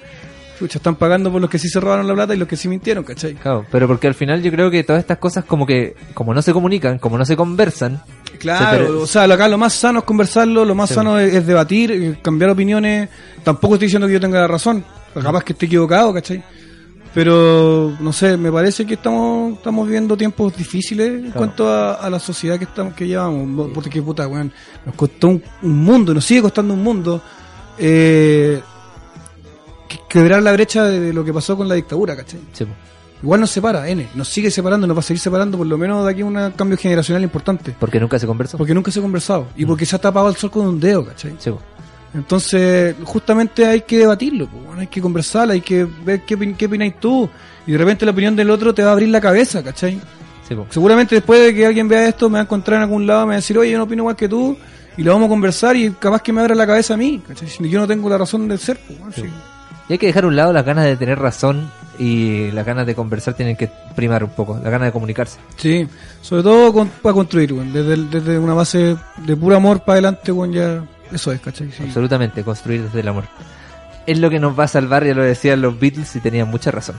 Chucha, 0.60 0.80
están 0.80 0.96
pagando 0.96 1.32
por 1.32 1.40
los 1.40 1.50
que 1.52 1.60
sí 1.60 1.70
se 1.70 1.80
robaron 1.80 2.08
la 2.08 2.16
plata 2.16 2.34
y 2.34 2.38
los 2.38 2.48
que 2.48 2.58
sí 2.58 2.68
mintieron, 2.68 3.04
¿cachai? 3.04 3.36
Claro, 3.36 3.64
pero 3.72 3.88
porque 3.88 4.08
al 4.08 4.16
final 4.16 4.42
yo 4.42 4.50
creo 4.52 4.72
que 4.72 4.84
todas 4.84 5.00
estas 5.02 5.20
cosas 5.20 5.46
como 5.46 5.68
que, 5.68 5.96
como 6.16 6.34
no 6.34 6.42
se 6.42 6.52
comunican, 6.52 6.98
como 6.98 7.16
no 7.18 7.26
se 7.26 7.36
conversan, 7.36 8.02
Claro, 8.40 9.02
o 9.02 9.08
sea, 9.08 9.26
lo- 9.28 9.36
acá 9.36 9.48
lo 9.48 9.58
más 9.60 9.74
sano 9.74 10.00
es 10.00 10.06
conversarlo, 10.06 10.66
lo 10.66 10.74
más 10.76 10.90
Sí. 10.90 10.96
sano 10.96 11.20
es, 11.20 11.34
es 11.34 11.46
debatir, 11.46 11.92
eh, 11.92 12.18
cambiar 12.24 12.50
opiniones. 12.52 13.08
Tampoco 13.44 13.76
estoy 13.76 13.86
diciendo 13.88 14.08
que 14.08 14.14
yo 14.14 14.20
tenga 14.20 14.40
la 14.42 14.48
razón, 14.48 14.84
capaz 15.14 15.44
que 15.44 15.54
esté 15.54 15.68
equivocado, 15.68 16.12
¿cachai? 16.14 16.44
Pero, 17.14 17.96
no 18.00 18.14
sé, 18.14 18.38
me 18.38 18.52
parece 18.52 18.86
que 18.86 18.94
estamos 18.96 19.54
estamos 19.58 19.86
viviendo 19.88 20.16
tiempos 20.16 20.56
difíciles 20.56 21.08
en 21.10 21.22
Claro. 21.24 21.38
cuanto 21.38 21.68
a, 21.70 21.94
a 21.96 22.10
la 22.10 22.20
sociedad 22.20 22.58
que 22.58 22.66
estamos 22.66 22.94
que 22.94 23.08
llevamos. 23.08 23.70
Porque, 23.74 24.02
puta, 24.02 24.28
weón, 24.28 24.52
nos 24.86 24.96
costó 24.96 25.30
un, 25.30 25.44
un 25.64 25.78
mundo, 25.78 26.14
nos 26.14 26.26
sigue 26.26 26.42
costando 26.42 26.74
un 26.74 26.84
mundo, 26.84 27.22
eh, 27.80 28.62
que- 29.88 30.00
quebrar 30.08 30.44
la 30.44 30.52
brecha 30.52 30.84
de, 30.86 31.00
de 31.00 31.14
lo 31.14 31.24
que 31.24 31.34
pasó 31.34 31.56
con 31.58 31.68
la 31.68 31.76
dictadura, 31.76 32.16
¿cachai? 32.16 32.40
sí. 32.54 32.66
Igual 33.24 33.40
nos 33.40 33.50
separa, 33.50 33.90
N, 33.90 34.08
nos 34.14 34.28
sigue 34.28 34.52
separando, 34.52 34.86
nos 34.86 34.96
va 34.96 35.00
a 35.00 35.04
seguir 35.04 35.20
separando 35.20 35.58
por 35.58 35.66
lo 35.66 35.76
menos 35.76 36.06
de 36.06 36.12
aquí 36.12 36.22
un 36.22 36.36
cambio 36.56 36.78
generacional 36.78 37.24
importante. 37.24 37.76
porque 37.80 38.00
nunca 38.00 38.20
se 38.20 38.28
conversó. 38.28 38.60
Porque 38.60 38.76
nunca 38.76 38.92
se 38.92 39.00
ha 39.00 39.02
conversado. 39.02 39.48
Y 39.56 39.66
porque 39.66 39.88
se 39.88 39.96
ha 39.96 40.00
tapado 40.00 40.30
el 40.30 40.36
sol 40.36 40.52
con 40.52 40.68
un 40.68 40.80
dedo, 40.80 41.04
¿cachai? 41.04 41.34
Sí. 41.40 41.50
Entonces, 42.14 42.96
justamente 43.04 43.66
hay 43.66 43.82
que 43.82 44.00
debatirlo, 44.00 44.48
pues, 44.48 44.64
bueno, 44.66 44.82
hay 44.82 44.88
que 44.88 45.02
conversar, 45.02 45.50
hay 45.52 45.62
que 45.62 45.86
ver 46.06 46.22
qué, 46.26 46.56
qué 46.58 46.66
opináis 46.66 47.00
tú. 47.00 47.30
Y 47.66 47.74
de 47.74 47.78
repente 47.78 48.06
la 48.06 48.12
opinión 48.12 48.36
del 48.36 48.50
otro 48.50 48.74
te 48.74 48.82
va 48.84 48.90
a 48.90 48.94
abrir 48.94 49.10
la 49.10 49.22
cabeza, 49.22 49.64
¿cachai? 49.64 50.00
sí. 50.48 50.56
Seguramente 50.70 51.16
después 51.16 51.42
de 51.44 51.54
que 51.54 51.66
alguien 51.66 51.88
vea 51.90 52.08
esto 52.08 52.30
me 52.30 52.34
va 52.36 52.40
a 52.40 52.44
encontrar 52.44 52.78
en 52.78 52.84
algún 52.84 53.06
lado, 53.06 53.22
me 53.22 53.28
va 53.30 53.34
a 53.34 53.36
decir, 53.38 53.58
oye, 53.58 53.72
yo 53.72 53.78
no 53.78 53.84
opino 53.84 54.04
igual 54.04 54.16
que 54.16 54.30
tú. 54.30 54.58
Y 54.96 55.04
lo 55.04 55.12
vamos 55.14 55.28
a 55.28 55.30
conversar 55.30 55.76
y 55.76 55.92
capaz 55.92 56.22
que 56.24 56.34
me 56.34 56.42
abra 56.42 56.56
la 56.56 56.66
cabeza 56.66 56.96
a 56.96 56.98
mí, 56.98 57.22
¿cachai? 57.28 57.48
Si 57.48 57.70
yo 57.70 57.80
no 57.80 57.86
tengo 57.88 58.10
la 58.10 58.18
razón 58.18 58.48
de 58.48 58.58
ser, 58.58 58.80
pues, 58.88 58.98
bueno, 58.98 59.14
sí. 59.14 59.24
Y 59.90 59.94
hay 59.94 60.00
que 60.00 60.08
dejar 60.08 60.24
a 60.24 60.28
un 60.28 60.36
lado 60.36 60.52
las 60.54 60.66
ganas 60.66 60.86
de 60.86 60.98
tener 60.98 61.20
razón 61.20 61.70
y 62.00 62.50
las 62.52 62.66
ganas 62.66 62.86
de 62.88 62.96
conversar 62.96 63.34
tienen 63.36 63.56
que 63.56 63.70
primar 63.96 64.24
un 64.24 64.32
poco, 64.32 64.56
las 64.56 64.72
ganas 64.72 64.88
de 64.88 64.92
comunicarse. 64.92 65.38
Sí, 65.58 65.88
sobre 66.22 66.44
todo 66.44 66.74
con- 66.74 66.90
para 66.90 67.14
construir, 67.14 67.54
desde, 67.54 67.96
desde 68.06 68.40
una 68.40 68.54
base 68.54 68.96
de 69.18 69.36
puro 69.38 69.56
amor 69.56 69.82
para 69.82 69.94
adelante, 69.94 70.32
weón, 70.32 70.52
ya 70.54 70.84
eso 71.12 71.32
es, 71.32 71.40
¿cachai? 71.42 71.72
Sí. 71.72 71.84
Absolutamente, 71.84 72.44
construir 72.44 72.84
desde 72.84 73.00
el 73.02 73.08
amor. 73.08 73.26
Es 74.06 74.20
lo 74.20 74.30
que 74.30 74.40
nos 74.40 74.58
va 74.58 74.66
a 74.66 74.68
salvar, 74.68 75.06
ya 75.06 75.14
lo 75.14 75.24
decían 75.24 75.62
los 75.62 75.80
Beatles 75.80 76.16
y 76.16 76.20
tenían 76.20 76.48
mucha 76.50 76.72
razón. 76.72 76.96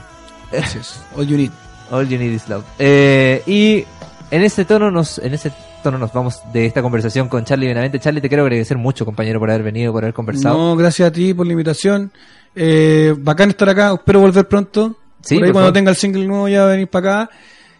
Es. 0.51 1.01
All 1.15 1.27
you 1.27 1.37
need. 1.37 1.51
All 1.91 2.07
you 2.07 2.17
need 2.19 2.31
is 2.31 2.47
love. 2.49 2.63
Eh, 2.77 3.41
y 3.47 3.83
en 4.31 4.43
ese 4.43 4.65
tono 4.65 4.91
nos, 4.91 5.17
en 5.19 5.33
ese 5.33 5.51
tono 5.81 5.97
nos 5.97 6.13
vamos 6.13 6.39
de 6.53 6.65
esta 6.65 6.81
conversación 6.81 7.27
con 7.29 7.45
Charlie 7.45 7.67
Benavente. 7.67 7.99
Charlie, 7.99 8.21
te 8.21 8.29
quiero 8.29 8.43
agradecer 8.43 8.77
mucho, 8.77 9.05
compañero, 9.05 9.39
por 9.39 9.49
haber 9.49 9.63
venido, 9.63 9.91
por 9.91 10.03
haber 10.03 10.13
conversado. 10.13 10.55
No, 10.57 10.75
gracias 10.75 11.07
a 11.09 11.11
ti 11.11 11.33
por 11.33 11.45
la 11.47 11.53
invitación. 11.53 12.11
Eh, 12.55 13.15
bacán 13.17 13.49
estar 13.49 13.69
acá, 13.69 13.93
espero 13.93 14.19
volver 14.19 14.47
pronto. 14.47 14.97
Sí, 15.21 15.35
por 15.35 15.43
ahí 15.45 15.49
por 15.49 15.53
cuando 15.53 15.59
favor. 15.67 15.73
tenga 15.73 15.91
el 15.91 15.97
single 15.97 16.27
nuevo 16.27 16.47
ya 16.47 16.65
venir 16.65 16.87
para 16.89 17.21
acá. 17.23 17.31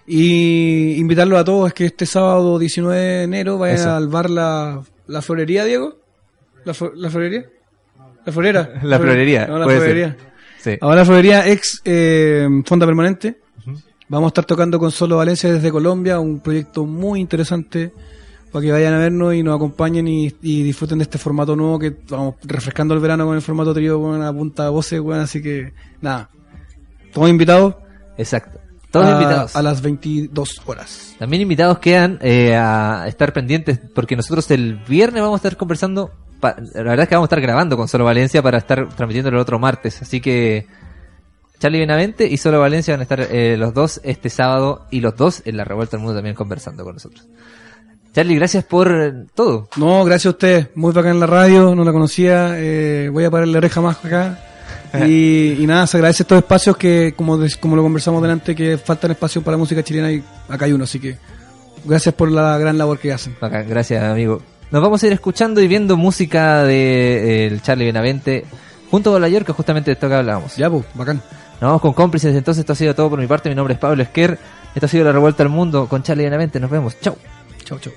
Y 0.08 0.96
invitarlos 0.96 1.40
a 1.40 1.44
todos, 1.44 1.68
es 1.68 1.74
que 1.76 1.86
este 1.86 2.08
sábado 2.08 2.58
19 2.58 3.00
de 3.00 3.24
enero 3.24 3.60
vayan 3.60 3.78
Eso. 3.78 3.92
al 3.92 4.08
bar 4.08 4.28
la, 4.32 4.82
la 5.06 5.22
Florería, 5.22 5.66
Diego. 5.66 5.98
¿La, 6.66 6.74
flo- 6.74 6.92
la 6.96 7.10
Florería? 7.10 7.46
¿La 8.26 8.32
Florera? 8.34 8.74
La 8.84 9.00
Florería, 9.00 9.48
No, 9.48 9.58
la 9.60 9.66
puede 9.66 9.78
ser. 9.80 9.88
Florería. 9.88 10.18
Sí. 10.60 10.78
Ahora 10.82 10.96
la 10.98 11.06
Florería 11.06 11.48
ex 11.48 11.82
eh, 11.86 12.48
Fonda 12.66 12.86
Permanente. 12.86 13.40
Vamos 14.10 14.28
a 14.28 14.30
estar 14.30 14.46
tocando 14.46 14.80
con 14.80 14.90
Solo 14.92 15.18
Valencia 15.18 15.54
desde 15.54 15.72
Colombia, 15.72 16.20
un 16.20 16.40
proyecto 16.40 16.86
muy 16.86 17.20
interesante 17.22 17.94
para 18.52 18.66
que 18.66 18.72
vayan 18.72 18.94
a 18.96 18.98
vernos 18.98 19.36
y 19.36 19.44
nos 19.44 19.56
acompañen 19.56 20.08
y, 20.08 20.34
y 20.42 20.64
disfruten 20.64 20.98
de 20.98 21.04
este 21.04 21.20
formato 21.20 21.56
nuevo 21.56 21.78
que 21.78 21.96
vamos 22.10 22.36
refrescando 22.44 22.96
el 22.96 23.00
verano 23.00 23.28
con 23.28 23.36
el 23.36 23.42
formato 23.44 23.72
trío 23.74 24.02
con 24.02 24.16
una 24.16 24.34
punta 24.34 24.64
de 24.64 24.70
voces, 24.72 25.00
weón, 25.00 25.22
así 25.22 25.42
que 25.44 25.74
nada. 26.02 26.30
Todos 27.14 27.30
invitados. 27.30 27.76
Exacto. 28.18 28.60
Todos 28.90 29.06
a, 29.06 29.12
invitados. 29.14 29.56
a 29.56 29.62
las 29.62 29.82
22 29.84 30.62
horas. 30.66 31.16
También 31.20 31.44
invitados 31.44 31.78
quedan 31.78 32.18
eh, 32.24 32.56
a 32.56 33.06
estar 33.08 33.32
pendientes 33.32 33.80
porque 33.94 34.16
nosotros 34.16 34.50
el 34.50 34.78
viernes 34.88 35.22
vamos 35.22 35.36
a 35.38 35.48
estar 35.48 35.56
conversando. 35.56 36.12
Pa- 36.40 36.56
la 36.74 36.84
verdad 36.84 37.02
es 37.04 37.08
que 37.10 37.16
vamos 37.16 37.26
a 37.28 37.30
estar 37.30 37.42
grabando 37.42 37.78
con 37.78 37.88
Solo 37.88 38.06
Valencia 38.06 38.42
para 38.42 38.58
estar 38.58 38.90
transmitiendo 38.90 39.30
el 39.30 39.36
otro 39.38 39.60
martes. 39.60 40.02
Así 40.02 40.20
que 40.22 40.68
Charlie 41.60 41.80
Benavente 41.80 42.26
y 42.28 42.38
Solo 42.38 42.60
Valencia 42.60 42.94
van 42.94 43.02
a 43.02 43.04
estar 43.04 43.20
eh, 43.22 43.56
los 43.58 43.74
dos 43.74 44.00
este 44.04 44.30
sábado 44.30 44.86
y 44.92 45.02
los 45.02 45.16
dos 45.16 45.42
en 45.46 45.58
la 45.58 45.64
Revuelta 45.66 45.98
del 45.98 46.02
Mundo 46.04 46.16
también 46.18 46.36
conversando 46.36 46.84
con 46.84 46.94
nosotros. 46.94 47.28
Charlie, 48.14 48.36
gracias 48.36 48.64
por 48.64 48.92
eh, 48.92 49.14
todo. 49.36 49.70
No, 49.78 50.04
gracias 50.04 50.28
a 50.28 50.30
ustedes. 50.30 50.68
Muy 50.76 50.94
bacán 50.94 51.12
en 51.12 51.20
la 51.20 51.28
radio, 51.28 51.76
no 51.76 51.84
la 51.84 51.92
conocía. 51.92 52.54
eh, 52.58 53.10
voy 53.12 53.24
a 53.26 53.30
parar 53.32 53.48
la 53.48 53.58
oreja 53.60 53.82
más 53.82 54.04
acá. 54.04 54.40
Y, 55.08 55.56
y 55.60 55.68
nada, 55.68 55.86
se 55.86 55.98
agradece 55.98 56.24
estos 56.24 56.40
espacios 56.40 56.76
que, 56.76 57.14
como, 57.16 57.38
des- 57.38 57.58
como 57.58 57.76
lo 57.76 57.84
conversamos 57.84 58.24
delante, 58.24 58.56
que 58.56 58.76
faltan 58.80 59.12
espacios 59.12 59.44
para 59.44 59.56
música 59.56 59.84
chilena 59.84 60.12
y 60.12 60.24
acá 60.48 60.66
hay 60.66 60.72
uno. 60.74 60.86
Así 60.86 61.00
que 61.00 61.16
gracias 61.86 62.16
por 62.16 62.32
la 62.32 62.58
gran 62.58 62.76
labor 62.76 62.98
que 62.98 63.14
hacen. 63.14 63.36
Bacán, 63.40 63.70
gracias 63.70 64.04
amigo. 64.04 64.42
Nos 64.72 64.84
vamos 64.84 65.02
a 65.02 65.08
ir 65.08 65.14
escuchando 65.14 65.62
y 65.62 65.68
viendo 65.68 65.98
música 65.98 66.64
de 66.64 67.46
eh, 67.46 67.48
el 67.48 67.62
Charlie 67.64 67.86
Benavente 67.86 68.46
junto 68.92 69.16
a 69.16 69.20
la 69.20 69.28
York, 69.28 69.48
que 69.48 69.54
justamente 69.54 69.90
de 69.90 69.94
esto 69.94 70.08
que 70.08 70.14
hablábamos. 70.14 70.56
Ya, 70.58 70.70
pues, 70.70 70.86
bacán. 70.94 71.18
Nos 71.60 71.70
vamos 71.70 71.82
con 71.82 71.94
cómplices, 71.94 72.36
entonces 72.36 72.60
esto 72.60 72.74
ha 72.74 72.76
sido 72.76 72.94
todo 72.94 73.10
por 73.10 73.20
mi 73.20 73.26
parte. 73.26 73.50
Mi 73.50 73.56
nombre 73.56 73.74
es 73.74 73.80
Pablo 73.80 74.04
Esquer. 74.04 74.38
Esto 74.76 74.86
ha 74.86 74.90
sido 74.90 75.06
La 75.06 75.12
Revuelta 75.12 75.42
al 75.42 75.50
Mundo 75.50 75.88
con 75.88 76.04
Charlie 76.04 76.24
Benavente. 76.24 76.60
Nos 76.60 76.70
vemos. 76.70 77.00
Chau. 77.00 77.18
Chau, 77.66 77.80
chau. 77.80 77.94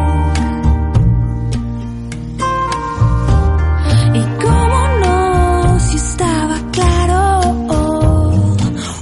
Y 4.15 4.23
cómo 4.43 4.89
no, 5.05 5.81
si 5.81 5.97
estaba 5.97 6.57
claro, 6.73 7.67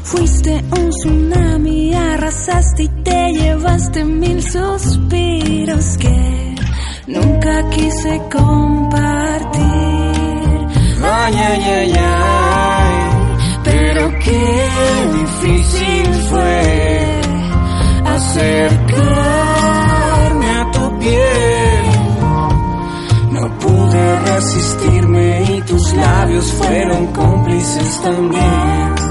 fuiste 0.04 0.64
un 0.78 0.90
tsunami, 0.90 1.94
arrasaste 1.94 2.84
y 2.84 2.88
te 2.88 3.32
llevaste 3.32 4.04
mil 4.04 4.42
suspiros 4.42 5.98
que 5.98 6.54
nunca 7.06 7.68
quise 7.70 8.22
compartir. 8.30 9.97
Ay, 11.20 11.34
ay, 11.34 11.62
ay, 11.62 11.92
ay, 11.98 12.94
pero 13.64 14.08
qué 14.20 14.68
difícil 15.18 16.14
fue 16.30 17.20
acercarme 18.04 19.26
a 20.60 20.70
tu 20.70 20.98
piel. 21.00 21.84
No 23.32 23.58
pude 23.58 24.18
resistirme 24.30 25.42
y 25.56 25.62
tus 25.62 25.92
labios 25.94 26.52
fueron 26.52 27.06
cómplices 27.08 28.00
también. 28.00 29.07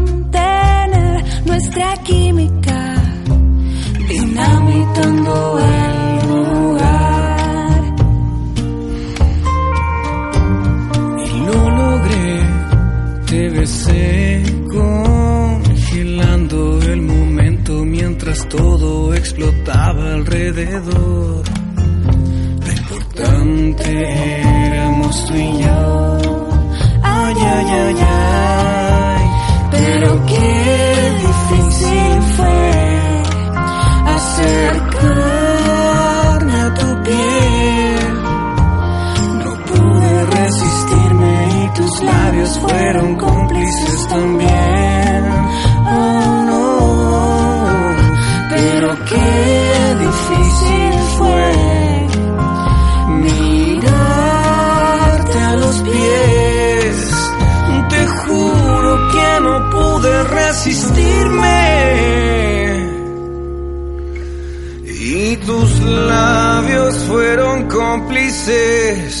Contener 0.00 1.24
nuestra 1.44 1.96
química, 2.04 2.94
dinamitando 4.08 5.58
el 5.58 6.28
lugar. 6.28 7.82
Y 11.26 11.28
lo 11.46 11.70
logré, 11.70 12.32
te 13.26 13.50
besé 13.50 14.42
congelando 14.72 16.58
el 16.82 17.02
momento 17.02 17.84
mientras 17.84 18.48
todo 18.48 19.14
explotaba 19.14 20.14
alrededor. 20.14 21.44
Lo 22.64 22.72
importante 22.72 24.42
éramos 24.66 25.26
tú 25.26 25.34
y 25.34 25.62
yo. 25.62 26.18
Ay, 27.02 27.34
ay, 27.38 27.66
ay, 27.70 27.96
ay, 28.00 28.69
qué 30.40 31.16
difícil 31.26 32.22
fue 32.36 32.62
acercarme 34.16 35.36
a 36.54 36.74
tu 36.74 36.88
piel. 37.02 38.06
No 39.44 39.52
pude 39.68 40.12
resistirme 40.26 41.34
y 41.62 41.64
tus 41.76 42.02
labios 42.02 42.58
fueron 42.58 43.08
cómplices 43.16 44.08
también. 44.08 44.59
Tus 65.46 65.80
labios 65.80 66.94
fueron 67.04 67.68
cómplices 67.68 69.19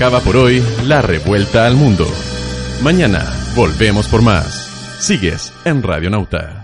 acaba 0.00 0.20
por 0.20 0.38
hoy 0.38 0.64
la 0.86 1.02
revuelta 1.02 1.66
al 1.66 1.76
mundo. 1.76 2.06
Mañana 2.82 3.30
volvemos 3.54 4.08
por 4.08 4.22
más. 4.22 4.96
Sigues 4.98 5.52
en 5.66 5.82
Radio 5.82 6.08
Nauta. 6.08 6.59